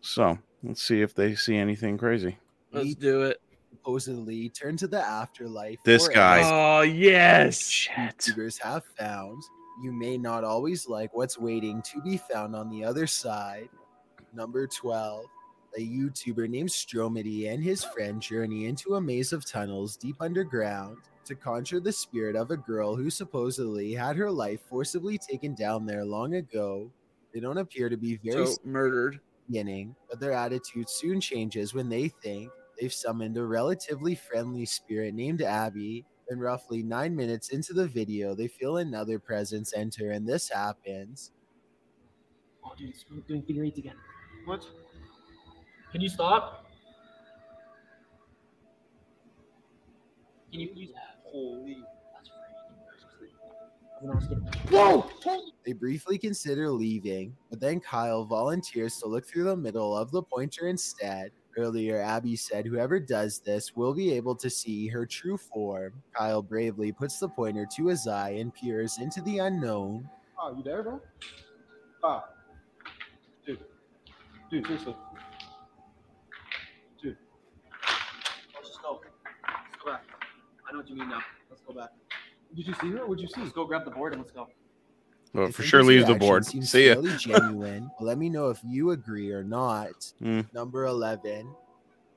So 0.00 0.36
let's 0.64 0.82
see 0.82 1.00
if 1.00 1.14
they 1.14 1.36
see 1.36 1.56
anything 1.56 1.96
crazy. 1.96 2.36
let's 2.72 2.96
do 2.96 3.22
it. 3.22 3.40
supposedly 3.70 4.48
turn 4.48 4.76
to 4.78 4.88
the 4.88 5.00
afterlife. 5.00 5.78
This 5.84 6.08
guy. 6.08 6.40
Oh 6.42 6.82
yes, 6.82 7.68
Shit. 7.68 7.94
YouTubers 8.18 8.60
have 8.60 8.84
found. 8.98 9.40
You 9.80 9.92
may 9.92 10.18
not 10.18 10.42
always 10.42 10.88
like 10.88 11.14
what's 11.14 11.38
waiting 11.38 11.80
to 11.82 12.02
be 12.02 12.16
found 12.16 12.56
on 12.56 12.68
the 12.68 12.84
other 12.84 13.06
side. 13.06 13.68
Number 14.34 14.66
12. 14.66 15.24
A 15.76 15.80
YouTuber 15.80 16.48
named 16.48 16.70
Stromedy 16.70 17.48
and 17.52 17.62
his 17.62 17.84
friend 17.84 18.20
journey 18.20 18.66
into 18.66 18.96
a 18.96 19.00
maze 19.00 19.32
of 19.32 19.48
tunnels 19.48 19.96
deep 19.96 20.16
underground 20.20 20.96
to 21.28 21.36
conjure 21.36 21.80
the 21.80 21.92
spirit 21.92 22.36
of 22.36 22.50
a 22.50 22.56
girl 22.56 22.96
who 22.96 23.10
supposedly 23.10 23.92
had 23.94 24.16
her 24.16 24.30
life 24.30 24.60
forcibly 24.68 25.18
taken 25.18 25.54
down 25.54 25.86
there 25.86 26.04
long 26.04 26.34
ago. 26.34 26.90
They 27.32 27.40
don't 27.40 27.58
appear 27.58 27.88
to 27.88 27.96
be 27.96 28.16
very 28.24 28.46
so 28.46 28.56
murdered. 28.64 29.20
beginning, 29.46 29.94
but 30.10 30.20
their 30.20 30.32
attitude 30.32 30.90
soon 30.90 31.20
changes 31.20 31.74
when 31.74 31.88
they 31.88 32.08
think 32.08 32.50
they've 32.80 32.92
summoned 32.92 33.36
a 33.36 33.44
relatively 33.44 34.14
friendly 34.14 34.66
spirit 34.66 35.14
named 35.14 35.42
Abby. 35.42 36.04
And 36.30 36.42
roughly 36.42 36.82
nine 36.82 37.16
minutes 37.16 37.48
into 37.50 37.72
the 37.72 37.88
video, 37.88 38.34
they 38.34 38.48
feel 38.48 38.76
another 38.76 39.18
presence 39.18 39.72
enter, 39.74 40.10
and 40.10 40.28
this 40.28 40.50
happens. 40.50 41.32
Oh, 42.62 42.72
dude, 42.76 42.90
it's 42.90 43.04
doing 43.26 43.42
finger 43.42 43.64
eights 43.64 43.78
again. 43.78 43.96
What? 44.44 44.64
Can 45.90 46.02
you 46.02 46.08
stop? 46.10 46.66
Can 50.50 50.60
you 50.60 50.70
use 50.74 50.90
Holy. 51.32 51.84
That's 52.14 52.30
freaking 53.20 54.00
I'm 54.00 54.08
not 54.08 54.22
kidding. 54.22 54.44
Whoa! 54.70 55.10
They 55.64 55.72
briefly 55.72 56.18
consider 56.18 56.70
leaving, 56.70 57.36
but 57.50 57.60
then 57.60 57.80
Kyle 57.80 58.24
volunteers 58.24 58.96
to 58.98 59.06
look 59.06 59.26
through 59.26 59.44
the 59.44 59.56
middle 59.56 59.96
of 59.96 60.10
the 60.10 60.22
pointer 60.22 60.68
instead. 60.68 61.30
Earlier, 61.56 62.00
Abby 62.00 62.36
said 62.36 62.66
whoever 62.66 63.00
does 63.00 63.40
this 63.40 63.74
will 63.74 63.92
be 63.92 64.12
able 64.12 64.36
to 64.36 64.48
see 64.48 64.86
her 64.86 65.04
true 65.04 65.36
form. 65.36 65.92
Kyle 66.16 66.40
bravely 66.40 66.92
puts 66.92 67.18
the 67.18 67.28
pointer 67.28 67.66
to 67.76 67.88
his 67.88 68.06
eye 68.06 68.30
and 68.38 68.54
peers 68.54 68.98
into 69.00 69.20
the 69.22 69.38
unknown. 69.38 70.08
Oh, 70.40 70.54
you 70.56 70.62
there, 70.62 70.84
bro? 70.84 71.00
Ah. 72.04 72.24
Dude. 73.44 73.58
Dude, 74.50 74.66
seriously. 74.66 74.94
Dude. 77.02 77.16
Let's 78.54 78.68
just 78.68 78.82
go. 78.82 79.00
Let's 79.02 79.84
go 79.84 79.90
back. 79.90 80.04
I 80.68 80.72
know 80.72 80.78
what 80.78 80.88
you 80.88 80.96
mean 80.96 81.08
now. 81.08 81.20
Let's 81.48 81.62
go 81.62 81.72
back. 81.72 81.90
Did 82.54 82.66
you 82.66 82.74
see 82.74 82.90
her? 82.90 83.06
What'd 83.06 83.20
you 83.20 83.28
see? 83.28 83.40
Let's 83.40 83.52
go 83.52 83.64
grab 83.64 83.84
the 83.84 83.90
board 83.90 84.12
and 84.12 84.22
let's 84.22 84.32
go. 84.32 84.48
Well, 85.34 85.50
for 85.50 85.62
sure 85.62 85.82
leave 85.82 86.06
the 86.06 86.14
board. 86.14 86.44
seems 86.46 86.70
See 86.70 86.86
ya. 86.86 86.94
fairly 86.94 87.16
genuine. 87.16 87.90
but 87.98 88.04
let 88.04 88.18
me 88.18 88.28
know 88.28 88.48
if 88.48 88.60
you 88.66 88.90
agree 88.90 89.30
or 89.30 89.44
not. 89.44 90.12
Hmm. 90.20 90.42
Number 90.52 90.86
11. 90.86 91.48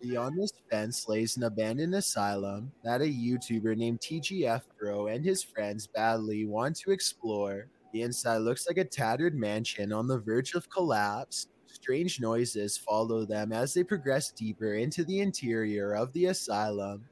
Beyond 0.02 0.42
this 0.42 0.52
fence 0.70 1.08
lays 1.08 1.38
an 1.38 1.44
abandoned 1.44 1.94
asylum 1.94 2.72
that 2.84 3.02
a 3.02 3.06
YouTuber 3.06 3.78
named 3.78 4.00
TGF 4.00 4.62
Bro 4.80 5.08
and 5.08 5.24
his 5.24 5.44
friends 5.44 5.88
badly 5.88 6.46
want 6.46 6.76
to 6.78 6.92
explore. 6.92 7.68
The 7.94 8.02
inside 8.02 8.38
looks 8.38 8.68
like 8.68 8.78
a 8.78 8.86
tattered 8.86 9.36
mansion 9.36 9.94
on 9.94 10.08
the 10.08 10.18
verge 10.18 10.56
of 10.56 10.70
collapse. 10.70 11.48
Strange 11.68 12.20
noises 12.20 12.78
follow 12.78 13.26
them 13.26 13.52
as 13.52 13.74
they 13.74 13.84
progress 13.84 14.32
deeper 14.32 14.74
into 14.74 15.04
the 15.04 15.20
interior 15.20 15.94
of 15.94 16.12
the 16.14 16.28
asylum. 16.28 17.06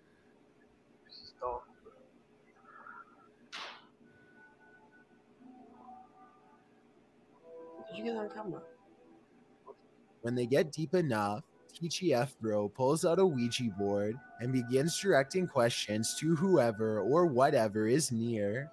You 8.00 8.12
get 8.12 8.18
on 8.18 8.30
camera? 8.30 8.62
When 10.22 10.36
they 10.36 10.46
get 10.46 10.72
deep 10.72 10.94
enough, 10.96 11.44
TGF 11.74 12.36
Bro 12.42 12.70
pulls 12.70 13.06
out 13.06 13.20
a 13.20 13.26
Ouija 13.26 13.64
board 13.78 14.16
and 14.40 14.52
begins 14.52 15.00
directing 15.00 15.48
questions 15.48 16.16
to 16.20 16.36
whoever 16.36 17.00
or 17.00 17.26
whatever 17.26 17.88
is 17.88 18.12
near. 18.12 18.72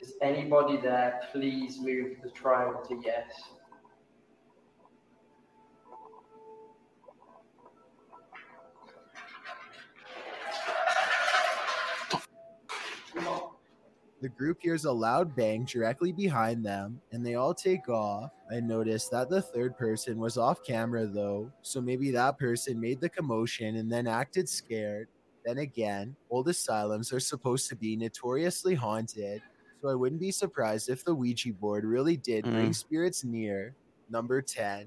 Is 0.00 0.14
anybody 0.22 0.76
there? 0.76 1.20
Please 1.32 1.80
move 1.80 2.16
the 2.22 2.30
triangle 2.30 2.82
to 2.88 3.00
yes. 3.04 3.26
The 14.20 14.28
group 14.28 14.58
hears 14.60 14.84
a 14.84 14.92
loud 14.92 15.34
bang 15.34 15.64
directly 15.64 16.12
behind 16.12 16.64
them, 16.64 17.00
and 17.10 17.24
they 17.24 17.36
all 17.36 17.54
take 17.54 17.88
off. 17.88 18.30
I 18.52 18.60
noticed 18.60 19.10
that 19.12 19.30
the 19.30 19.40
third 19.40 19.78
person 19.78 20.18
was 20.18 20.36
off 20.36 20.62
camera 20.62 21.06
though, 21.06 21.50
so 21.62 21.80
maybe 21.80 22.10
that 22.10 22.38
person 22.38 22.78
made 22.78 23.00
the 23.00 23.08
commotion 23.08 23.76
and 23.76 23.90
then 23.90 24.06
acted 24.06 24.46
scared. 24.46 25.08
Then 25.46 25.58
again, 25.58 26.14
old 26.28 26.48
asylums 26.48 27.14
are 27.14 27.20
supposed 27.20 27.70
to 27.70 27.76
be 27.76 27.96
notoriously 27.96 28.74
haunted, 28.74 29.40
so 29.80 29.88
I 29.88 29.94
wouldn't 29.94 30.20
be 30.20 30.32
surprised 30.32 30.90
if 30.90 31.02
the 31.02 31.14
Ouija 31.14 31.54
board 31.54 31.84
really 31.84 32.18
did 32.18 32.44
bring 32.44 32.70
mm. 32.70 32.74
spirits 32.74 33.24
near. 33.24 33.74
Number 34.10 34.42
10. 34.42 34.86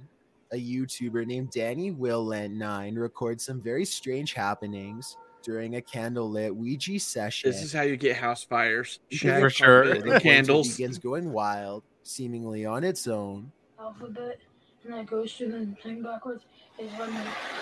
A 0.52 0.56
YouTuber 0.56 1.26
named 1.26 1.50
Danny 1.50 1.92
Willent9 1.92 2.98
records 3.00 3.46
some 3.46 3.60
very 3.60 3.86
strange 3.86 4.34
happenings 4.34 5.18
during 5.44 5.76
a 5.76 5.82
candlelit 5.82 6.52
Ouija 6.56 7.00
session. 7.00 7.52
This 7.52 7.62
is 7.62 7.74
how 7.74 7.82
you 7.84 7.98
get 7.98 8.16
house 8.16 8.44
fires. 8.44 9.00
For 9.20 9.50
sure. 9.50 9.96
The 10.00 10.12
The 10.14 10.20
candles. 10.20 10.70
begins 10.78 10.98
going 10.98 11.32
wild, 11.32 11.84
seemingly 12.04 12.66
on 12.66 12.84
its 12.84 13.08
own. 13.08 13.52
alphabet 13.80 14.40
and 14.86 14.94
that 14.94 15.06
goes 15.06 15.32
through 15.34 15.52
the 15.52 15.76
thing 15.82 16.02
backwards 16.04 16.44
is 16.78 16.92
running. 17.00 17.16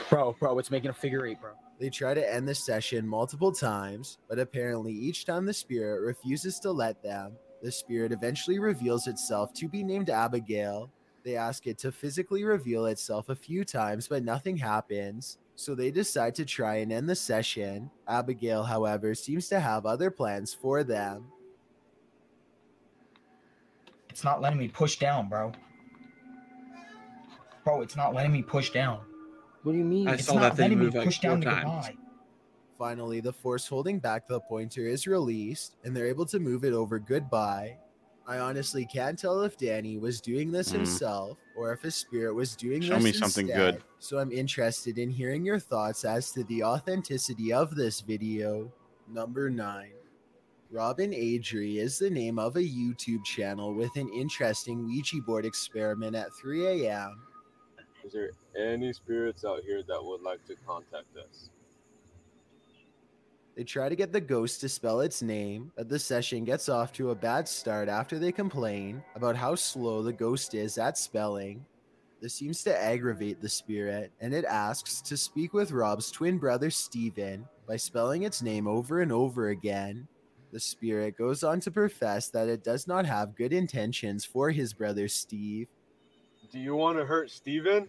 Bro, 0.09 0.37
bro, 0.39 0.57
it's 0.57 0.71
making 0.71 0.89
a 0.89 0.93
figure 0.93 1.25
eight, 1.27 1.39
bro. 1.39 1.51
They 1.79 1.89
try 1.89 2.13
to 2.13 2.33
end 2.33 2.47
the 2.47 2.55
session 2.55 3.07
multiple 3.07 3.51
times, 3.51 4.17
but 4.29 4.39
apparently 4.39 4.91
each 4.93 5.25
time 5.25 5.45
the 5.45 5.53
spirit 5.53 6.01
refuses 6.01 6.59
to 6.59 6.71
let 6.71 7.01
them. 7.03 7.33
The 7.61 7.71
spirit 7.71 8.11
eventually 8.11 8.57
reveals 8.59 9.05
itself 9.07 9.53
to 9.53 9.67
be 9.67 9.83
named 9.83 10.09
Abigail. 10.09 10.91
They 11.23 11.35
ask 11.35 11.67
it 11.67 11.77
to 11.79 11.91
physically 11.91 12.43
reveal 12.43 12.87
itself 12.87 13.29
a 13.29 13.35
few 13.35 13.63
times, 13.63 14.07
but 14.07 14.23
nothing 14.23 14.57
happens. 14.57 15.37
So 15.61 15.75
they 15.75 15.91
decide 15.91 16.33
to 16.35 16.45
try 16.45 16.77
and 16.77 16.91
end 16.91 17.07
the 17.07 17.15
session. 17.15 17.91
Abigail, 18.07 18.63
however, 18.63 19.13
seems 19.13 19.47
to 19.49 19.59
have 19.59 19.85
other 19.85 20.09
plans 20.09 20.55
for 20.55 20.83
them. 20.83 21.25
It's 24.09 24.23
not 24.23 24.41
letting 24.41 24.57
me 24.57 24.69
push 24.69 24.97
down, 24.97 25.29
bro. 25.29 25.51
Bro, 27.63 27.83
it's 27.83 27.95
not 27.95 28.15
letting 28.15 28.31
me 28.31 28.41
push 28.41 28.71
down. 28.71 29.01
What 29.61 29.73
do 29.73 29.77
you 29.77 29.83
mean? 29.83 30.07
I 30.07 30.13
It's 30.13 30.25
saw 30.25 30.33
not 30.33 30.41
that 30.41 30.55
thing 30.55 30.63
letting 30.63 30.79
me 30.79 30.85
move 30.85 30.95
like 30.95 31.05
push 31.05 31.19
down 31.19 31.43
four 31.43 31.51
to 31.51 31.61
times. 31.61 31.87
goodbye. 31.89 32.01
Finally, 32.79 33.19
the 33.19 33.31
force 33.31 33.67
holding 33.67 33.99
back 33.99 34.27
the 34.27 34.39
pointer 34.39 34.87
is 34.87 35.05
released, 35.05 35.75
and 35.83 35.95
they're 35.95 36.07
able 36.07 36.25
to 36.25 36.39
move 36.39 36.65
it 36.65 36.73
over 36.73 36.97
goodbye. 36.97 37.77
I 38.27 38.37
honestly 38.39 38.85
can't 38.85 39.17
tell 39.17 39.41
if 39.41 39.57
Danny 39.57 39.97
was 39.97 40.21
doing 40.21 40.51
this 40.51 40.69
Mm. 40.69 40.75
himself 40.77 41.37
or 41.55 41.73
if 41.73 41.81
his 41.81 41.95
spirit 41.95 42.33
was 42.33 42.55
doing 42.55 42.81
Show 42.81 42.95
this 42.95 43.03
me 43.03 43.11
something 43.13 43.47
instead. 43.47 43.75
good. 43.75 43.83
So 43.99 44.19
I'm 44.19 44.31
interested 44.31 44.97
in 44.97 45.09
hearing 45.09 45.43
your 45.43 45.59
thoughts 45.59 46.05
as 46.05 46.31
to 46.33 46.43
the 46.45 46.63
authenticity 46.63 47.51
of 47.51 47.75
this 47.75 48.01
video. 48.01 48.71
Number 49.07 49.49
nine. 49.49 49.93
Robin 50.69 51.11
Adri 51.11 51.77
is 51.77 51.99
the 51.99 52.09
name 52.09 52.39
of 52.39 52.55
a 52.55 52.61
YouTube 52.61 53.25
channel 53.25 53.73
with 53.73 53.93
an 53.97 54.07
interesting 54.13 54.85
Ouija 54.85 55.17
board 55.21 55.43
experiment 55.45 56.15
at 56.15 56.31
3 56.33 56.85
a.m. 56.87 57.27
Is 58.05 58.13
there 58.13 58.31
any 58.57 58.93
spirits 58.93 59.43
out 59.43 59.63
here 59.65 59.83
that 59.83 60.01
would 60.03 60.21
like 60.21 60.45
to 60.45 60.55
contact 60.65 61.17
us? 61.17 61.49
They 63.61 63.65
try 63.65 63.89
to 63.89 63.95
get 63.95 64.11
the 64.11 64.19
ghost 64.19 64.59
to 64.61 64.69
spell 64.69 65.01
its 65.01 65.21
name, 65.21 65.71
but 65.77 65.87
the 65.87 65.99
session 65.99 66.43
gets 66.45 66.67
off 66.67 66.91
to 66.93 67.11
a 67.11 67.15
bad 67.15 67.47
start 67.47 67.89
after 67.89 68.17
they 68.17 68.31
complain 68.31 69.03
about 69.13 69.35
how 69.35 69.53
slow 69.53 70.01
the 70.01 70.11
ghost 70.11 70.55
is 70.55 70.79
at 70.79 70.97
spelling. 70.97 71.63
This 72.19 72.33
seems 72.33 72.63
to 72.63 72.75
aggravate 72.75 73.39
the 73.39 73.47
spirit, 73.47 74.11
and 74.19 74.33
it 74.33 74.45
asks 74.45 74.99
to 75.03 75.15
speak 75.15 75.53
with 75.53 75.71
Rob's 75.71 76.09
twin 76.09 76.39
brother 76.39 76.71
Steven 76.71 77.47
by 77.67 77.77
spelling 77.77 78.23
its 78.23 78.41
name 78.41 78.65
over 78.65 79.01
and 79.01 79.11
over 79.11 79.49
again. 79.49 80.07
The 80.51 80.59
spirit 80.59 81.15
goes 81.15 81.43
on 81.43 81.59
to 81.59 81.69
profess 81.69 82.29
that 82.29 82.49
it 82.49 82.63
does 82.63 82.87
not 82.87 83.05
have 83.05 83.35
good 83.35 83.53
intentions 83.53 84.25
for 84.25 84.49
his 84.49 84.73
brother 84.73 85.07
Steve. 85.07 85.67
Do 86.51 86.57
you 86.57 86.75
want 86.75 86.97
to 86.97 87.05
hurt 87.05 87.29
Steven? 87.29 87.87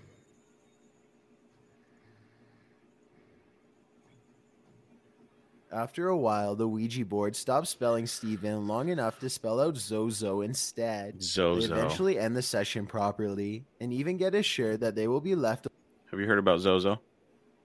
After 5.72 6.08
a 6.08 6.16
while, 6.16 6.54
the 6.54 6.68
Ouija 6.68 7.02
board 7.06 7.34
stops 7.34 7.70
spelling 7.70 8.06
Steven 8.06 8.66
long 8.66 8.90
enough 8.90 9.18
to 9.20 9.30
spell 9.30 9.58
out 9.58 9.78
Zozo 9.78 10.42
instead. 10.42 11.14
They 11.14 11.20
Zozo. 11.24 11.72
eventually 11.72 12.18
end 12.18 12.36
the 12.36 12.42
session 12.42 12.84
properly 12.84 13.64
and 13.80 13.90
even 13.90 14.18
get 14.18 14.34
assured 14.34 14.80
that 14.80 14.94
they 14.94 15.08
will 15.08 15.22
be 15.22 15.34
left. 15.34 15.66
Have 16.10 16.20
you 16.20 16.26
heard 16.26 16.38
about 16.38 16.60
Zozo? 16.60 17.00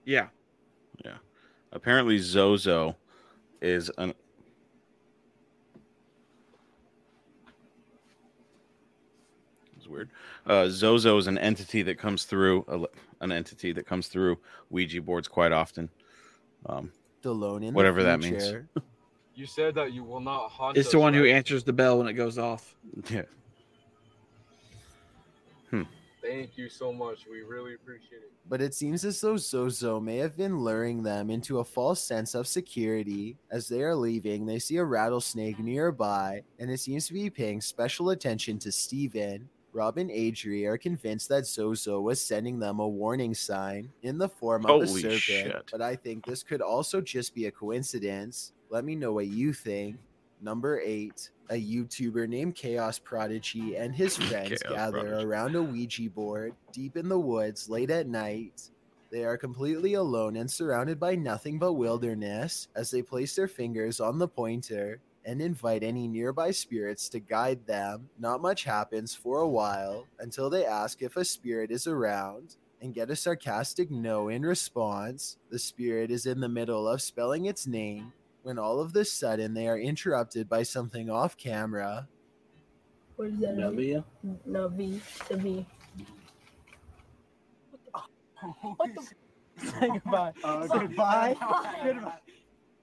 Yeah. 0.06 0.28
Yeah. 1.04 1.16
Apparently, 1.70 2.16
Zozo 2.16 2.96
is 3.60 3.90
an. 3.98 4.14
It's 9.76 9.86
weird. 9.86 10.08
Uh, 10.46 10.68
Zozo 10.70 11.18
is 11.18 11.26
an 11.26 11.36
entity 11.36 11.82
that 11.82 11.98
comes 11.98 12.24
through 12.24 12.64
a, 12.68 12.86
an 13.22 13.32
entity 13.32 13.72
that 13.72 13.84
comes 13.84 14.08
through 14.08 14.38
Ouija 14.70 15.02
boards 15.02 15.28
quite 15.28 15.52
often. 15.52 15.90
Um, 16.64 16.90
alone 17.28 17.62
in 17.62 17.72
the 17.72 17.76
whatever 17.76 18.02
that 18.02 18.20
means. 18.20 18.52
You 19.34 19.46
said 19.46 19.76
that 19.76 19.92
you 19.92 20.02
will 20.02 20.18
not 20.18 20.50
haunt 20.50 20.76
It's 20.76 20.88
us, 20.88 20.92
the 20.92 20.98
one 20.98 21.14
who 21.14 21.24
answers 21.24 21.62
the 21.62 21.72
bell 21.72 21.98
when 21.98 22.08
it 22.08 22.14
goes 22.14 22.38
off. 22.38 22.74
Yeah. 23.08 23.22
Hmm. 25.70 25.82
Thank 26.20 26.58
you 26.58 26.68
so 26.68 26.92
much. 26.92 27.20
We 27.30 27.42
really 27.42 27.74
appreciate 27.74 28.22
it. 28.22 28.32
But 28.48 28.60
it 28.60 28.74
seems 28.74 29.04
as 29.04 29.20
though 29.20 29.36
Zozo 29.36 30.00
may 30.00 30.16
have 30.16 30.36
been 30.36 30.58
luring 30.58 31.04
them 31.04 31.30
into 31.30 31.60
a 31.60 31.64
false 31.64 32.02
sense 32.02 32.34
of 32.34 32.48
security. 32.48 33.36
As 33.50 33.68
they 33.68 33.82
are 33.82 33.94
leaving, 33.94 34.44
they 34.44 34.58
see 34.58 34.78
a 34.78 34.84
rattlesnake 34.84 35.60
nearby, 35.60 36.42
and 36.58 36.68
it 36.68 36.80
seems 36.80 37.06
to 37.06 37.12
be 37.12 37.30
paying 37.30 37.60
special 37.60 38.10
attention 38.10 38.58
to 38.60 38.72
Steven. 38.72 39.48
Rob 39.72 39.98
and 39.98 40.10
Adri 40.10 40.66
are 40.66 40.78
convinced 40.78 41.28
that 41.28 41.46
Zozo 41.46 42.00
was 42.00 42.20
sending 42.24 42.58
them 42.58 42.80
a 42.80 42.88
warning 42.88 43.34
sign 43.34 43.90
in 44.02 44.18
the 44.18 44.28
form 44.28 44.64
of 44.64 44.70
a 44.70 44.86
Holy 44.86 45.02
serpent, 45.02 45.20
shit. 45.20 45.68
but 45.70 45.82
I 45.82 45.94
think 45.94 46.24
this 46.24 46.42
could 46.42 46.60
also 46.62 47.00
just 47.00 47.34
be 47.34 47.46
a 47.46 47.50
coincidence. 47.50 48.52
Let 48.70 48.84
me 48.84 48.94
know 48.94 49.12
what 49.12 49.26
you 49.26 49.52
think. 49.52 49.96
Number 50.40 50.80
eight, 50.84 51.30
a 51.50 51.54
YouTuber 51.54 52.28
named 52.28 52.54
Chaos 52.54 52.98
Prodigy 52.98 53.76
and 53.76 53.94
his 53.94 54.16
friends 54.16 54.62
Chaos 54.62 54.72
gather 54.72 55.00
Prodigy. 55.00 55.24
around 55.24 55.54
a 55.56 55.62
Ouija 55.62 56.08
board 56.10 56.54
deep 56.72 56.96
in 56.96 57.08
the 57.08 57.18
woods 57.18 57.68
late 57.68 57.90
at 57.90 58.06
night. 58.06 58.70
They 59.10 59.24
are 59.24 59.38
completely 59.38 59.94
alone 59.94 60.36
and 60.36 60.50
surrounded 60.50 61.00
by 61.00 61.14
nothing 61.14 61.58
but 61.58 61.72
wilderness 61.74 62.68
as 62.76 62.90
they 62.90 63.00
place 63.02 63.34
their 63.34 63.48
fingers 63.48 64.00
on 64.00 64.18
the 64.18 64.28
pointer 64.28 65.00
and 65.28 65.42
invite 65.42 65.82
any 65.82 66.08
nearby 66.08 66.50
spirits 66.50 67.10
to 67.10 67.20
guide 67.20 67.66
them. 67.66 68.08
Not 68.18 68.40
much 68.40 68.64
happens 68.64 69.14
for 69.14 69.40
a 69.40 69.48
while 69.48 70.06
until 70.18 70.48
they 70.48 70.64
ask 70.64 71.02
if 71.02 71.18
a 71.18 71.24
spirit 71.24 71.70
is 71.70 71.86
around 71.86 72.56
and 72.80 72.94
get 72.94 73.10
a 73.10 73.16
sarcastic 73.16 73.90
no 73.90 74.30
in 74.30 74.40
response. 74.40 75.36
The 75.50 75.58
spirit 75.58 76.10
is 76.10 76.24
in 76.24 76.40
the 76.40 76.48
middle 76.48 76.88
of 76.88 77.02
spelling 77.02 77.44
its 77.44 77.66
name 77.66 78.14
when 78.42 78.58
all 78.58 78.80
of 78.80 78.94
the 78.94 79.04
sudden 79.04 79.52
they 79.52 79.68
are 79.68 79.78
interrupted 79.78 80.48
by 80.48 80.62
something 80.62 81.10
off 81.10 81.36
camera. 81.36 82.08
What 83.16 83.28
is 83.28 83.38
that? 83.40 83.54
Navia? 83.54 84.04
Navi. 84.48 84.98
The 85.28 85.36
V. 85.36 85.66
What 88.62 88.94
the? 88.94 89.02
Say 89.66 89.88
goodbye. 89.88 90.32
Uh, 90.42 90.66
goodbye. 90.68 91.36
goodbye. 91.84 92.12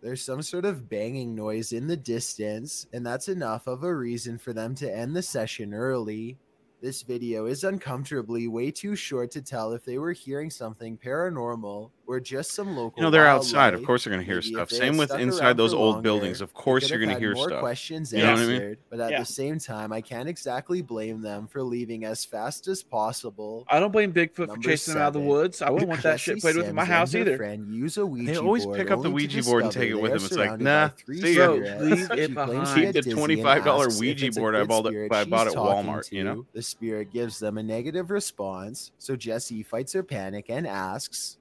There's 0.05 0.21
some 0.21 0.43
sort 0.43 0.65
of 0.65 0.87
banging 0.87 1.33
noise 1.33 1.73
in 1.73 1.87
the 1.87 1.97
distance, 1.97 2.85
and 2.93 3.03
that's 3.03 3.27
enough 3.27 3.65
of 3.65 3.83
a 3.83 3.91
reason 3.91 4.37
for 4.37 4.53
them 4.53 4.75
to 4.75 4.95
end 4.95 5.15
the 5.15 5.23
session 5.23 5.73
early. 5.73 6.37
This 6.79 7.01
video 7.01 7.47
is 7.47 7.63
uncomfortably 7.63 8.47
way 8.47 8.69
too 8.69 8.95
short 8.95 9.31
to 9.31 9.41
tell 9.41 9.73
if 9.73 9.83
they 9.83 9.97
were 9.97 10.11
hearing 10.11 10.51
something 10.51 10.99
paranormal 10.99 11.89
or 12.07 12.19
just 12.19 12.51
some 12.51 12.75
local. 12.75 12.93
You 12.97 13.03
know, 13.03 13.09
they're 13.09 13.27
outside. 13.27 13.73
Of 13.73 13.83
course, 13.83 14.03
they're 14.03 14.11
going 14.13 14.21
to 14.21 14.25
hear 14.25 14.41
Maybe 14.41 14.53
stuff. 14.53 14.69
Same 14.69 14.97
with 14.97 15.11
inside 15.13 15.57
those 15.57 15.73
old 15.73 15.95
longer, 15.95 16.01
buildings. 16.03 16.41
Of 16.41 16.53
course, 16.53 16.89
you're 16.89 16.99
going 16.99 17.09
to 17.13 17.19
hear 17.19 17.33
more 17.33 17.49
stuff. 17.49 17.59
questions 17.61 18.11
You 18.13 18.19
know 18.23 18.31
what 18.33 18.39
I 18.41 18.45
mean? 18.45 18.51
answered, 18.55 18.77
but 18.89 18.99
at 18.99 19.11
Yeah. 19.11 19.19
the 19.19 19.25
same 19.25 19.59
time, 19.59 19.91
I 19.93 20.01
can't 20.01 20.29
exactly 20.29 20.81
blame 20.81 21.21
them 21.21 21.47
for 21.47 21.63
leaving 21.63 22.05
as 22.05 22.23
fast 22.25 22.67
as 22.67 22.83
possible. 22.83 23.65
I 23.69 23.79
don't 23.79 23.91
blame 23.91 24.13
Bigfoot 24.13 24.35
for 24.35 24.47
Number 24.47 24.61
chasing 24.69 24.93
them 24.93 25.03
out 25.03 25.07
of 25.07 25.13
the 25.13 25.19
woods. 25.21 25.61
I 25.61 25.69
wouldn't 25.69 25.89
want 25.89 26.03
that 26.03 26.19
shit 26.19 26.39
played 26.39 26.55
with 26.55 26.67
in 26.67 26.75
my 26.75 26.85
house 26.85 27.13
either. 27.15 27.37
Friend 27.37 27.73
use 27.73 27.97
a 27.97 28.05
Ouija 28.05 28.31
They 28.33 28.37
always 28.37 28.65
board 28.65 28.77
pick 28.77 28.91
up 28.91 29.01
the 29.01 29.09
Ouija 29.11 29.43
board 29.43 29.63
and 29.63 29.71
take 29.71 29.89
it 29.89 29.95
with 29.95 30.11
them. 30.11 30.23
It's 30.25 30.31
like, 30.35 30.59
nah, 30.59 30.87
by 30.89 30.93
three 30.95 31.21
see 31.21 31.37
ya. 31.37 31.49
Leave 31.51 32.11
it 32.11 32.33
behind. 32.33 32.93
Keep 32.93 33.03
the 33.03 33.11
$25 33.11 33.99
Ouija 33.99 34.31
board 34.39 34.55
I 34.55 34.63
bought 34.63 34.85
at- 34.85 34.91
spirit 34.91 35.11
I 35.13 35.23
she's 35.23 35.29
bought 35.31 35.47
at 35.47 35.53
talking 35.53 35.89
Walmart, 35.91 36.11
you 36.11 36.23
know? 36.23 36.45
The 36.53 36.61
spirit 36.61 37.11
gives 37.11 37.39
them 37.39 37.57
a 37.57 37.63
negative 37.63 38.09
response, 38.11 38.91
so 38.97 39.15
Jesse 39.15 39.63
fights 39.63 39.93
her 39.93 40.03
panic 40.03 40.45
and 40.49 40.67
asks, 40.67 41.37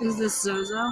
Is 0.00 0.18
this 0.18 0.40
Zozo? 0.40 0.90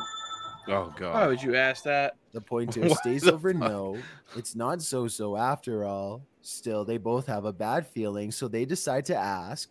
Oh 0.69 0.93
god. 0.97 1.15
Why 1.15 1.27
would 1.29 1.43
you 1.43 1.55
ask 1.55 1.85
that? 1.85 2.17
The 2.33 2.41
pointer 2.41 2.81
What 2.89 2.99
stays 2.99 3.23
the 3.23 3.35
over 3.35 3.53
fuck? 3.53 3.71
no. 3.71 3.99
It's 4.37 4.57
not 4.57 4.81
Zozo 4.83 5.37
after 5.37 5.85
all. 5.85 6.23
Still, 6.43 6.85
they 6.85 6.99
both 6.99 7.27
have 7.27 7.45
a 7.45 7.53
bad 7.53 7.87
feeling, 7.87 8.31
so 8.31 8.49
they 8.49 8.65
decide 8.65 9.05
to 9.07 9.17
ask. 9.17 9.71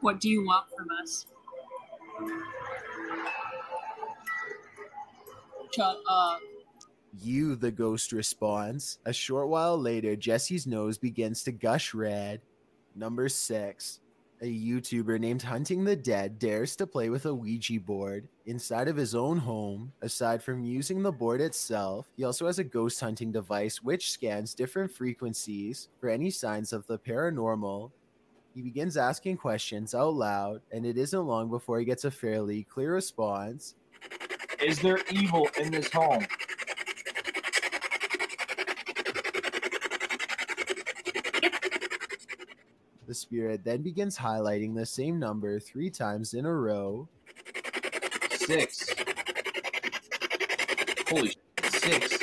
What 0.00 0.20
do 0.20 0.28
you 0.28 0.44
want 0.44 0.66
from 0.76 0.86
us? 1.02 1.26
Shut 5.74 5.86
up. 5.86 6.02
Uh, 6.08 6.36
you, 7.18 7.56
the 7.56 7.70
ghost 7.70 8.12
responds. 8.12 8.98
A 9.06 9.12
short 9.12 9.48
while 9.48 9.78
later, 9.78 10.16
Jesse's 10.16 10.66
nose 10.66 10.98
begins 10.98 11.42
to 11.44 11.52
gush 11.52 11.94
red. 11.94 12.40
Number 12.94 13.28
six. 13.28 14.00
A 14.42 14.44
YouTuber 14.44 15.18
named 15.18 15.40
Hunting 15.40 15.82
the 15.82 15.96
Dead 15.96 16.38
dares 16.38 16.76
to 16.76 16.86
play 16.86 17.08
with 17.08 17.24
a 17.24 17.32
Ouija 17.32 17.80
board 17.80 18.28
inside 18.44 18.86
of 18.86 18.96
his 18.96 19.14
own 19.14 19.38
home. 19.38 19.92
Aside 20.02 20.42
from 20.42 20.62
using 20.62 21.02
the 21.02 21.10
board 21.10 21.40
itself, 21.40 22.10
he 22.18 22.24
also 22.24 22.46
has 22.46 22.58
a 22.58 22.64
ghost 22.64 23.00
hunting 23.00 23.32
device 23.32 23.82
which 23.82 24.10
scans 24.10 24.52
different 24.52 24.92
frequencies 24.92 25.88
for 25.98 26.10
any 26.10 26.28
signs 26.28 26.74
of 26.74 26.86
the 26.86 26.98
paranormal. 26.98 27.92
He 28.54 28.60
begins 28.60 28.98
asking 28.98 29.38
questions 29.38 29.94
out 29.94 30.12
loud, 30.14 30.60
and 30.70 30.84
it 30.84 30.98
isn't 30.98 31.26
long 31.26 31.48
before 31.48 31.78
he 31.78 31.86
gets 31.86 32.04
a 32.04 32.10
fairly 32.10 32.64
clear 32.64 32.92
response. 32.92 33.74
Is 34.62 34.80
there 34.80 34.98
evil 35.10 35.48
in 35.58 35.70
this 35.70 35.90
home? 35.90 36.26
The 43.06 43.14
spirit 43.14 43.64
then 43.64 43.82
begins 43.82 44.18
highlighting 44.18 44.74
the 44.74 44.84
same 44.86 45.18
number 45.18 45.60
three 45.60 45.90
times 45.90 46.34
in 46.34 46.44
a 46.44 46.52
row. 46.52 47.08
Six. 48.32 48.94
Holy 51.08 51.28
sh- 51.30 51.36
six. 51.70 52.18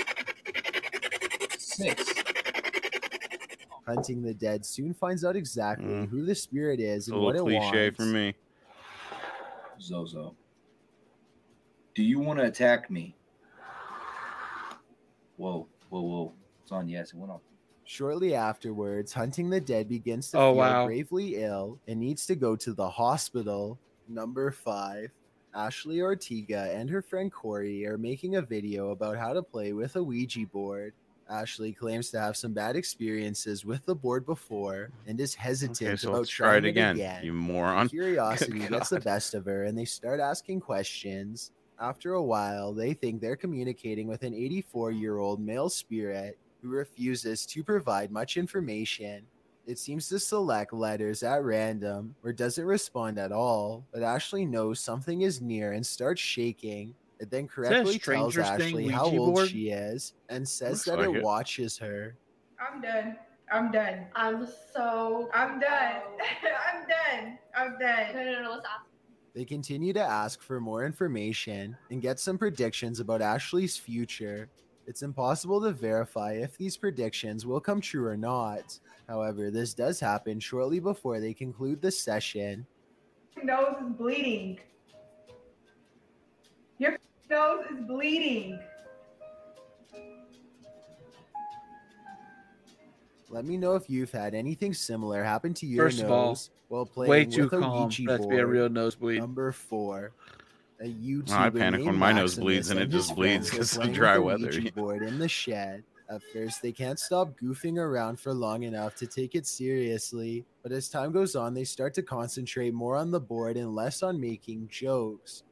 Six. 1.58 2.14
Hunting 3.86 4.22
the 4.24 4.34
Dead 4.34 4.66
soon 4.66 4.94
finds 4.94 5.24
out 5.24 5.36
exactly 5.36 5.86
Mm. 5.88 6.10
who 6.10 6.26
the 6.26 6.36
spirit 6.36 6.80
is 6.80 7.08
It's 7.08 7.12
a 7.12 7.14
and 7.16 7.24
what 7.24 7.36
little 7.36 7.48
it 7.50 7.60
cliche 7.70 7.90
for 7.92 8.04
me. 8.06 8.36
Zozo. 9.82 10.36
Do 11.96 12.04
you 12.04 12.20
want 12.20 12.40
to 12.40 12.46
attack 12.46 12.90
me? 12.90 13.16
Whoa, 15.38 15.68
whoa, 15.90 16.02
whoa. 16.02 16.34
It's 16.62 16.72
on 16.72 16.88
yes, 16.90 17.10
it 17.10 17.16
went 17.18 17.32
off. 17.32 17.42
Shortly 17.86 18.34
afterwards, 18.34 19.14
Hunting 19.14 19.50
the 19.50 19.60
Dead 19.62 19.90
begins 19.90 20.32
to 20.32 20.38
Oh, 20.40 20.52
feel 20.54 20.58
wow. 20.58 20.86
gravely 20.86 21.36
ill 21.44 21.80
and 21.88 22.00
needs 22.00 22.26
to 22.28 22.36
go 22.36 22.56
to 22.56 22.74
the 22.74 22.90
hospital. 22.90 23.78
Number 24.08 24.52
five. 24.52 25.12
Ashley 25.56 26.02
Ortega 26.02 26.72
and 26.74 26.90
her 26.90 27.02
friend 27.02 27.32
Corey 27.32 27.86
are 27.86 27.98
making 27.98 28.36
a 28.38 28.42
video 28.42 28.90
about 28.90 29.18
how 29.18 29.34
to 29.34 29.44
play 29.44 29.72
with 29.74 29.96
a 29.96 30.04
Ouija 30.04 30.48
board. 30.48 30.94
Ashley 31.30 31.72
claims 31.74 32.10
to 32.12 32.20
have 32.20 32.36
some 32.36 32.54
bad 32.54 32.76
experiences 32.76 33.64
with 33.64 33.86
the 33.86 33.94
board 33.96 34.26
before 34.26 34.90
and 35.06 35.20
is 35.20 35.36
hesitant 35.36 35.88
Okay, 35.90 35.96
so 35.96 36.10
about 36.10 36.28
trying 36.28 36.66
it 36.66 36.70
again, 36.70 36.96
again. 36.96 37.24
you 37.24 37.34
moron. 37.34 37.88
Curiosity 37.90 38.60
Good 38.60 38.70
gets 38.72 38.90
the 38.90 39.00
best 39.00 39.34
of 39.36 39.46
her 39.46 39.66
and 39.66 39.78
they 39.78 39.86
start 39.86 40.20
asking 40.20 40.60
questions. 40.62 41.52
After 41.80 42.14
a 42.14 42.24
while, 42.24 42.74
they 42.74 42.94
think 42.94 43.22
they're 43.22 43.36
communicating 43.36 44.08
with 44.08 44.24
an 44.24 44.34
84 44.34 44.92
year 44.92 45.18
old 45.20 45.40
male 45.40 45.70
spirit 45.70 46.38
who 46.64 46.70
refuses 46.70 47.46
to 47.46 47.64
provide 47.64 48.10
much 48.10 48.38
information. 48.38 49.24
It 49.68 49.78
seems 49.78 50.08
to 50.10 50.20
select 50.20 50.74
letters 50.74 51.22
at 51.24 51.44
random 51.44 52.16
or 52.24 52.32
doesn't 52.34 52.66
respond 52.66 53.20
at 53.20 53.32
all, 53.32 53.86
but 53.94 54.02
Ashley 54.02 54.46
knows 54.46 54.80
something 54.80 55.22
is 55.22 55.42
near 55.42 55.74
and 55.74 55.86
starts 55.86 56.22
shaking. 56.22 56.96
It 57.20 57.30
then 57.30 57.48
correctly 57.48 58.00
tells 58.00 58.38
Ashley 58.38 58.88
how 58.88 59.06
Ouija 59.06 59.18
old 59.20 59.34
board? 59.36 59.50
she 59.50 59.70
is 59.70 60.14
and 60.30 60.48
says 60.48 60.72
Looks 60.72 60.86
that 60.86 61.00
like 61.00 61.10
it 61.10 61.18
it. 61.18 61.24
watches 61.24 61.78
her. 61.78 62.16
I'm 62.60 62.82
done. 62.82 63.16
I'm 63.52 63.72
done. 63.72 64.06
I'm 64.16 64.48
so. 64.74 65.30
I'm 65.34 65.60
done. 65.60 66.02
I'm 66.74 66.88
done. 66.88 67.38
I'm 67.56 67.72
No, 67.74 67.80
done. 67.80 68.16
no, 68.16 68.42
no. 68.44 68.52
Let's 68.52 68.66
ask. 68.66 68.86
They 69.36 69.46
continue 69.46 69.94
to 69.94 70.02
ask 70.04 70.42
for 70.42 70.60
more 70.60 70.86
information 70.86 71.76
and 71.92 72.02
get 72.02 72.20
some 72.20 72.38
predictions 72.38 73.00
about 73.00 73.22
Ashley's 73.22 73.78
future. 73.78 74.50
It's 74.86 75.02
impossible 75.02 75.62
to 75.62 75.72
verify 75.72 76.34
if 76.34 76.58
these 76.58 76.76
predictions 76.76 77.46
will 77.46 77.62
come 77.62 77.80
true 77.80 78.06
or 78.06 78.18
not. 78.18 78.80
However, 79.08 79.50
this 79.50 79.74
does 79.74 80.00
happen 80.00 80.40
shortly 80.40 80.80
before 80.80 81.20
they 81.20 81.34
conclude 81.34 81.82
the 81.82 81.92
session. 81.92 82.66
Your 83.36 83.46
nose 83.46 83.76
is 83.82 83.94
bleeding. 83.98 84.60
Your 86.80 86.98
nose 87.30 87.66
is 87.72 87.86
bleeding. 87.86 88.60
Let 93.30 93.46
me 93.46 93.58
know 93.58 93.76
if 93.76 93.90
you've 93.90 94.12
had 94.12 94.36
anything 94.36 94.76
similar 94.76 95.24
happen 95.24 95.56
to 95.56 95.66
your 95.66 95.86
First 95.86 96.02
of 96.02 96.12
all, 96.12 96.28
nose 96.30 96.52
while 96.68 96.86
playing 96.86 97.10
Way 97.10 97.26
too 97.26 97.46
with 97.46 97.54
a 97.54 97.60
calm. 97.60 97.84
Ouija 97.86 98.04
That's 98.06 98.26
be 98.28 98.38
a 98.38 98.46
real 98.46 98.70
nosebleed. 98.70 99.20
Number 99.20 99.52
four. 99.52 100.12
A 100.84 100.88
YouTuber 100.88 101.32
I 101.32 101.50
panic 101.50 101.86
when 101.86 101.96
my 101.96 102.12
nose 102.12 102.36
bleeds 102.36 102.70
and 102.70 102.78
it 102.78 102.84
and 102.84 102.94
his 102.94 103.06
just 103.06 103.16
bleeds 103.16 103.50
friends 103.50 103.78
are 103.78 103.80
'cause 103.80 103.88
of 103.90 103.94
dry 103.96 104.18
with 104.18 104.36
a 104.36 104.44
weather. 104.44 104.58
Ouija 104.60 104.72
board 104.74 105.02
in 105.02 105.18
the 105.18 105.30
shed. 105.30 105.84
At 106.10 106.22
first, 106.34 106.62
they 106.62 106.74
can't 106.74 107.00
stop 107.00 107.40
goofing 107.42 107.78
around 107.78 108.20
for 108.20 108.34
long 108.34 108.64
enough 108.64 108.94
to 108.96 109.08
take 109.08 109.34
it 109.34 109.48
seriously, 109.48 110.46
but 110.62 110.74
as 110.74 110.90
time 110.90 111.14
goes 111.14 111.38
on, 111.38 111.54
they 111.54 111.64
start 111.64 111.94
to 111.94 112.04
concentrate 112.04 112.74
more 112.74 112.98
on 112.98 113.12
the 113.12 113.20
board 113.22 113.56
and 113.56 113.74
less 113.74 114.04
on 114.04 114.20
making 114.20 114.68
jokes. 114.68 115.44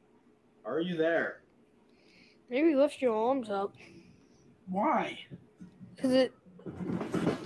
Are 0.66 0.80
you 0.80 0.98
there? 0.98 1.40
Maybe 2.50 2.74
lift 2.74 3.00
your 3.00 3.14
arms 3.16 3.48
up. 3.48 3.72
Why? 4.68 5.18
Cause 5.96 6.12
it. 6.12 6.32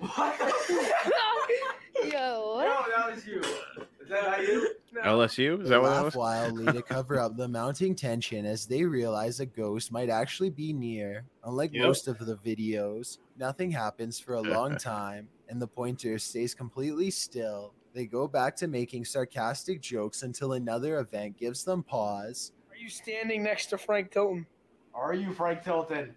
What? 0.00 0.38
Yo, 2.12 2.54
what? 2.54 2.64
No, 2.66 2.96
that 2.96 3.14
was 3.14 3.26
you. 3.26 3.40
Is 3.40 4.08
that 4.08 4.24
not 4.24 4.42
you? 4.42 4.74
LSU? 4.96 5.60
Is 5.62 5.68
They 5.68 5.74
that 5.74 5.82
what 5.82 5.88
that 5.88 5.94
laugh 5.94 6.04
was? 6.06 6.14
wildly 6.16 6.66
to 6.72 6.82
cover 6.88 7.18
up 7.18 7.36
the 7.36 7.48
mounting 7.48 7.94
tension 7.94 8.44
as 8.46 8.66
they 8.66 8.84
realize 8.84 9.40
a 9.40 9.46
ghost 9.46 9.92
might 9.92 10.10
actually 10.10 10.50
be 10.50 10.72
near. 10.72 11.24
Unlike 11.44 11.74
Yep. 11.74 11.86
most 11.86 12.08
of 12.08 12.18
the 12.18 12.36
videos, 12.36 13.18
nothing 13.38 13.70
happens 13.70 14.18
for 14.18 14.34
a 14.34 14.40
long 14.40 14.76
time, 14.78 15.28
and 15.48 15.60
the 15.60 15.66
pointer 15.68 16.18
stays 16.18 16.54
completely 16.54 17.10
still. 17.10 17.72
They 17.92 18.06
go 18.06 18.28
back 18.28 18.54
to 18.56 18.68
making 18.68 19.04
sarcastic 19.04 19.80
jokes 19.80 20.22
until 20.22 20.52
another 20.52 20.98
event 21.00 21.36
gives 21.36 21.64
them 21.64 21.82
pause. 21.82 22.52
Are 22.70 22.76
you 22.76 22.88
standing 22.88 23.42
next 23.42 23.66
to 23.66 23.78
Frank 23.78 24.10
Tilton? 24.12 24.46
Are 24.94 25.14
you 25.14 25.32
Frank 25.32 25.62
Tilton? 25.64 26.14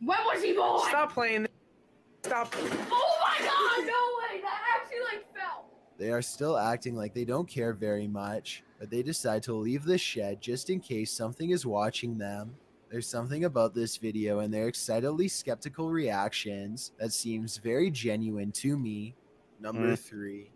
When 0.00 0.18
was 0.24 0.42
he 0.42 0.52
born? 0.52 0.80
Stop 0.88 1.12
playing. 1.12 1.46
Stop. 2.22 2.54
Oh 2.56 3.18
my 3.22 3.38
god, 3.44 3.86
no 3.86 4.34
way! 4.36 4.40
That 4.40 4.60
actually 4.76 5.00
like 5.00 5.24
fell. 5.33 5.33
They 5.98 6.10
are 6.10 6.22
still 6.22 6.58
acting 6.58 6.96
like 6.96 7.14
they 7.14 7.24
don't 7.24 7.48
care 7.48 7.72
very 7.72 8.08
much, 8.08 8.64
but 8.78 8.90
they 8.90 9.02
decide 9.02 9.42
to 9.44 9.54
leave 9.54 9.84
the 9.84 9.98
shed 9.98 10.40
just 10.40 10.70
in 10.70 10.80
case 10.80 11.12
something 11.12 11.50
is 11.50 11.64
watching 11.64 12.18
them. 12.18 12.56
There's 12.90 13.06
something 13.08 13.44
about 13.44 13.74
this 13.74 13.96
video 13.96 14.40
and 14.40 14.52
their 14.52 14.68
excitedly 14.68 15.28
skeptical 15.28 15.90
reactions 15.90 16.92
that 16.98 17.12
seems 17.12 17.56
very 17.58 17.90
genuine 17.90 18.52
to 18.52 18.76
me. 18.76 19.14
Number 19.60 19.92
Mm. 19.92 19.98
three. 19.98 20.50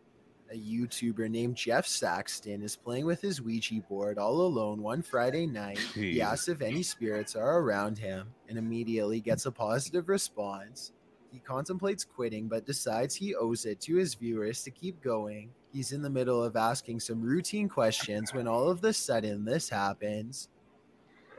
A 0.51 0.55
YouTuber 0.57 1.29
named 1.31 1.57
Jeff 1.57 1.87
Saxton 1.87 2.63
is 2.63 2.75
playing 2.75 3.05
with 3.05 3.21
his 3.21 3.43
Ouija 3.43 3.81
board 3.89 4.19
all 4.19 4.41
alone 4.41 4.81
one 4.83 5.03
Friday 5.03 5.47
night. 5.47 5.79
He 5.95 6.23
asks 6.23 6.49
if 6.49 6.63
any 6.63 6.83
spirits 6.83 7.37
are 7.37 7.59
around 7.61 7.99
him 7.99 8.29
and 8.49 8.57
immediately 8.57 9.21
gets 9.21 9.45
a 9.47 9.53
positive 9.53 10.09
response. 10.09 10.93
He 11.31 11.41
contemplates 11.41 12.05
quitting 12.05 12.49
but 12.49 12.67
decides 12.67 13.15
he 13.15 13.35
owes 13.35 13.67
it 13.67 13.81
to 13.83 13.97
his 13.97 14.15
viewers 14.15 14.63
to 14.63 14.71
keep 14.71 15.03
going. 15.03 15.51
He's 15.73 15.93
in 15.93 16.03
the 16.03 16.11
middle 16.11 16.43
of 16.43 16.57
asking 16.57 17.01
some 17.01 17.21
routine 17.21 17.69
questions 17.69 18.33
when 18.33 18.49
all 18.49 18.69
of 18.69 18.83
a 18.85 18.93
sudden 18.93 19.45
this 19.45 19.69
happens. 19.69 20.49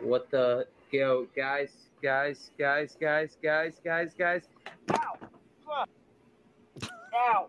What 0.01 0.29
the 0.29 0.67
yo, 0.91 1.27
guys, 1.35 1.71
guys, 2.01 2.51
guys, 2.57 2.95
guys, 2.99 3.37
guys, 3.41 3.73
guys, 3.83 4.13
guys. 4.17 4.47
Ow. 4.91 7.47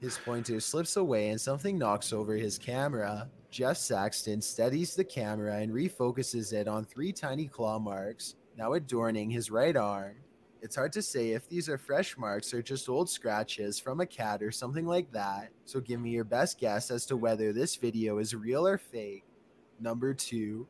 His 0.00 0.18
pointer 0.24 0.60
slips 0.60 0.96
away 0.96 1.30
and 1.30 1.40
something 1.40 1.76
knocks 1.76 2.12
over 2.12 2.34
his 2.34 2.58
camera. 2.58 3.28
Jeff 3.50 3.76
Saxton 3.76 4.40
steadies 4.40 4.94
the 4.94 5.04
camera 5.04 5.56
and 5.56 5.72
refocuses 5.72 6.52
it 6.52 6.68
on 6.68 6.84
three 6.84 7.12
tiny 7.12 7.48
claw 7.48 7.78
marks, 7.78 8.36
now 8.56 8.74
adorning 8.74 9.30
his 9.30 9.50
right 9.50 9.76
arm. 9.76 10.14
It's 10.60 10.74
hard 10.74 10.92
to 10.94 11.02
say 11.02 11.30
if 11.30 11.48
these 11.48 11.68
are 11.68 11.78
fresh 11.78 12.18
marks 12.18 12.52
or 12.52 12.62
just 12.62 12.88
old 12.88 13.08
scratches 13.08 13.78
from 13.78 14.00
a 14.00 14.06
cat 14.06 14.42
or 14.42 14.50
something 14.50 14.86
like 14.86 15.12
that, 15.12 15.50
so 15.64 15.80
give 15.80 16.00
me 16.00 16.10
your 16.10 16.24
best 16.24 16.58
guess 16.58 16.90
as 16.90 17.06
to 17.06 17.16
whether 17.16 17.52
this 17.52 17.76
video 17.76 18.18
is 18.18 18.34
real 18.34 18.66
or 18.66 18.76
fake. 18.76 19.24
Number 19.80 20.12
two, 20.14 20.66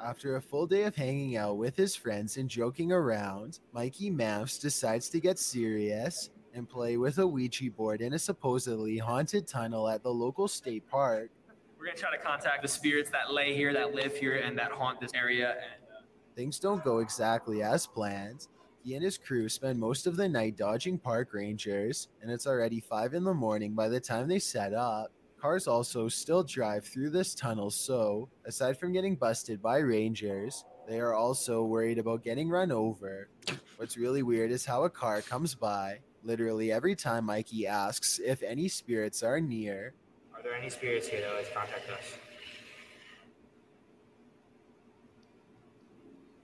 after 0.00 0.36
a 0.36 0.40
full 0.40 0.66
day 0.66 0.84
of 0.84 0.96
hanging 0.96 1.36
out 1.36 1.58
with 1.58 1.76
his 1.76 1.94
friends 1.94 2.38
and 2.38 2.48
joking 2.48 2.90
around, 2.90 3.60
Mikey 3.72 4.10
Mamps 4.10 4.58
decides 4.58 5.10
to 5.10 5.20
get 5.20 5.38
serious 5.38 6.30
and 6.54 6.68
play 6.68 6.96
with 6.96 7.18
a 7.18 7.26
Ouija 7.26 7.70
board 7.70 8.00
in 8.00 8.14
a 8.14 8.18
supposedly 8.18 8.96
haunted 8.96 9.46
tunnel 9.46 9.88
at 9.88 10.02
the 10.02 10.12
local 10.12 10.48
state 10.48 10.88
park. 10.88 11.30
We're 11.78 11.86
gonna 11.86 11.98
try 11.98 12.16
to 12.16 12.22
contact 12.22 12.62
the 12.62 12.68
spirits 12.68 13.10
that 13.10 13.32
lay 13.32 13.54
here, 13.54 13.74
that 13.74 13.94
live 13.94 14.16
here, 14.16 14.36
and 14.36 14.56
that 14.58 14.72
haunt 14.72 15.00
this 15.00 15.12
area. 15.14 15.50
And 15.50 15.82
uh, 15.96 16.02
Things 16.34 16.58
don't 16.58 16.82
go 16.82 16.98
exactly 16.98 17.62
as 17.62 17.86
planned. 17.86 18.46
He 18.84 18.94
and 18.94 19.04
his 19.04 19.16
crew 19.16 19.48
spend 19.48 19.78
most 19.78 20.06
of 20.08 20.16
the 20.16 20.28
night 20.28 20.56
dodging 20.56 20.98
park 20.98 21.32
rangers, 21.32 22.08
and 22.20 22.30
it's 22.30 22.46
already 22.48 22.80
5 22.80 23.14
in 23.14 23.22
the 23.22 23.32
morning 23.32 23.74
by 23.74 23.88
the 23.88 24.00
time 24.00 24.26
they 24.26 24.40
set 24.40 24.74
up. 24.74 25.12
Cars 25.40 25.68
also 25.68 26.08
still 26.08 26.42
drive 26.42 26.84
through 26.84 27.10
this 27.10 27.34
tunnel, 27.34 27.70
so, 27.70 28.28
aside 28.44 28.76
from 28.78 28.92
getting 28.92 29.14
busted 29.14 29.62
by 29.62 29.78
rangers, 29.78 30.64
they 30.88 30.98
are 30.98 31.14
also 31.14 31.62
worried 31.62 31.98
about 31.98 32.24
getting 32.24 32.48
run 32.48 32.72
over. 32.72 33.28
What's 33.76 33.96
really 33.96 34.22
weird 34.22 34.50
is 34.50 34.64
how 34.64 34.84
a 34.84 34.90
car 34.90 35.22
comes 35.22 35.54
by 35.54 36.00
literally 36.24 36.72
every 36.72 36.94
time 36.94 37.24
Mikey 37.26 37.66
asks 37.66 38.20
if 38.24 38.42
any 38.42 38.68
spirits 38.68 39.22
are 39.22 39.40
near. 39.40 39.94
are 40.34 40.42
there 40.42 40.54
any 40.54 40.70
spirits 40.70 41.06
here 41.06 41.20
that 41.20 41.44
to 41.44 41.54
contact 41.54 41.88
us? 41.90 42.16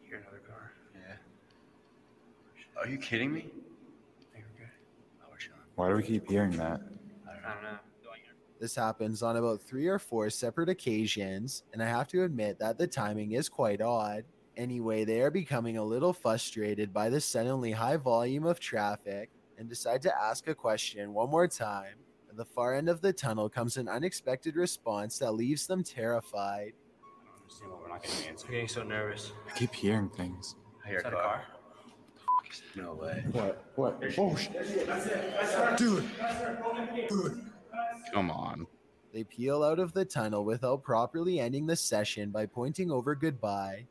Hear 0.08 0.18
another 0.18 0.42
car. 0.48 0.72
Yeah. 0.94 1.16
Are 2.80 2.88
you 2.88 2.98
kidding 2.98 3.32
me? 3.32 3.50
Why 5.74 5.88
do 5.88 5.96
we 5.96 6.02
keep 6.02 6.28
hearing 6.28 6.50
that? 6.56 6.80
I 7.26 7.52
don't 7.52 7.62
know. 7.62 7.78
This 8.60 8.74
happens 8.74 9.22
on 9.22 9.36
about 9.36 9.62
three 9.62 9.86
or 9.86 10.00
four 10.00 10.28
separate 10.30 10.68
occasions, 10.68 11.62
and 11.72 11.80
I 11.80 11.86
have 11.86 12.08
to 12.08 12.24
admit 12.24 12.58
that 12.58 12.76
the 12.76 12.88
timing 12.88 13.32
is 13.32 13.48
quite 13.48 13.80
odd. 13.80 14.24
Anyway, 14.56 15.04
they 15.04 15.20
are 15.20 15.30
becoming 15.30 15.76
a 15.76 15.84
little 15.84 16.12
frustrated 16.12 16.92
by 16.92 17.08
the 17.08 17.20
suddenly 17.20 17.70
high 17.70 17.96
volume 17.96 18.44
of 18.44 18.58
traffic 18.58 19.30
and 19.56 19.68
decide 19.68 20.02
to 20.02 20.20
ask 20.20 20.48
a 20.48 20.54
question 20.54 21.14
one 21.14 21.30
more 21.30 21.46
time. 21.46 21.94
At 22.28 22.36
the 22.36 22.44
far 22.44 22.74
end 22.74 22.88
of 22.88 23.00
the 23.00 23.12
tunnel 23.12 23.48
comes 23.48 23.76
an 23.76 23.88
unexpected 23.88 24.56
response 24.56 25.18
that 25.18 25.32
leaves 25.32 25.68
them 25.68 25.84
terrified. 25.84 26.72
I 26.74 27.24
don't 27.24 27.40
understand 27.40 27.70
what 27.70 27.82
we're 27.82 27.88
not 27.88 28.02
getting 28.02 28.28
answers. 28.28 28.44
I'm 28.46 28.50
getting 28.50 28.68
so 28.68 28.82
nervous. 28.82 29.30
I 29.48 29.56
keep 29.56 29.72
hearing 29.72 30.08
things. 30.08 30.56
I 30.84 30.88
hear 30.88 30.98
Is 30.98 31.04
that 31.04 31.12
a 31.12 31.16
car. 31.16 31.44
Car? 32.48 32.84
No 32.84 32.94
way. 32.94 33.24
What? 33.32 33.64
What? 33.76 34.02
Oh, 34.18 34.34
shit. 34.36 35.76
Dude. 35.76 36.04
Come 38.12 38.30
on. 38.30 38.66
They 39.12 39.24
peel 39.24 39.62
out 39.62 39.78
of 39.78 39.92
the 39.92 40.04
tunnel 40.04 40.44
without 40.44 40.82
properly 40.82 41.40
ending 41.40 41.66
the 41.66 41.76
session 41.76 42.30
by 42.30 42.46
pointing 42.46 42.90
over 42.90 43.14
goodbye. 43.14 43.86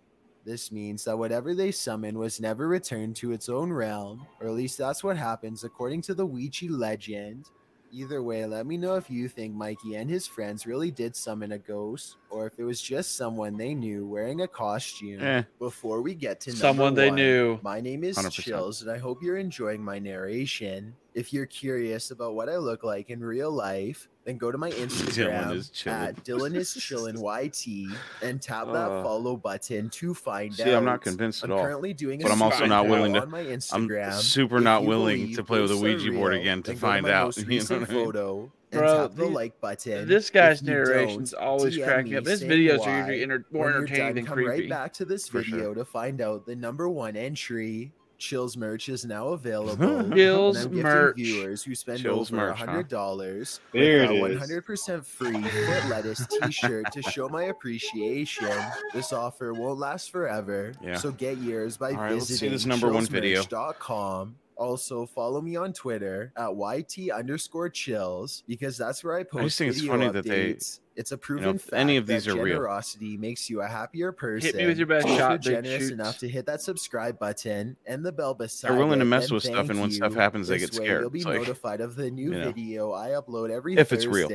This 0.46 0.72
means 0.72 1.04
that 1.04 1.18
whatever 1.18 1.54
they 1.54 1.72
summoned 1.72 2.18
was 2.18 2.40
never 2.40 2.68
returned 2.68 3.18
to 3.18 3.34
its 3.34 3.50
own 3.50 3.74
realm, 3.74 4.26
or 4.40 4.48
at 4.48 4.54
least 4.54 4.78
that's 4.78 5.04
what 5.04 5.18
happens 5.18 5.64
according 5.64 6.04
to 6.04 6.14
the 6.14 6.26
Ouija 6.26 6.72
legend. 6.72 7.50
Either 7.98 8.22
way, 8.22 8.46
let 8.46 8.68
me 8.68 8.78
know 8.78 8.94
if 8.94 9.10
you 9.10 9.28
think 9.28 9.56
Mikey 9.56 9.96
and 9.96 10.08
his 10.08 10.28
friends 10.28 10.68
really 10.68 10.92
did 10.92 11.16
summon 11.16 11.54
a 11.54 11.58
ghost, 11.58 12.18
or 12.30 12.46
if 12.46 12.60
it 12.60 12.64
was 12.64 12.80
just 12.80 13.16
someone 13.16 13.58
they 13.58 13.74
knew 13.74 14.06
wearing 14.06 14.42
a 14.42 14.48
costume. 14.48 15.20
Eh. 15.20 15.42
Before 15.58 16.04
we 16.04 16.14
get 16.14 16.40
to 16.42 16.52
Someone 16.52 16.94
they 16.94 17.08
one, 17.08 17.16
knew. 17.16 17.60
my 17.64 17.82
name 17.82 18.04
is 18.04 18.16
100%. 18.16 18.32
Chills, 18.34 18.82
and 18.84 18.92
I 18.92 19.00
hope 19.00 19.24
you're 19.24 19.38
enjoying 19.38 19.84
my 19.84 19.98
narration. 19.98 20.94
If 21.16 21.34
you're 21.34 21.48
curious 21.48 22.12
about 22.12 22.36
what 22.36 22.50
I 22.50 22.58
look 22.58 22.84
like 22.84 23.10
in 23.10 23.20
real 23.20 23.50
life, 23.50 24.08
then 24.28 24.38
go 24.38 24.52
to 24.52 24.58
my 24.58 24.70
Instagram 24.84 25.54
is 25.56 25.72
at 25.86 26.22
Dylan 26.26 26.54
is 26.54 26.70
chillin' 26.74 27.18
YT 27.18 27.98
and 28.22 28.42
tap 28.42 28.68
that 28.68 28.76
Uh, 28.92 29.02
follow 29.04 29.38
button 29.38 29.90
to 29.92 30.14
find 30.14 30.54
See, 30.54 30.64
out. 30.64 30.76
I'm 30.76 30.86
not 30.86 31.02
convinced 31.02 31.44
at 31.46 31.50
all. 31.52 31.60
I'm 31.60 31.66
currently 31.66 31.94
doing 31.94 32.22
a 32.22 32.26
but 32.26 32.32
I'm 32.34 32.42
also 32.42 32.66
not 32.66 32.88
willing 32.90 33.14
to. 33.14 33.22
on 33.22 33.32
my 33.32 33.40
I'm 33.72 33.88
super 34.12 34.60
not 34.60 34.84
willing 34.86 35.22
believe 35.22 35.36
to 35.38 35.44
play 35.46 35.62
with 35.62 35.72
a 35.72 35.74
ghosts 35.76 35.84
are 35.86 35.88
Ouija 35.88 36.12
board 36.12 36.34
again 36.36 36.62
to 36.64 36.72
then 36.72 36.76
go 36.76 36.80
to 36.80 36.86
find 36.86 37.08
out. 37.08 37.26
most 37.28 37.38
you 37.38 37.44
know 37.46 37.48
recent 37.50 37.80
what 37.82 37.90
I 37.90 37.94
mean? 37.94 38.06
photo 38.06 38.52
and 38.74 38.82
Bro, 38.82 38.98
tap 39.08 39.12
the, 39.16 39.24
the- 39.24 39.30
like 39.30 39.62
button. 39.62 40.08
This 40.10 40.30
guy's 40.30 40.62
If 40.62 40.68
you 40.68 40.74
narration's 40.74 41.32
don't, 41.32 41.42
always 41.42 41.78
DM 41.78 41.84
cracking 41.86 42.12
me 42.12 42.18
up. 42.18 42.26
His 42.26 42.40
saying 42.42 42.52
videos 42.52 42.80
are 42.80 42.80
why. 42.80 42.98
usually 43.00 43.24
enter- 43.24 43.46
more 43.50 43.64
When 43.64 43.74
you're 43.74 43.84
entertaining 43.84 44.06
done, 44.08 44.16
than 44.16 44.26
come 44.26 44.34
creepy. 44.36 44.50
right 44.50 44.70
back 44.70 44.94
to 44.94 45.06
this 45.06 45.30
For 45.30 45.40
video 45.42 45.60
sure. 45.68 45.76
to 45.76 45.86
find 45.86 46.20
out 46.20 46.46
the 46.46 46.56
number 46.58 46.90
one 46.90 47.16
entry. 47.16 47.94
Chills 48.18 48.58
merch 48.58 48.90
is 48.90 49.06
now 49.06 49.30
available. 49.30 50.10
Chills 50.16 50.58
and 50.58 50.76
I'm 50.78 50.82
merch. 50.84 51.16
viewers 51.16 51.64
who 51.64 51.76
spend 51.76 52.00
Chills 52.00 52.32
over 52.32 52.48
merch, 52.48 52.58
hundred 52.58 52.88
dollars 52.88 53.60
There 53.74 54.04
it 54.04 54.10
a 54.10 54.14
100% 54.14 55.06
free 55.06 55.42
foot 55.42 55.90
lettuce 55.90 56.26
T-shirt 56.28 56.92
to 56.94 57.02
show 57.04 57.30
my 57.30 57.44
appreciation. 57.46 58.50
This 58.94 59.14
offer 59.14 59.54
won't 59.54 59.80
last 59.80 60.12
forever, 60.12 60.74
Yeah. 60.82 60.96
so 60.96 61.12
get 61.12 61.38
yours 61.40 61.78
by 61.78 61.92
All 61.92 61.98
right, 61.98 62.14
let's 62.14 62.26
see 62.26 62.34
visiting 62.34 62.52
this 62.54 62.66
number 62.66 62.92
one 62.92 63.06
video. 63.06 63.44
chillsmerch.com. 63.44 64.36
Also, 64.56 65.06
follow 65.06 65.40
me 65.40 65.56
on 65.56 65.72
Twitter 65.72 66.32
at 66.36 66.50
YT 66.56 67.12
underscore 67.12 67.70
chills 67.70 68.42
because 68.48 68.76
that's 68.76 69.04
where 69.04 69.16
I 69.16 69.22
post 69.24 69.44
just 69.44 69.58
think 69.60 69.70
it's 69.70 69.82
video 69.82 69.94
funny 69.98 70.10
that 70.12 70.26
they- 70.26 70.54
updates. 70.54 70.80
It's 70.98 71.12
a 71.12 71.16
know, 71.16 71.20
proven 71.20 71.56
if 71.56 71.72
any 71.72 71.98
fact 71.98 72.02
of 72.02 72.08
these 72.08 72.26
that 72.26 72.32
are 72.38 72.44
real. 72.44 72.56
generosity 72.56 73.18
makes 73.18 73.50
you 73.50 73.62
a 73.62 73.68
happier 73.68 74.12
person. 74.12 74.48
Hit 74.48 74.56
me 74.56 74.66
with 74.66 74.78
your 74.80 74.88
best 74.88 75.06
If 75.06 75.12
you're 75.12 75.20
shot, 75.20 75.42
generous 75.42 75.82
shoots. 75.84 75.92
enough 75.92 76.18
to 76.20 76.28
hit 76.28 76.48
that 76.48 76.62
subscribe 76.62 77.20
button 77.20 77.78
and 77.86 78.04
the 78.04 78.12
bell 78.12 78.34
beside 78.34 78.72
They're 78.72 78.78
willing 78.78 79.00
to 79.00 79.06
mess 79.06 79.32
with 79.32 79.44
stuff, 79.44 79.70
and 79.70 79.80
when 79.80 79.92
stuff 79.92 80.16
happens, 80.16 80.48
they 80.48 80.58
get 80.58 80.72
way 80.72 80.86
scared. 80.86 81.02
You'll 81.02 81.10
be 81.12 81.20
It's 81.20 81.26
like, 81.28 81.38
notified 81.38 81.82
of 81.82 81.96
the 81.96 82.10
new 82.10 82.32
you 82.32 82.40
know, 82.40 82.46
video 82.46 82.94
I 82.94 83.10
upload 83.12 83.52
every 83.52 83.78
if 83.78 83.94
it's 83.94 84.06
real. 84.08 84.28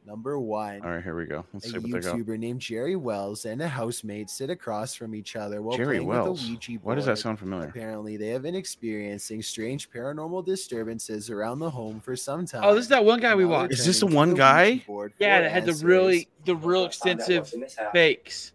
Thursday. 0.00 0.10
Number 0.10 0.38
one. 0.38 0.80
All 0.82 0.90
right, 0.90 1.02
here 1.02 1.16
we 1.16 1.26
go. 1.26 1.44
Let's 1.52 1.66
A 1.66 1.70
see 1.70 1.78
what 1.78 1.90
they 1.90 2.00
got. 2.00 2.16
YouTuber 2.16 2.38
named 2.38 2.60
Jerry 2.60 2.96
Wells 2.96 3.44
and 3.44 3.60
a 3.62 3.68
housemate 3.68 4.30
sit 4.30 4.50
across 4.50 4.94
from 4.94 5.14
each 5.14 5.36
other 5.36 5.62
while 5.62 5.76
Jerry 5.76 5.96
playing 5.98 6.06
Wells. 6.08 6.40
with 6.42 6.48
a 6.48 6.52
Ouija 6.52 6.72
board. 6.72 6.82
Why 6.84 6.94
does 6.96 7.06
that 7.06 7.18
sound 7.18 7.38
familiar? 7.38 7.68
Apparently, 7.68 8.16
they 8.16 8.28
have 8.28 8.42
been 8.42 8.54
experiencing 8.54 9.42
strange 9.42 9.90
paranormal 9.90 10.44
disturbances 10.44 11.30
around 11.30 11.58
the 11.58 11.70
home 11.70 12.00
for 12.00 12.16
some 12.16 12.46
time. 12.46 12.62
Oh, 12.64 12.74
this 12.74 12.84
is 12.84 12.88
that 12.88 13.04
one 13.04 13.20
guy 13.20 13.34
we 13.34 13.44
Now 13.44 13.50
watched. 13.50 13.74
Is 13.74 13.86
this 13.86 14.00
the 14.00 14.06
one 14.06 14.30
Ouija 14.30 14.38
guy? 14.38 14.76
board 14.86 15.12
Yeah, 15.18 15.38
for 15.38 15.42
that 15.44 15.52
had 15.52 15.66
the 15.66 15.74
really 15.84 16.28
the 16.44 16.56
real 16.56 16.84
extensive 16.84 17.52
fakes. 17.92 18.52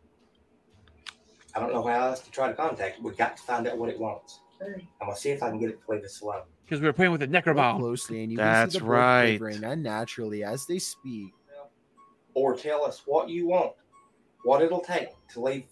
I 1.55 1.59
don't 1.61 1.71
know 1.71 1.83
how 1.87 2.07
else 2.07 2.19
to 2.19 2.31
try 2.31 2.49
to 2.49 2.53
contact 2.53 2.97
it. 2.97 3.03
We 3.03 3.11
got 3.11 3.37
to 3.37 3.43
find 3.43 3.65
out 3.65 3.77
what 3.77 3.89
it 3.89 3.97
wants. 3.97 4.41
I'm 4.61 4.81
gonna 5.01 5.15
see 5.15 5.29
if 5.29 5.43
I 5.43 5.49
can 5.49 5.59
get 5.59 5.69
it 5.69 5.79
to 5.85 5.91
leave 5.91 6.03
us 6.03 6.21
alone. 6.21 6.41
Because 6.65 6.81
we 6.81 6.87
were 6.87 6.93
playing 6.93 7.11
with 7.11 7.21
a 7.21 7.27
Look 7.27 7.45
necrobomb. 7.45 7.77
closely, 7.79 8.23
and 8.23 8.31
you 8.31 8.37
That's 8.37 8.63
can 8.63 8.71
see 8.71 8.79
the 8.79 8.85
board 8.85 8.97
right. 8.97 9.37
quivering 9.39 9.63
unnaturally 9.63 10.43
as 10.43 10.65
they 10.65 10.79
speak. 10.79 11.31
Or 12.33 12.55
tell 12.55 12.83
us 12.83 13.03
what 13.05 13.29
you 13.29 13.47
want, 13.47 13.73
what 14.43 14.61
it'll 14.61 14.81
take 14.81 15.09
to 15.29 15.41
leave 15.41 15.65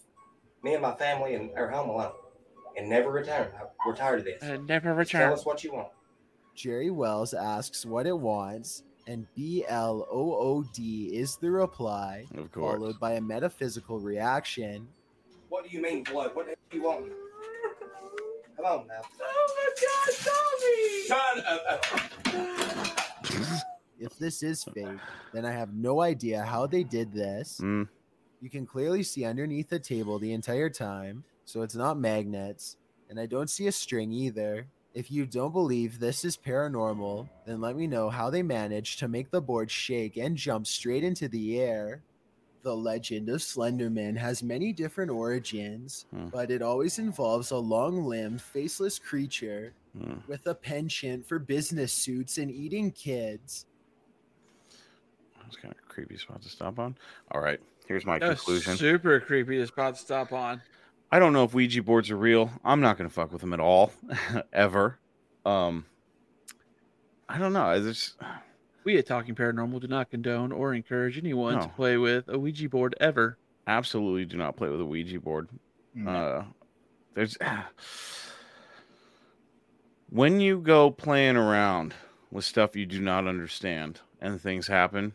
me 0.62 0.72
and 0.74 0.82
my 0.82 0.94
family 0.94 1.34
and 1.34 1.50
our 1.56 1.68
home 1.68 1.90
alone, 1.90 2.12
and 2.76 2.88
never 2.88 3.10
return. 3.10 3.48
We're 3.86 3.94
tired 3.96 4.20
of 4.20 4.24
this. 4.24 4.42
Uh, 4.42 4.56
never 4.66 4.90
Just 4.90 5.12
return. 5.12 5.28
Tell 5.28 5.32
us 5.34 5.44
what 5.44 5.62
you 5.62 5.72
want. 5.74 5.88
Jerry 6.54 6.90
Wells 6.90 7.34
asks 7.34 7.84
what 7.84 8.06
it 8.06 8.16
wants, 8.18 8.84
and 9.06 9.26
B 9.34 9.64
L 9.68 10.06
O 10.10 10.34
O 10.36 10.64
D 10.72 11.10
is 11.12 11.36
the 11.36 11.50
reply, 11.50 12.24
Of 12.36 12.50
course. 12.52 12.76
followed 12.78 12.98
by 13.00 13.14
a 13.14 13.20
metaphysical 13.20 13.98
reaction. 13.98 14.88
What 15.50 15.68
do 15.68 15.70
you 15.76 15.82
mean 15.82 16.04
blood? 16.04 16.30
What 16.34 16.46
do 16.46 16.76
you 16.76 16.84
want? 16.84 17.12
Come 18.56 18.66
on 18.66 18.86
now. 18.86 19.02
Oh 19.20 19.46
my 19.56 19.68
God, 19.82 21.44
Shut 22.26 22.44
If 23.98 24.18
this 24.18 24.42
is 24.42 24.64
fake, 24.64 24.86
then 25.32 25.44
I 25.44 25.52
have 25.52 25.72
no 25.74 26.00
idea 26.00 26.42
how 26.42 26.66
they 26.66 26.84
did 26.84 27.12
this. 27.12 27.60
Mm, 27.62 27.88
You 28.40 28.50
can 28.50 28.66
clearly 28.66 29.02
see 29.02 29.24
underneath 29.24 29.68
the 29.68 29.78
table 29.78 30.18
the 30.18 30.32
entire 30.32 30.70
time, 30.70 31.24
so 31.44 31.62
it's 31.62 31.74
not 31.74 31.98
magnets, 31.98 32.76
and 33.08 33.18
I 33.18 33.26
don't 33.26 33.50
see 33.50 33.66
a 33.66 33.72
string 33.72 34.12
either. 34.12 34.66
If 34.94 35.10
you 35.10 35.26
don't 35.26 35.52
believe 35.52 35.98
this 35.98 36.24
is 36.24 36.36
paranormal, 36.36 37.28
then 37.46 37.60
let 37.60 37.74
me 37.76 37.88
know 37.88 38.10
how 38.10 38.30
they 38.30 38.42
managed 38.42 39.00
to 39.00 39.08
make 39.08 39.30
the 39.30 39.40
board 39.40 39.70
shake 39.70 40.16
and 40.16 40.36
jump 40.36 40.66
straight 40.68 41.02
into 41.02 41.26
the 41.26 41.60
air. 41.60 42.02
The 42.64 42.74
legend 42.74 43.28
of 43.28 43.42
Slenderman 43.42 44.16
has 44.16 44.42
many 44.42 44.72
different 44.72 45.10
origins, 45.10 46.06
Hmm. 46.10 46.28
but 46.28 46.50
it 46.50 46.62
always 46.62 46.98
involves 46.98 47.50
a 47.50 47.58
long 47.58 48.04
limbed, 48.04 48.40
faceless 48.40 48.98
creature 48.98 49.74
mm. 49.96 50.26
with 50.26 50.46
a 50.46 50.54
penchant 50.54 51.26
for 51.28 51.38
business 51.38 51.92
suits 51.92 52.38
and 52.38 52.50
eating 52.50 52.90
kids. 52.90 53.66
That's 55.42 55.56
kind 55.56 55.74
of 55.74 55.88
creepy 55.88 56.16
spot 56.16 56.40
to 56.40 56.48
stop 56.48 56.78
on. 56.78 56.96
All 57.32 57.42
right, 57.42 57.60
here's 57.86 58.06
my 58.06 58.18
That 58.18 58.30
was 58.30 58.38
conclusion. 58.40 58.76
super 58.78 59.20
creepy. 59.20 59.58
The 59.58 59.66
spot 59.66 59.96
to 59.96 60.00
stop 60.00 60.32
on. 60.32 60.62
I 61.12 61.18
don't 61.18 61.34
know 61.34 61.44
if 61.44 61.52
Ouija 61.52 61.82
boards 61.82 62.10
are 62.10 62.16
real. 62.16 62.50
I'm 62.64 62.80
not 62.80 62.96
going 62.96 63.08
to 63.08 63.14
fuck 63.14 63.30
with 63.30 63.42
them 63.42 63.52
at 63.52 63.60
all, 63.60 63.92
ever. 64.54 64.98
Um, 65.44 65.84
I 67.28 67.36
don't 67.36 67.52
know. 67.52 67.70
It's 67.72 67.86
just, 67.86 68.14
We 68.84 68.98
at 68.98 69.06
Talking 69.06 69.34
Paranormal 69.34 69.80
do 69.80 69.88
not 69.88 70.10
condone 70.10 70.52
or 70.52 70.74
encourage 70.74 71.16
anyone 71.18 71.58
to 71.60 71.68
play 71.68 71.96
with 71.96 72.28
a 72.28 72.38
Ouija 72.38 72.68
board 72.68 72.94
ever. 73.00 73.38
absolutely 73.66 74.24
do 74.26 74.36
not 74.36 74.56
play 74.56 74.68
with 74.68 74.80
a 74.80 74.84
Ouija 74.84 75.18
board. 75.20 75.48
Uh, 76.06 76.42
there's 77.14 77.38
when 80.10 80.40
you 80.40 80.58
go 80.58 80.90
playing 80.90 81.36
around 81.36 81.94
with 82.30 82.44
stuff 82.44 82.76
you 82.76 82.86
do 82.86 83.00
not 83.00 83.26
understand 83.26 84.00
and 84.20 84.40
things 84.40 84.66
happen, 84.66 85.14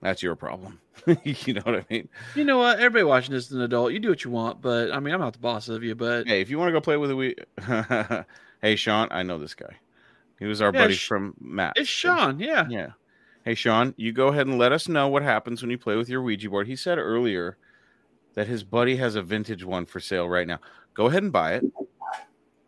that's 0.00 0.22
your 0.22 0.36
problem. 0.36 0.80
you 1.24 1.54
know 1.54 1.62
what 1.64 1.76
I 1.76 1.84
mean? 1.90 2.08
You 2.34 2.44
know 2.44 2.58
what? 2.58 2.78
Everybody 2.78 3.04
watching 3.04 3.34
this 3.34 3.46
is 3.46 3.52
an 3.52 3.60
adult. 3.60 3.92
You 3.92 3.98
do 3.98 4.08
what 4.08 4.24
you 4.24 4.30
want, 4.30 4.62
but 4.62 4.90
I 4.92 5.00
mean, 5.00 5.12
I'm 5.12 5.20
not 5.20 5.34
the 5.34 5.38
boss 5.38 5.68
of 5.68 5.82
you. 5.82 5.94
But 5.94 6.26
Hey, 6.26 6.40
if 6.40 6.48
you 6.48 6.58
want 6.58 6.68
to 6.68 6.72
go 6.72 6.80
play 6.80 6.96
with 6.96 7.10
a 7.10 7.16
Ouija, 7.16 8.26
hey 8.62 8.76
Sean, 8.76 9.08
I 9.10 9.22
know 9.22 9.38
this 9.38 9.54
guy. 9.54 9.76
He 10.38 10.46
was 10.46 10.60
our 10.60 10.72
Yeah, 10.72 10.82
buddy 10.82 10.96
from 10.96 11.34
Matt. 11.40 11.74
it's 11.76 11.88
Sean. 11.88 12.38
Yeah. 12.38 12.66
Yeah. 12.68 12.88
Hey, 13.44 13.54
Sean, 13.54 13.94
you 13.96 14.12
go 14.12 14.28
ahead 14.28 14.46
and 14.46 14.58
let 14.58 14.72
us 14.72 14.88
know 14.88 15.08
what 15.08 15.22
happens 15.22 15.62
when 15.62 15.70
you 15.70 15.78
play 15.78 15.96
with 15.96 16.08
your 16.08 16.22
Ouija 16.22 16.50
board. 16.50 16.66
He 16.66 16.76
said 16.76 16.98
earlier 16.98 17.58
that 18.34 18.48
his 18.48 18.64
buddy 18.64 18.96
has 18.96 19.14
a 19.14 19.22
vintage 19.22 19.64
one 19.64 19.86
for 19.86 20.00
sale 20.00 20.28
right 20.28 20.46
now. 20.46 20.58
Go 20.94 21.06
ahead 21.06 21.22
and 21.22 21.32
buy 21.32 21.54
it 21.54 21.64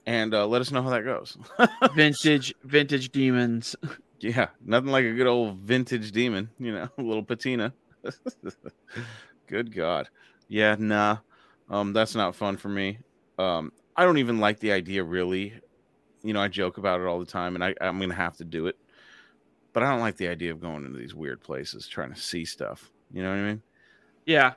and 0.06 0.32
uh, 0.34 0.46
let 0.46 0.60
us 0.60 0.70
know 0.70 0.82
how 0.82 0.90
that 0.90 1.04
goes. 1.04 1.36
vintage, 1.94 2.54
vintage 2.62 3.10
demons. 3.10 3.76
yeah, 4.20 4.48
nothing 4.64 4.90
like 4.90 5.04
a 5.04 5.12
good 5.14 5.26
old 5.26 5.58
vintage 5.58 6.12
demon, 6.12 6.50
you 6.58 6.72
know, 6.72 6.88
a 6.96 7.02
little 7.02 7.24
patina. 7.24 7.74
good 9.48 9.74
God. 9.74 10.08
Yeah, 10.48 10.76
nah. 10.78 11.18
Um, 11.68 11.92
that's 11.92 12.14
not 12.14 12.34
fun 12.36 12.56
for 12.56 12.68
me. 12.68 12.98
Um, 13.36 13.72
I 13.96 14.04
don't 14.04 14.18
even 14.18 14.38
like 14.38 14.60
the 14.60 14.72
idea 14.72 15.04
really. 15.04 15.54
You 16.28 16.34
know, 16.34 16.42
I 16.42 16.48
joke 16.48 16.76
about 16.76 17.00
it 17.00 17.06
all 17.06 17.18
the 17.18 17.24
time 17.24 17.54
and 17.54 17.64
I, 17.64 17.74
I'm 17.80 17.98
gonna 17.98 18.12
have 18.12 18.36
to 18.36 18.44
do 18.44 18.66
it. 18.66 18.76
But 19.72 19.82
I 19.82 19.90
don't 19.90 20.00
like 20.00 20.18
the 20.18 20.28
idea 20.28 20.52
of 20.52 20.60
going 20.60 20.84
into 20.84 20.98
these 20.98 21.14
weird 21.14 21.40
places 21.40 21.88
trying 21.88 22.12
to 22.12 22.20
see 22.20 22.44
stuff. 22.44 22.90
You 23.10 23.22
know 23.22 23.30
what 23.30 23.38
I 23.38 23.42
mean? 23.44 23.62
Yeah. 24.26 24.52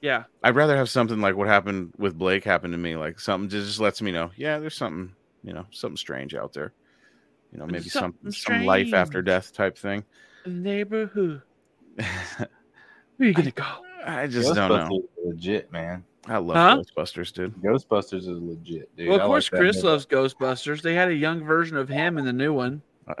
Yeah. 0.00 0.24
I'd 0.42 0.56
rather 0.56 0.76
have 0.76 0.90
something 0.90 1.20
like 1.20 1.36
what 1.36 1.46
happened 1.46 1.92
with 1.96 2.18
Blake 2.18 2.42
happen 2.42 2.72
to 2.72 2.76
me, 2.76 2.96
like 2.96 3.20
something 3.20 3.48
just, 3.48 3.68
just 3.68 3.78
lets 3.78 4.02
me 4.02 4.10
know, 4.10 4.32
yeah, 4.34 4.58
there's 4.58 4.74
something, 4.74 5.14
you 5.44 5.52
know, 5.52 5.64
something 5.70 5.96
strange 5.96 6.34
out 6.34 6.52
there. 6.54 6.72
You 7.52 7.60
know, 7.60 7.66
maybe 7.66 7.88
some 7.88 8.16
Something 8.24 8.32
some 8.32 8.64
life 8.64 8.92
after 8.92 9.22
death 9.22 9.52
type 9.52 9.78
thing. 9.78 10.02
Neighborhood. 10.44 11.42
Where 11.96 12.48
are 13.20 13.24
you 13.24 13.32
gonna 13.32 13.52
go? 13.52 13.76
I 14.04 14.26
just 14.26 14.56
don't 14.56 14.70
know. 14.70 15.02
Legit, 15.24 15.70
man. 15.70 16.02
I 16.26 16.38
love 16.38 16.56
Huh? 16.56 16.82
Ghostbusters, 16.82 17.32
dude. 17.32 17.54
Ghostbusters 17.56 18.20
is 18.20 18.28
legit, 18.28 18.94
dude. 18.96 19.08
well, 19.08 19.16
of 19.16 19.22
I 19.22 19.26
course, 19.26 19.50
that 19.50 19.56
Chris 19.56 19.76
movie. 19.76 19.88
loves 19.88 20.06
Ghostbusters. 20.06 20.80
They 20.82 20.94
had 20.94 21.08
a 21.08 21.14
young 21.14 21.42
version 21.44 21.76
of 21.76 21.88
him 21.88 22.16
in 22.18 22.24
the 22.24 22.32
new 22.32 22.52
one. 22.52 22.82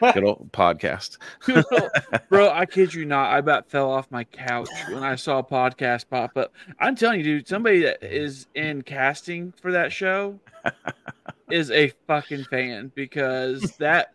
Good 0.00 0.24
old 0.24 0.50
podcast. 0.52 1.18
Bro, 2.28 2.50
I 2.50 2.66
kid 2.66 2.92
you 2.92 3.04
not. 3.04 3.30
I 3.30 3.38
about 3.38 3.70
fell 3.70 3.88
off 3.90 4.10
my 4.10 4.24
couch 4.24 4.68
when 4.90 5.04
I 5.04 5.14
saw 5.14 5.38
a 5.38 5.44
podcast 5.44 6.08
pop 6.10 6.36
up. 6.36 6.52
I'm 6.80 6.96
telling 6.96 7.18
you, 7.18 7.24
dude, 7.24 7.46
somebody 7.48 7.82
that 7.82 8.02
is 8.02 8.48
in 8.56 8.82
casting 8.82 9.54
for 9.62 9.70
that 9.70 9.92
show 9.92 10.40
is 11.50 11.70
a 11.70 11.92
fucking 12.08 12.44
fan 12.44 12.90
because 12.96 13.62
that. 13.76 14.12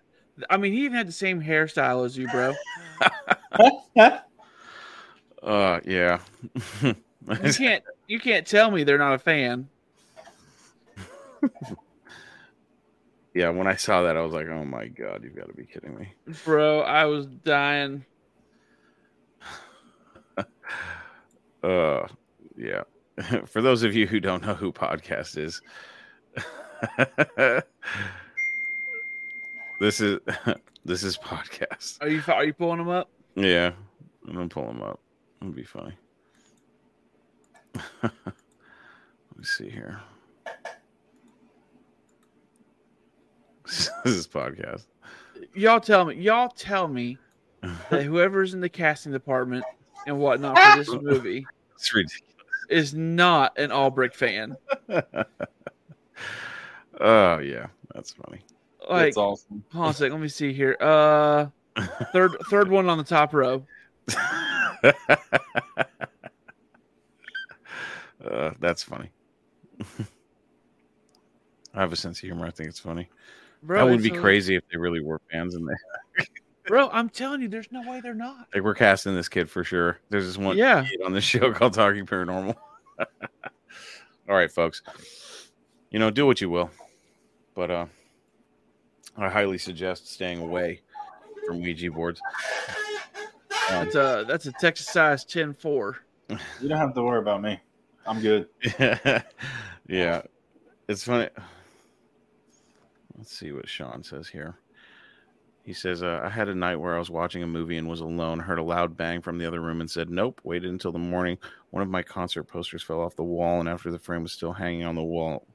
I 0.50 0.58
mean, 0.58 0.74
he 0.74 0.84
even 0.84 0.98
had 0.98 1.08
the 1.08 1.14
same 1.14 1.42
hairstyle 1.42 2.06
as 2.06 2.18
you, 2.18 2.28
bro. 2.28 2.54
Uh, 5.42 5.80
yeah. 5.86 6.20
You 7.30 7.54
can't. 7.54 7.84
You 8.08 8.20
can't 8.20 8.48
tell 8.48 8.72
me 8.72 8.84
they're 8.84 8.98
not 8.98 9.14
a 9.14 9.20
fan. 9.20 9.68
yeah, 13.34 13.50
when 13.50 13.68
I 13.68 13.76
saw 13.76 14.04
that, 14.04 14.16
I 14.16 14.22
was 14.22 14.34
like, 14.34 14.48
oh 14.48 14.64
my 14.64 14.88
god, 14.88 15.24
you've 15.24 15.36
got 15.36 15.48
to 15.48 15.54
be 15.54 15.66
kidding 15.66 15.98
me. 15.98 16.14
Bro, 16.46 16.82
I 16.82 17.06
was 17.06 17.26
dying. 17.28 18.06
Uh, 21.64 22.08
yeah. 22.56 22.84
For 23.48 23.64
those 23.64 23.82
of 23.84 23.96
you 23.96 24.06
who 24.06 24.20
don't 24.20 24.44
know 24.46 24.54
who 24.54 24.72
podcast 24.72 25.38
is, 25.38 25.60
this 29.80 30.00
is 30.00 30.20
this 30.86 31.04
is 31.04 31.18
podcast. 31.18 31.98
Are 32.00 32.08
you 32.08 32.22
are 32.28 32.46
you 32.46 32.54
pulling 32.54 32.78
them 32.78 32.90
up? 32.90 33.10
Yeah, 33.36 33.72
I'm 34.28 34.34
gonna 34.34 34.48
pull 34.48 34.68
them 34.68 34.84
up. 34.84 35.00
It'll 35.42 35.52
be 35.52 35.64
funny. 35.64 35.96
Let 38.04 38.12
me 39.38 39.44
see 39.44 39.70
here. 39.70 40.00
this 43.66 43.90
is 44.06 44.28
podcast. 44.28 44.86
Y'all 45.54 45.80
tell 45.80 46.06
me. 46.06 46.16
Y'all 46.16 46.50
tell 46.50 46.88
me 46.88 47.18
that 47.90 48.04
whoever's 48.06 48.54
in 48.54 48.62
the 48.62 48.70
casting 48.70 49.12
department 49.12 49.64
and 50.06 50.18
whatnot 50.20 50.58
for 50.58 50.78
this 50.78 50.90
movie 51.02 51.46
It's 51.76 51.94
ridiculous. 51.94 52.24
is 52.70 52.94
not 52.94 53.58
an 53.58 53.72
Albrecht 53.72 54.16
fan. 54.16 54.56
Oh 57.00 57.38
yeah, 57.40 57.68
that's 57.94 58.12
funny. 58.14 58.40
Like, 58.90 59.08
That's 59.08 59.18
awesome. 59.18 59.64
hold 59.74 59.86
on 59.86 59.92
a 59.92 59.94
second. 59.94 60.14
Let 60.14 60.22
me 60.22 60.28
see 60.30 60.54
here. 60.54 60.78
Uh, 60.80 61.48
third 62.14 62.32
third 62.50 62.70
one 62.70 62.88
on 62.90 62.98
the 62.98 63.04
top 63.04 63.34
row. 63.34 63.64
Uh, 68.32 68.52
that's 68.60 68.84
funny. 68.84 69.10
I 71.74 71.82
have 71.82 71.94
a 71.94 71.96
sense 71.96 72.18
of 72.18 72.22
humor. 72.22 72.46
I 72.46 72.52
think 72.52 72.70
it's 72.70 72.80
funny. 72.80 73.10
Bro, 73.64 73.78
that 73.86 73.92
would 73.92 74.04
be 74.04 74.10
a- 74.16 74.20
crazy 74.20 74.56
if 74.56 74.64
they 74.72 74.78
really 74.78 75.02
were 75.02 75.20
fans 75.32 75.56
and 75.56 75.68
they 75.68 76.26
Bro, 76.68 76.90
I'm 76.92 77.08
telling 77.10 77.42
you, 77.42 77.48
there's 77.48 77.72
no 77.72 77.82
way 77.90 78.02
they're 78.02 78.14
not. 78.14 78.48
like 78.54 78.62
we're 78.64 78.74
casting 78.76 79.16
this 79.16 79.30
kid 79.30 79.50
for 79.50 79.64
sure. 79.64 80.00
There's 80.10 80.26
this 80.26 80.38
one 80.38 80.58
Yeah. 80.58 80.84
kid 80.84 81.00
on 81.06 81.14
this 81.14 81.24
show 81.24 81.54
called 81.54 81.74
Talking 81.74 82.06
Paranormal. 82.06 82.56
All 84.30 84.36
right, 84.36 84.52
folks. 84.52 84.82
You 85.92 86.00
know, 86.00 86.10
do 86.12 86.26
what 86.26 86.42
you 86.42 86.50
will, 86.50 86.70
but 87.56 87.72
uh, 87.72 87.86
I 89.16 89.30
highly 89.30 89.58
suggest 89.58 90.12
staying 90.12 90.42
away 90.42 90.82
from 91.46 91.62
Ouija 91.62 91.90
boards. 91.92 92.20
Um, 93.70 93.86
That's 93.86 93.96
a 93.96 94.26
that's 94.28 94.46
a 94.48 94.52
Texas 94.54 94.88
size 94.88 95.24
10-4. 95.26 95.96
You 96.62 96.68
don't 96.68 96.78
have 96.78 96.94
to 96.96 97.04
worry 97.04 97.20
about 97.20 97.42
me. 97.42 97.60
I'm 98.08 98.22
good. 98.22 98.48
yeah, 99.88 100.22
it's 100.88 101.04
funny. 101.04 101.30
Let's 103.18 103.38
see 103.38 103.52
what 103.52 103.68
Sean 103.68 104.04
says 104.04 104.28
here. 104.28 104.58
He 105.64 105.74
says, 105.74 106.02
uh, 106.02 106.22
I 106.24 106.30
had 106.30 106.48
a 106.48 106.56
night 106.56 106.78
where 106.78 106.96
I 106.96 107.00
was 107.00 107.10
watching 107.10 107.44
a 107.44 107.48
movie 107.48 107.76
and 107.78 107.90
was 107.90 108.00
alone, 108.00 108.40
heard 108.40 108.60
a 108.60 108.64
loud 108.64 108.96
bang 108.96 109.22
from 109.22 109.38
the 109.38 109.46
other 109.46 109.60
room, 109.60 109.82
and 109.82 109.92
said, 109.92 110.10
Nope, 110.10 110.40
waited 110.46 110.70
until 110.70 110.94
the 110.94 111.00
morning. 111.00 111.38
One 111.72 111.84
of 111.84 111.90
my 111.90 112.02
concert 112.04 112.44
posters 112.44 112.84
fell 112.84 113.02
off 113.02 113.18
the 113.18 113.24
wall, 113.24 113.60
and 113.60 113.68
after 113.68 113.92
the 113.92 114.00
frame 114.00 114.24
was 114.24 114.32
still 114.32 114.54
hanging 114.54 114.86
on 114.86 114.96
the 114.96 115.04
wall, 115.04 115.46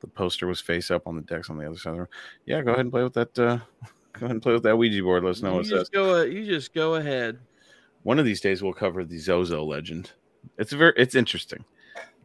the 0.00 0.08
poster 0.08 0.48
was 0.48 0.60
face 0.60 0.90
up 0.90 1.06
on 1.06 1.14
the 1.14 1.22
decks 1.22 1.48
on 1.48 1.58
the 1.58 1.66
other 1.66 1.76
side 1.78 1.90
of 1.90 1.94
the 1.94 2.00
room. 2.00 2.08
Yeah, 2.44 2.62
go 2.62 2.72
ahead 2.72 2.80
and 2.86 2.90
play 2.90 3.04
with 3.04 3.14
that. 3.14 3.38
Uh, 3.38 3.58
go 4.14 4.26
ahead 4.26 4.30
and 4.32 4.42
play 4.42 4.52
with 4.54 4.64
that 4.64 4.76
Ouija 4.76 5.00
board. 5.02 5.22
Let 5.22 5.30
us 5.30 5.42
know 5.42 5.50
You 5.50 5.56
what 5.58 5.66
it 5.66 5.68
says. 5.68 5.78
just 5.80 5.92
go. 5.92 6.22
You 6.22 6.44
just 6.44 6.74
go 6.74 6.96
ahead. 6.96 7.38
One 8.02 8.18
of 8.18 8.24
these 8.24 8.40
days, 8.40 8.64
we'll 8.64 8.72
cover 8.72 9.04
the 9.04 9.18
Zozo 9.18 9.62
legend. 9.62 10.10
It's 10.58 10.72
very, 10.72 10.92
it's 10.96 11.14
interesting, 11.14 11.64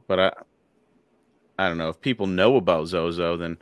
but 0.07 0.19
I, 0.19 0.31
I 1.59 1.67
don't 1.67 1.77
know 1.77 1.89
if 1.89 1.99
people 2.01 2.27
know 2.27 2.55
about 2.55 2.87
Zozo. 2.87 3.37
Then 3.37 3.57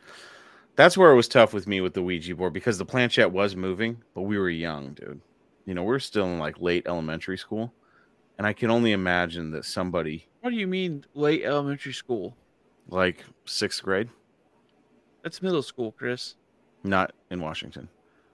that's 0.75 0.97
where 0.97 1.11
it 1.11 1.15
was 1.15 1.27
tough 1.27 1.53
with 1.53 1.67
me 1.67 1.81
with 1.81 1.93
the 1.93 2.01
Ouija 2.01 2.35
board 2.35 2.53
because 2.53 2.77
the 2.77 2.85
planchette 2.85 3.31
was 3.31 3.55
moving, 3.55 4.01
but 4.13 4.23
we 4.23 4.37
were 4.37 4.49
young, 4.49 4.93
dude. 4.93 5.21
You 5.65 5.73
know, 5.73 5.83
we're 5.83 5.99
still 5.99 6.25
in 6.25 6.37
like 6.39 6.59
late 6.61 6.85
elementary 6.87 7.37
school, 7.37 7.73
and 8.37 8.45
I 8.45 8.53
can 8.53 8.69
only 8.69 8.91
imagine 8.91 9.51
that 9.51 9.65
somebody 9.65 10.27
What 10.41 10.51
do 10.51 10.55
you 10.57 10.67
mean 10.67 11.05
late 11.13 11.43
elementary 11.43 11.93
school? 11.93 12.35
like 12.87 13.25
sixth 13.45 13.81
grade, 13.81 14.09
That's 15.23 15.41
middle 15.41 15.63
school, 15.63 15.91
Chris. 15.91 16.35
not 16.83 17.13
in 17.31 17.41
Washington, 17.41 17.89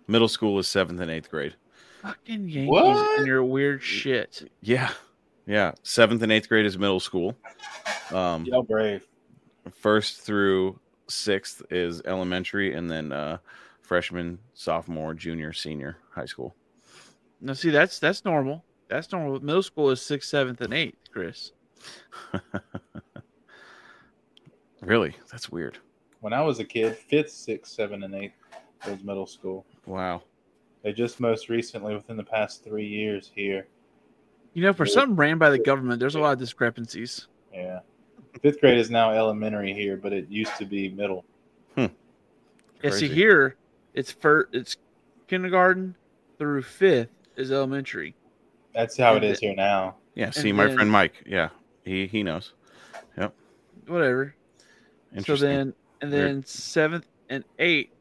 middle 0.07 0.28
school 0.28 0.59
is 0.59 0.68
seventh 0.68 0.99
and 0.99 1.09
eighth 1.09 1.32
grade. 1.32 1.55
Fucking 2.01 2.49
Yankees 2.49 2.68
What? 2.70 3.20
and 3.20 3.28
your 3.28 3.45
weird 3.45 3.82
shit. 3.82 4.51
Yeah, 4.59 4.89
yeah, 5.52 5.74
seventh 5.84 6.22
and 6.24 6.32
eighth 6.32 6.47
grade 6.47 6.66
is 6.66 6.78
middle 6.78 7.02
school. 7.02 7.36
Um, 8.12 8.45
Y'all 8.45 8.64
brave. 8.64 9.06
first 9.74 10.22
through 10.22 10.80
sixth 11.08 11.62
is 11.70 12.02
elementary 12.06 12.74
and 12.74 12.89
then 12.89 13.12
uh 13.12 13.38
freshman 13.82 14.39
sophomore 14.54 15.14
junior 15.14 15.52
senior 15.52 15.97
high 16.16 16.26
school 16.26 16.56
Now, 17.41 17.52
see, 17.54 17.70
that's 17.70 17.99
that's 17.99 18.24
normal. 18.24 18.64
That's 18.88 19.12
normal. 19.12 19.39
Middle 19.41 19.64
school 19.64 19.89
is 19.89 20.02
sixth, 20.02 20.30
seventh, 20.30 20.62
and 20.62 20.74
eighth, 20.74 20.97
Chris. 21.12 21.52
really 24.82 25.14
that's 25.32 25.49
weird 25.52 25.78
When 26.22 26.34
I 26.34 26.41
was 26.41 26.60
a 26.60 26.64
kid, 26.66 26.95
fifth, 26.95 27.32
sixth, 27.32 27.74
seventh, 27.74 28.04
and 28.04 28.16
eighth 28.16 28.34
was 28.88 29.04
middle 29.04 29.28
school. 29.28 29.66
wow 29.86 30.22
They 30.84 30.93
just 30.93 31.20
most 31.20 31.49
recently, 31.49 31.93
within 31.93 32.18
the 32.18 32.24
past 32.24 32.64
three 32.64 32.88
years 32.88 33.30
here, 33.36 33.68
You 34.54 34.64
know, 34.64 34.74
for 34.74 34.86
something 34.86 35.16
ran 35.16 35.38
by 35.38 35.49
the 35.49 35.58
government, 35.60 35.99
there's 35.99 36.16
a 36.16 36.20
lot 36.20 36.34
of 36.34 36.39
discrepancies. 36.39 37.28
yeah. 37.54 37.80
Fifth 38.41 38.60
grade 38.62 38.78
is 38.78 38.89
now 38.89 39.12
elementary 39.12 39.74
here, 39.74 39.97
but 39.97 40.14
it 40.14 40.28
used 40.30 40.56
to 40.58 40.66
be 40.66 40.89
middle. 40.89 41.26
Hmm. 41.76 41.88
Yeah, 42.82 42.89
see 42.91 43.08
here, 43.10 43.56
it's 43.93 44.12
for 44.12 44.47
it's 44.54 44.78
kindergarten 45.28 45.95
through 46.39 46.64
fifth 46.64 47.10
is 47.36 47.52
elementary. 47.52 48.16
That's 48.74 48.97
how 48.97 49.14
it 49.14 49.18
And 49.18 49.26
is 49.26 49.39
the- 49.39 49.47
here 49.47 49.56
now. 49.56 49.95
Yeah, 50.16 50.26
and 50.28 50.34
see, 50.36 50.52
my 50.54 50.66
then- 50.68 50.76
friend 50.76 50.89
Mike. 50.91 51.24
Yeah, 51.26 51.49
he 51.86 52.08
he 52.08 52.24
knows. 52.24 52.54
Yep. 53.18 53.34
Whatever. 53.88 54.34
So 55.26 55.36
then, 55.36 55.74
and 56.02 56.12
Weird. 56.12 56.26
then 56.28 56.43
seventh 56.45 57.06
and 57.30 57.43
eighth 57.60 57.91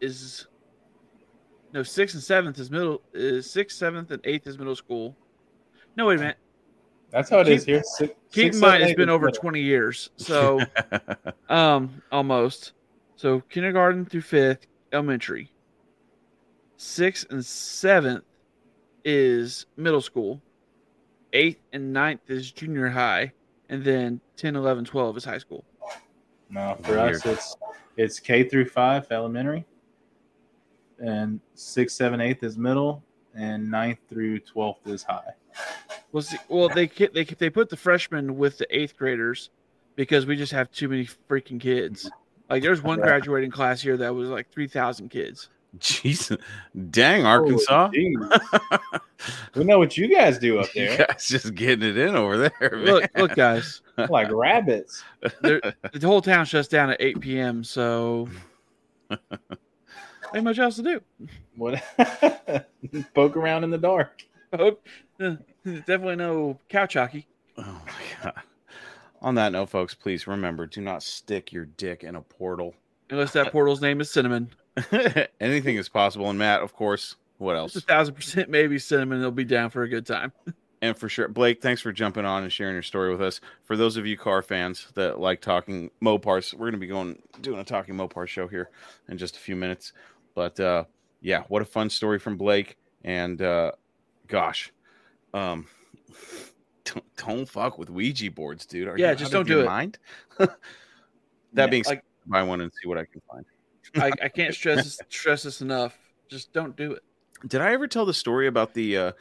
is 0.00 0.46
no 1.72 1.82
sixth 1.82 2.14
and 2.14 2.22
seventh 2.22 2.58
is 2.58 2.70
middle 2.70 3.02
is 3.12 3.50
sixth, 3.50 3.76
seventh, 3.78 4.10
and 4.10 4.20
eighth 4.24 4.46
is 4.46 4.58
middle 4.58 4.76
school. 4.76 5.16
No, 5.96 6.06
wait 6.06 6.16
a 6.16 6.20
minute. 6.20 6.36
That's 7.10 7.28
how 7.28 7.40
it 7.40 7.48
is 7.48 7.64
Keep- 7.64 7.74
here. 7.74 7.82
Six, 7.84 8.12
Keep 8.30 8.44
six, 8.44 8.56
in 8.56 8.60
seven, 8.60 8.60
mind, 8.70 8.82
it's 8.84 8.96
been 8.96 9.10
over 9.10 9.26
middle. 9.26 9.40
20 9.40 9.60
years. 9.60 10.10
So, 10.16 10.60
um, 11.48 12.02
almost. 12.10 12.72
So, 13.16 13.40
kindergarten 13.50 14.06
through 14.06 14.22
fifth, 14.22 14.66
elementary. 14.92 15.50
Sixth 16.78 17.26
and 17.30 17.44
seventh 17.44 18.24
is 19.04 19.66
middle 19.76 20.00
school. 20.00 20.40
Eighth 21.34 21.60
and 21.72 21.92
ninth 21.92 22.28
is 22.28 22.50
junior 22.50 22.88
high. 22.88 23.32
And 23.68 23.84
then 23.84 24.20
10, 24.36 24.56
11, 24.56 24.84
12 24.86 25.16
is 25.18 25.24
high 25.24 25.38
school. 25.38 25.64
No, 26.50 26.76
for 26.82 26.98
us 26.98 27.24
it's 27.24 27.56
it's 27.96 28.20
K 28.20 28.44
through 28.46 28.66
five 28.66 29.06
elementary, 29.10 29.64
and 31.02 31.38
six, 31.54 31.92
seven, 31.94 32.20
eighth 32.20 32.42
is 32.42 32.56
middle, 32.56 33.02
and 33.34 33.70
ninth 33.70 33.98
through 34.08 34.38
twelfth 34.40 34.86
is 34.86 35.02
high. 35.02 35.32
Well, 36.12 36.22
see, 36.22 36.38
well, 36.48 36.68
they 36.70 36.86
they 36.86 37.24
they 37.24 37.50
put 37.50 37.68
the 37.68 37.76
freshmen 37.76 38.38
with 38.38 38.56
the 38.58 38.66
eighth 38.76 38.96
graders 38.96 39.50
because 39.96 40.24
we 40.24 40.36
just 40.36 40.52
have 40.52 40.70
too 40.72 40.88
many 40.88 41.06
freaking 41.28 41.60
kids. 41.60 42.10
Like, 42.48 42.62
there's 42.62 42.82
one 42.82 43.00
graduating 43.00 43.50
class 43.50 43.80
here 43.80 43.96
that 43.96 44.14
was 44.14 44.28
like 44.28 44.50
3,000 44.50 45.08
kids. 45.08 45.48
Jeez, 45.78 46.38
dang 46.90 47.24
Arkansas. 47.24 47.90
Oh, 47.94 48.98
we 49.54 49.64
know 49.64 49.78
what 49.78 49.96
you 49.96 50.14
guys 50.14 50.38
do 50.38 50.58
up 50.58 50.74
You 50.74 50.88
there. 50.88 51.06
guys 51.06 51.26
just 51.26 51.54
getting 51.54 51.88
it 51.88 51.96
in 51.96 52.14
over 52.14 52.36
there. 52.36 52.70
Man. 52.72 52.84
Look, 52.84 53.10
look, 53.16 53.34
guys. 53.34 53.80
like 54.10 54.30
rabbits. 54.30 55.02
There- 55.40 55.62
the 55.94 56.06
whole 56.06 56.20
town 56.20 56.44
shuts 56.44 56.68
down 56.68 56.90
at 56.90 57.00
8 57.00 57.20
p.m. 57.20 57.64
So, 57.64 58.28
ain't 60.34 60.44
much 60.44 60.58
else 60.58 60.76
to 60.76 60.82
do. 60.82 61.00
What? 61.56 61.82
Poke 63.14 63.36
around 63.36 63.64
in 63.64 63.70
the 63.70 63.78
dark. 63.78 64.24
Hope 64.54 64.86
uh, 65.20 65.36
definitely 65.64 66.16
no 66.16 66.58
couch 66.68 66.94
hockey. 66.94 67.26
Oh 67.56 67.80
my 67.86 68.22
god. 68.22 68.42
On 69.20 69.34
that 69.36 69.52
note, 69.52 69.70
folks, 69.70 69.94
please 69.94 70.26
remember: 70.26 70.66
do 70.66 70.80
not 70.80 71.02
stick 71.02 71.52
your 71.52 71.64
dick 71.64 72.04
in 72.04 72.16
a 72.16 72.22
portal. 72.22 72.74
Unless 73.10 73.32
that 73.32 73.52
portal's 73.52 73.80
name 73.80 74.00
is 74.00 74.10
Cinnamon. 74.10 74.50
Anything 75.40 75.76
is 75.76 75.88
possible. 75.88 76.28
And 76.28 76.38
Matt, 76.38 76.62
of 76.62 76.74
course. 76.74 77.16
What 77.38 77.56
else? 77.56 77.74
It's 77.74 77.84
a 77.84 77.88
thousand 77.88 78.14
percent 78.14 78.50
maybe 78.50 78.78
Cinnamon. 78.78 79.20
They'll 79.20 79.30
be 79.30 79.44
down 79.44 79.70
for 79.70 79.82
a 79.82 79.88
good 79.88 80.06
time. 80.06 80.32
And 80.82 80.98
for 80.98 81.08
sure, 81.08 81.28
Blake, 81.28 81.62
thanks 81.62 81.80
for 81.80 81.92
jumping 81.92 82.24
on 82.24 82.42
and 82.42 82.52
sharing 82.52 82.74
your 82.74 82.82
story 82.82 83.12
with 83.12 83.22
us. 83.22 83.40
For 83.62 83.76
those 83.76 83.96
of 83.96 84.04
you 84.04 84.18
car 84.18 84.42
fans 84.42 84.88
that 84.94 85.20
like 85.20 85.40
talking 85.40 85.92
Mopars, 86.02 86.54
we're 86.54 86.70
going 86.70 86.72
to 86.72 86.78
be 86.78 86.88
going 86.88 87.22
doing 87.40 87.60
a 87.60 87.64
talking 87.64 87.94
Mopar 87.94 88.26
show 88.26 88.48
here 88.48 88.68
in 89.08 89.16
just 89.16 89.36
a 89.36 89.38
few 89.38 89.54
minutes. 89.54 89.92
But 90.34 90.58
uh, 90.60 90.84
yeah, 91.20 91.44
what 91.48 91.62
a 91.62 91.64
fun 91.66 91.90
story 91.90 92.18
from 92.18 92.36
Blake. 92.36 92.76
And 93.04 93.40
uh, 93.42 93.72
gosh, 94.28 94.72
um, 95.34 95.66
don't, 96.84 97.04
don't 97.16 97.48
fuck 97.48 97.78
with 97.78 97.90
Ouija 97.90 98.30
boards, 98.30 98.66
dude. 98.66 98.88
Are 98.88 98.96
Yeah, 98.98 99.10
you 99.10 99.16
just 99.16 99.32
don't 99.32 99.46
do 99.46 99.60
it. 99.60 99.66
Mind? 99.66 99.98
that 100.38 100.50
Yeah, 101.54 101.66
being 101.66 101.84
said, 101.84 101.90
like- 101.96 102.04
buy 102.26 102.42
one 102.42 102.60
and 102.60 102.70
see 102.80 102.88
what 102.88 102.98
I 102.98 103.04
can 103.04 103.20
find. 103.30 103.44
I, 103.96 104.10
I 104.24 104.28
can't 104.28 104.54
stress 104.54 104.84
this, 104.84 104.98
stress 105.08 105.42
this 105.42 105.60
enough. 105.60 105.98
Just 106.28 106.52
don't 106.52 106.76
do 106.76 106.92
it. 106.92 107.02
Did 107.46 107.60
I 107.60 107.72
ever 107.72 107.86
tell 107.88 108.06
the 108.06 108.14
story 108.14 108.46
about 108.46 108.74
the, 108.74 108.96
uh, 108.96 109.12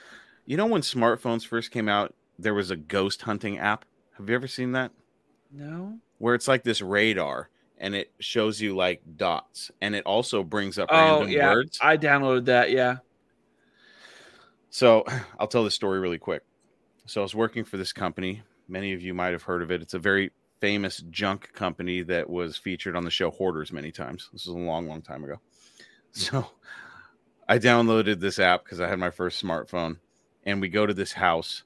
you 0.45 0.55
know, 0.55 0.67
when 0.67 0.81
smartphones 0.81 1.45
first 1.45 1.71
came 1.71 1.89
out, 1.89 2.13
there 2.37 2.53
was 2.53 2.69
a 2.71 2.75
ghost 2.75 3.23
hunting 3.23 3.57
app. 3.57 3.85
Have 4.17 4.29
you 4.29 4.35
ever 4.35 4.47
seen 4.47 4.71
that? 4.73 4.91
No. 5.51 5.97
Where 6.19 6.35
it's 6.35 6.47
like 6.47 6.63
this 6.63 6.81
radar 6.81 7.49
and 7.81 7.95
it 7.95 8.11
shows 8.19 8.61
you 8.61 8.75
like 8.75 9.01
dots 9.17 9.71
and 9.81 9.95
it 9.95 10.05
also 10.05 10.43
brings 10.43 10.77
up 10.79 10.87
Oh 10.91 10.97
random 10.97 11.29
yeah, 11.29 11.51
words. 11.51 11.79
I 11.81 11.97
downloaded 11.97 12.45
that. 12.45 12.71
Yeah. 12.71 12.97
So 14.69 15.03
I'll 15.39 15.47
tell 15.47 15.65
the 15.65 15.71
story 15.71 15.99
really 15.99 16.19
quick. 16.19 16.43
So 17.07 17.19
I 17.19 17.23
was 17.23 17.35
working 17.35 17.65
for 17.65 17.75
this 17.75 17.91
company. 17.91 18.43
Many 18.69 18.93
of 18.93 19.01
you 19.01 19.13
might 19.13 19.33
have 19.33 19.43
heard 19.43 19.63
of 19.63 19.71
it. 19.71 19.81
It's 19.81 19.95
a 19.95 19.99
very 19.99 20.31
famous 20.61 21.03
junk 21.09 21.51
company 21.53 22.03
that 22.03 22.29
was 22.29 22.55
featured 22.55 22.95
on 22.95 23.03
the 23.03 23.09
show 23.09 23.31
Hoarders 23.31 23.73
many 23.73 23.91
times. 23.91 24.29
This 24.31 24.43
is 24.43 24.53
a 24.53 24.57
long, 24.57 24.87
long 24.87 25.01
time 25.01 25.23
ago. 25.23 25.41
So 26.11 26.45
I 27.49 27.57
downloaded 27.57 28.19
this 28.19 28.37
app 28.37 28.63
because 28.63 28.79
I 28.79 28.87
had 28.87 28.99
my 28.99 29.09
first 29.09 29.43
smartphone, 29.43 29.97
and 30.45 30.61
we 30.61 30.69
go 30.69 30.85
to 30.85 30.93
this 30.93 31.13
house, 31.13 31.63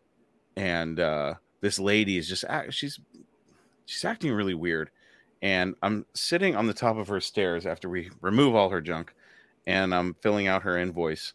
and 0.56 1.00
uh, 1.00 1.36
this 1.60 1.78
lady 1.78 2.18
is 2.18 2.28
just 2.28 2.46
act- 2.48 2.74
she's 2.74 3.00
she's 3.86 4.06
acting 4.06 4.32
really 4.32 4.54
weird, 4.56 4.90
and 5.46 5.76
I'm 5.84 6.08
sitting 6.16 6.56
on 6.56 6.66
the 6.66 6.74
top 6.74 6.98
of 6.98 7.08
her 7.08 7.22
stairs 7.22 7.68
after 7.68 7.88
we 7.88 8.10
remove 8.20 8.56
all 8.56 8.70
her 8.70 8.82
junk, 8.82 9.14
and 9.68 9.94
I'm 9.94 10.16
filling 10.16 10.48
out 10.48 10.64
her 10.64 10.76
invoice, 10.76 11.34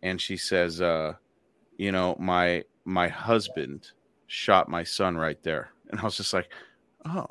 and 0.00 0.20
she 0.20 0.36
says, 0.36 0.80
uh, 0.80 1.14
"You 1.76 1.90
know, 1.90 2.14
my 2.20 2.62
my 2.84 3.08
husband 3.08 3.90
shot 4.28 4.68
my 4.68 4.84
son 4.84 5.16
right 5.16 5.42
there," 5.42 5.72
and 5.90 5.98
I 5.98 6.04
was 6.04 6.16
just 6.16 6.32
like, 6.32 6.48
"Oh." 7.04 7.26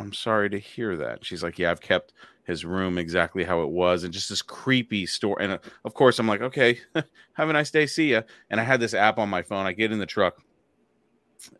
I'm 0.00 0.12
sorry 0.12 0.50
to 0.50 0.58
hear 0.58 0.96
that. 0.96 1.24
She's 1.24 1.44
like, 1.44 1.56
Yeah, 1.56 1.70
I've 1.70 1.80
kept 1.80 2.12
his 2.44 2.64
room 2.64 2.98
exactly 2.98 3.44
how 3.44 3.62
it 3.62 3.70
was, 3.70 4.02
and 4.02 4.12
just 4.12 4.28
this 4.28 4.42
creepy 4.42 5.06
story. 5.06 5.44
And 5.44 5.52
uh, 5.52 5.58
of 5.84 5.94
course, 5.94 6.18
I'm 6.18 6.26
like, 6.26 6.42
Okay, 6.42 6.80
have 7.34 7.48
a 7.48 7.52
nice 7.52 7.70
day, 7.70 7.86
see 7.86 8.10
ya. 8.10 8.22
And 8.50 8.60
I 8.60 8.64
had 8.64 8.80
this 8.80 8.92
app 8.92 9.18
on 9.18 9.28
my 9.28 9.42
phone. 9.42 9.66
I 9.66 9.72
get 9.72 9.92
in 9.92 10.00
the 10.00 10.04
truck, 10.06 10.42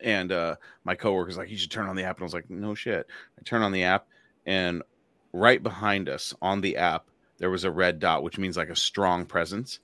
and 0.01 0.33
uh, 0.33 0.57
my 0.85 0.95
coworker's 0.95 1.37
like, 1.37 1.51
You 1.51 1.57
should 1.57 1.71
turn 1.71 1.89
on 1.89 1.97
the 1.97 2.05
app. 2.05 2.17
And 2.17 2.23
I 2.23 2.25
was 2.25 2.35
like, 2.35 2.51
No 2.51 2.75
shit. 2.75 3.07
I 3.39 3.43
turn 3.43 3.63
on 3.63 3.73
the 3.73 3.85
app, 3.85 4.07
and 4.47 4.83
right 5.33 5.63
behind 5.63 6.09
us 6.09 6.35
on 6.41 6.61
the 6.61 6.77
app, 6.77 7.07
there 7.39 7.51
was 7.51 7.65
a 7.65 7.71
red 7.71 7.99
dot, 7.99 8.23
which 8.23 8.39
means 8.39 8.57
like 8.57 8.71
a 8.71 8.77
strong 8.77 9.27
presence. 9.27 9.81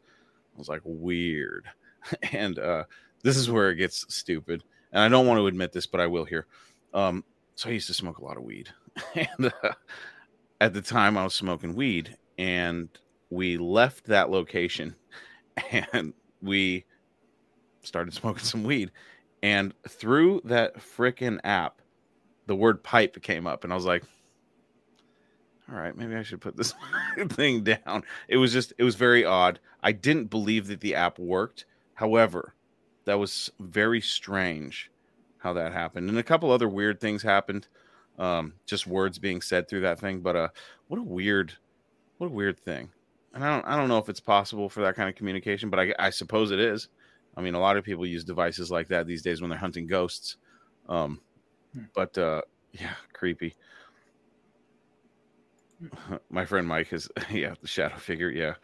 I 0.55 0.59
was 0.59 0.69
like, 0.69 0.83
Weird. 0.85 1.67
and 2.33 2.59
uh, 2.59 2.85
this 3.23 3.37
is 3.37 3.51
where 3.51 3.71
it 3.71 3.77
gets 3.77 4.13
stupid. 4.15 4.63
And 4.93 5.03
I 5.03 5.09
don't 5.09 5.27
want 5.27 5.39
to 5.39 5.47
admit 5.47 5.73
this, 5.73 5.87
but 5.87 6.01
I 6.01 6.07
will 6.07 6.25
here. 6.25 6.47
Um, 6.93 7.25
so 7.55 7.69
I 7.69 7.73
used 7.73 7.87
to 7.89 7.95
smoke 7.95 8.19
a 8.19 8.25
lot 8.25 8.37
of 8.37 8.43
weed, 8.43 8.71
and 9.15 9.53
uh, 9.63 9.73
at 10.61 10.73
the 10.73 10.83
time 10.83 11.17
I 11.17 11.25
was 11.25 11.35
smoking 11.35 11.75
weed, 11.75 12.17
and 12.39 12.89
we 13.29 13.59
left 13.59 14.07
that 14.07 14.31
location, 14.31 14.97
and 15.71 16.13
we 16.43 16.85
started 17.83 18.15
smoking 18.15 18.45
some 18.45 18.65
weed, 18.65 18.91
and 19.43 19.75
through 19.89 20.43
that 20.45 20.77
frickin' 20.77 21.41
app, 21.45 21.81
the 22.47 22.57
word 22.57 22.83
pipe 22.83 23.21
came 23.23 23.47
up, 23.47 23.65
and 23.65 23.73
I 23.73 23.77
was 23.77 23.87
like, 23.87 24.05
all 25.71 25.79
right, 25.79 25.97
maybe 25.97 26.17
I 26.17 26.23
should 26.23 26.41
put 26.41 26.57
this 26.57 26.75
thing 27.29 27.63
down. 27.63 28.03
It 28.29 28.39
was 28.39 28.53
just, 28.53 28.73
it 28.77 28.85
was 28.85 28.97
very 28.97 29.25
odd. 29.25 29.61
I 29.83 29.93
didn't 29.93 30.27
believe 30.27 30.67
that 30.67 30.81
the 30.81 30.95
app 30.95 31.19
worked. 31.19 31.65
However, 31.95 32.55
that 33.05 33.19
was 33.19 33.51
very 33.61 34.01
strange 34.01 34.91
how 35.39 35.53
that 35.55 35.73
happened. 35.73 36.09
And 36.09 36.19
a 36.19 36.23
couple 36.23 36.51
other 36.51 36.69
weird 36.69 37.01
things 37.01 37.23
happened. 37.23 37.67
Um, 38.19 38.55
just 38.67 38.87
words 38.87 39.19
being 39.19 39.41
said 39.41 39.69
through 39.69 39.81
that 39.81 39.99
thing. 39.99 40.21
But 40.21 40.37
uh 40.37 40.49
what 40.89 41.01
a 41.01 41.03
weird, 41.03 41.55
what 42.19 42.27
a 42.27 42.31
weird 42.31 42.59
thing. 42.59 42.91
And 43.33 43.45
I 43.45 43.55
don't 43.55 43.67
I 43.67 43.77
don't 43.77 43.89
know 43.89 43.99
if 43.99 44.09
it's 44.09 44.21
possible 44.21 44.69
for 44.69 44.83
that 44.83 44.97
kind 44.97 45.09
of 45.09 45.15
communication, 45.15 45.71
but 45.71 45.81
I, 45.81 45.95
I 45.99 46.11
suppose 46.11 46.51
it 46.51 46.61
is. 46.61 46.89
I 47.37 47.41
mean, 47.43 47.55
a 47.55 47.61
lot 47.61 47.77
of 47.77 47.85
people 47.85 48.07
use 48.07 48.25
devices 48.25 48.71
like 48.71 48.89
that 48.89 49.07
these 49.07 49.23
days 49.23 49.41
when 49.41 49.51
they're 49.51 49.59
hunting 49.59 49.87
ghosts. 49.87 50.37
Um, 50.89 51.21
but 51.95 52.17
uh, 52.19 52.43
yeah, 52.73 52.95
creepy. 53.13 53.57
My 56.31 56.45
friend 56.45 56.67
Mike 56.67 56.93
is 56.93 57.09
yeah 57.31 57.55
the 57.61 57.69
shadow 57.69 57.97
figure. 57.97 58.31
Yeah, 58.31 58.55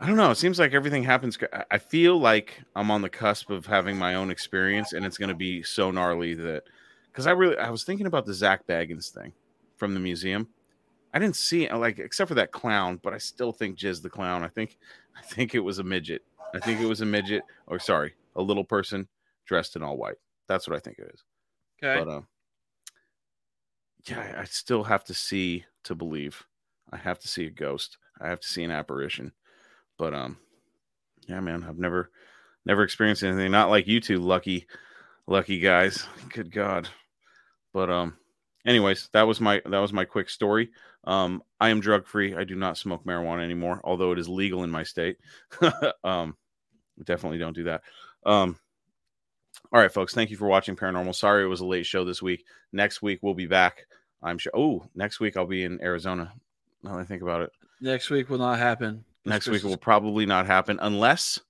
I 0.00 0.06
don't 0.06 0.16
know. 0.16 0.30
It 0.30 0.36
seems 0.36 0.58
like 0.58 0.72
everything 0.72 1.04
happens. 1.04 1.38
I- 1.70 1.78
feel 1.78 2.18
like 2.18 2.60
I'm 2.74 2.90
on 2.90 3.02
the 3.02 3.08
cusp 3.08 3.50
of 3.50 3.66
having 3.66 3.96
my 3.96 4.14
own 4.16 4.30
experience, 4.30 4.92
and 4.92 5.04
it's 5.04 5.18
going 5.18 5.28
to 5.28 5.34
be 5.34 5.62
so 5.62 5.90
gnarly 5.90 6.34
that 6.34 6.64
because 7.12 7.26
I 7.26 7.32
really 7.32 7.56
I 7.58 7.70
was 7.70 7.84
thinking 7.84 8.06
about 8.06 8.26
the 8.26 8.34
Zak 8.34 8.66
Bagans 8.66 9.10
thing 9.10 9.32
from 9.76 9.94
the 9.94 10.00
museum. 10.00 10.48
I 11.12 11.20
didn't 11.20 11.36
see 11.36 11.70
like 11.70 12.00
except 12.00 12.28
for 12.28 12.34
that 12.34 12.50
clown, 12.50 12.98
but 13.02 13.14
I 13.14 13.18
still 13.18 13.52
think 13.52 13.78
Jizz 13.78 14.02
the 14.02 14.10
clown. 14.10 14.42
I 14.42 14.48
think 14.48 14.78
I 15.16 15.22
think 15.22 15.54
it 15.54 15.60
was 15.60 15.78
a 15.78 15.84
midget. 15.84 16.22
I 16.54 16.60
think 16.60 16.80
it 16.80 16.86
was 16.86 17.00
a 17.00 17.06
midget, 17.06 17.42
or 17.66 17.78
sorry, 17.78 18.14
a 18.36 18.42
little 18.42 18.64
person 18.64 19.08
dressed 19.46 19.76
in 19.76 19.82
all 19.82 19.96
white. 19.96 20.16
That's 20.48 20.68
what 20.68 20.76
I 20.76 20.80
think 20.80 20.98
it 20.98 21.10
is. 21.14 21.22
Okay. 21.82 22.02
But 22.04 22.10
uh, 22.10 22.20
yeah, 24.08 24.20
I- 24.36 24.40
I 24.42 24.44
still 24.44 24.84
have 24.84 25.04
to 25.04 25.14
see 25.14 25.64
to 25.84 25.94
believe. 25.94 26.44
I 26.92 26.96
have 26.96 27.18
to 27.20 27.28
see 27.28 27.46
a 27.46 27.50
ghost. 27.50 27.98
I 28.20 28.28
have 28.28 28.40
to 28.40 28.48
see 28.48 28.62
an 28.62 28.70
apparition. 28.70 29.32
But 29.98 30.14
um, 30.14 30.38
yeah, 31.28 31.40
man, 31.40 31.64
I've 31.68 31.78
never 31.78 32.10
never 32.66 32.82
experienced 32.82 33.22
anything. 33.22 33.50
Not 33.50 33.70
like 33.70 33.86
you 33.86 34.00
two 34.00 34.18
lucky, 34.18 34.66
lucky 35.26 35.58
guys. 35.60 36.06
Good 36.30 36.52
God. 36.52 36.88
But 37.72 37.90
um, 37.90 38.16
anyways, 38.66 39.08
that 39.12 39.26
was 39.26 39.40
my 39.40 39.60
that 39.66 39.78
was 39.78 39.92
my 39.92 40.04
quick 40.04 40.28
story. 40.30 40.70
Um, 41.04 41.42
I 41.60 41.68
am 41.70 41.80
drug 41.80 42.06
free. 42.06 42.34
I 42.34 42.44
do 42.44 42.54
not 42.54 42.78
smoke 42.78 43.04
marijuana 43.04 43.42
anymore, 43.42 43.80
although 43.84 44.12
it 44.12 44.18
is 44.18 44.28
legal 44.28 44.64
in 44.64 44.70
my 44.70 44.84
state. 44.84 45.16
um, 46.04 46.36
definitely 47.02 47.38
don't 47.38 47.54
do 47.54 47.64
that. 47.64 47.82
Um, 48.24 48.58
all 49.72 49.80
right, 49.80 49.92
folks. 49.92 50.14
Thank 50.14 50.30
you 50.30 50.36
for 50.36 50.46
watching 50.46 50.76
Paranormal. 50.76 51.14
Sorry 51.14 51.42
it 51.44 51.48
was 51.48 51.60
a 51.60 51.66
late 51.66 51.86
show 51.86 52.04
this 52.04 52.22
week. 52.22 52.44
Next 52.72 53.02
week 53.02 53.20
we'll 53.22 53.34
be 53.34 53.46
back. 53.46 53.86
I'm 54.22 54.38
sure. 54.38 54.52
Oh, 54.54 54.84
next 54.94 55.20
week 55.20 55.36
I'll 55.36 55.46
be 55.46 55.64
in 55.64 55.82
Arizona. 55.82 56.32
Now 56.82 56.94
that 56.94 57.00
I 57.00 57.04
think 57.04 57.22
about 57.22 57.42
it, 57.42 57.50
Next 57.80 58.10
week 58.10 58.28
will 58.30 58.38
not 58.38 58.58
happen. 58.58 59.04
next 59.24 59.48
week 59.48 59.62
will 59.64 59.76
probably 59.76 60.26
not 60.26 60.46
happen 60.46 60.78
unless 60.82 61.40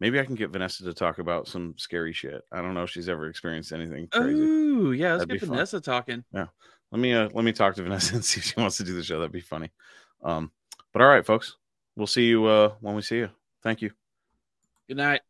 maybe 0.00 0.18
I 0.20 0.24
can 0.24 0.34
get 0.34 0.50
Vanessa 0.50 0.84
to 0.84 0.94
talk 0.94 1.18
about 1.18 1.46
some 1.48 1.74
scary 1.76 2.12
shit. 2.12 2.42
I 2.52 2.60
don't 2.62 2.74
know 2.74 2.82
if 2.84 2.90
she's 2.90 3.08
ever 3.08 3.28
experienced 3.28 3.72
anything 3.72 4.08
crazy. 4.08 4.38
Ooh, 4.40 4.92
yeah. 4.92 5.12
Let's 5.12 5.26
That'd 5.26 5.40
get 5.40 5.46
fun. 5.46 5.56
Vanessa 5.56 5.80
talking. 5.80 6.24
Yeah. 6.32 6.46
Let 6.90 7.00
me 7.00 7.12
uh 7.12 7.28
let 7.34 7.44
me 7.44 7.52
talk 7.52 7.74
to 7.76 7.82
Vanessa 7.82 8.14
and 8.16 8.24
see 8.24 8.38
if 8.38 8.44
she 8.44 8.60
wants 8.60 8.76
to 8.78 8.84
do 8.84 8.94
the 8.94 9.02
show. 9.02 9.18
That'd 9.18 9.32
be 9.32 9.40
funny. 9.40 9.70
Um, 10.22 10.50
but 10.92 11.02
all 11.02 11.08
right, 11.08 11.24
folks. 11.24 11.56
We'll 11.96 12.06
see 12.06 12.26
you 12.26 12.46
uh 12.46 12.72
when 12.80 12.94
we 12.94 13.02
see 13.02 13.18
you. 13.18 13.30
Thank 13.62 13.82
you. 13.82 13.90
Good 14.88 14.96
night. 14.96 15.20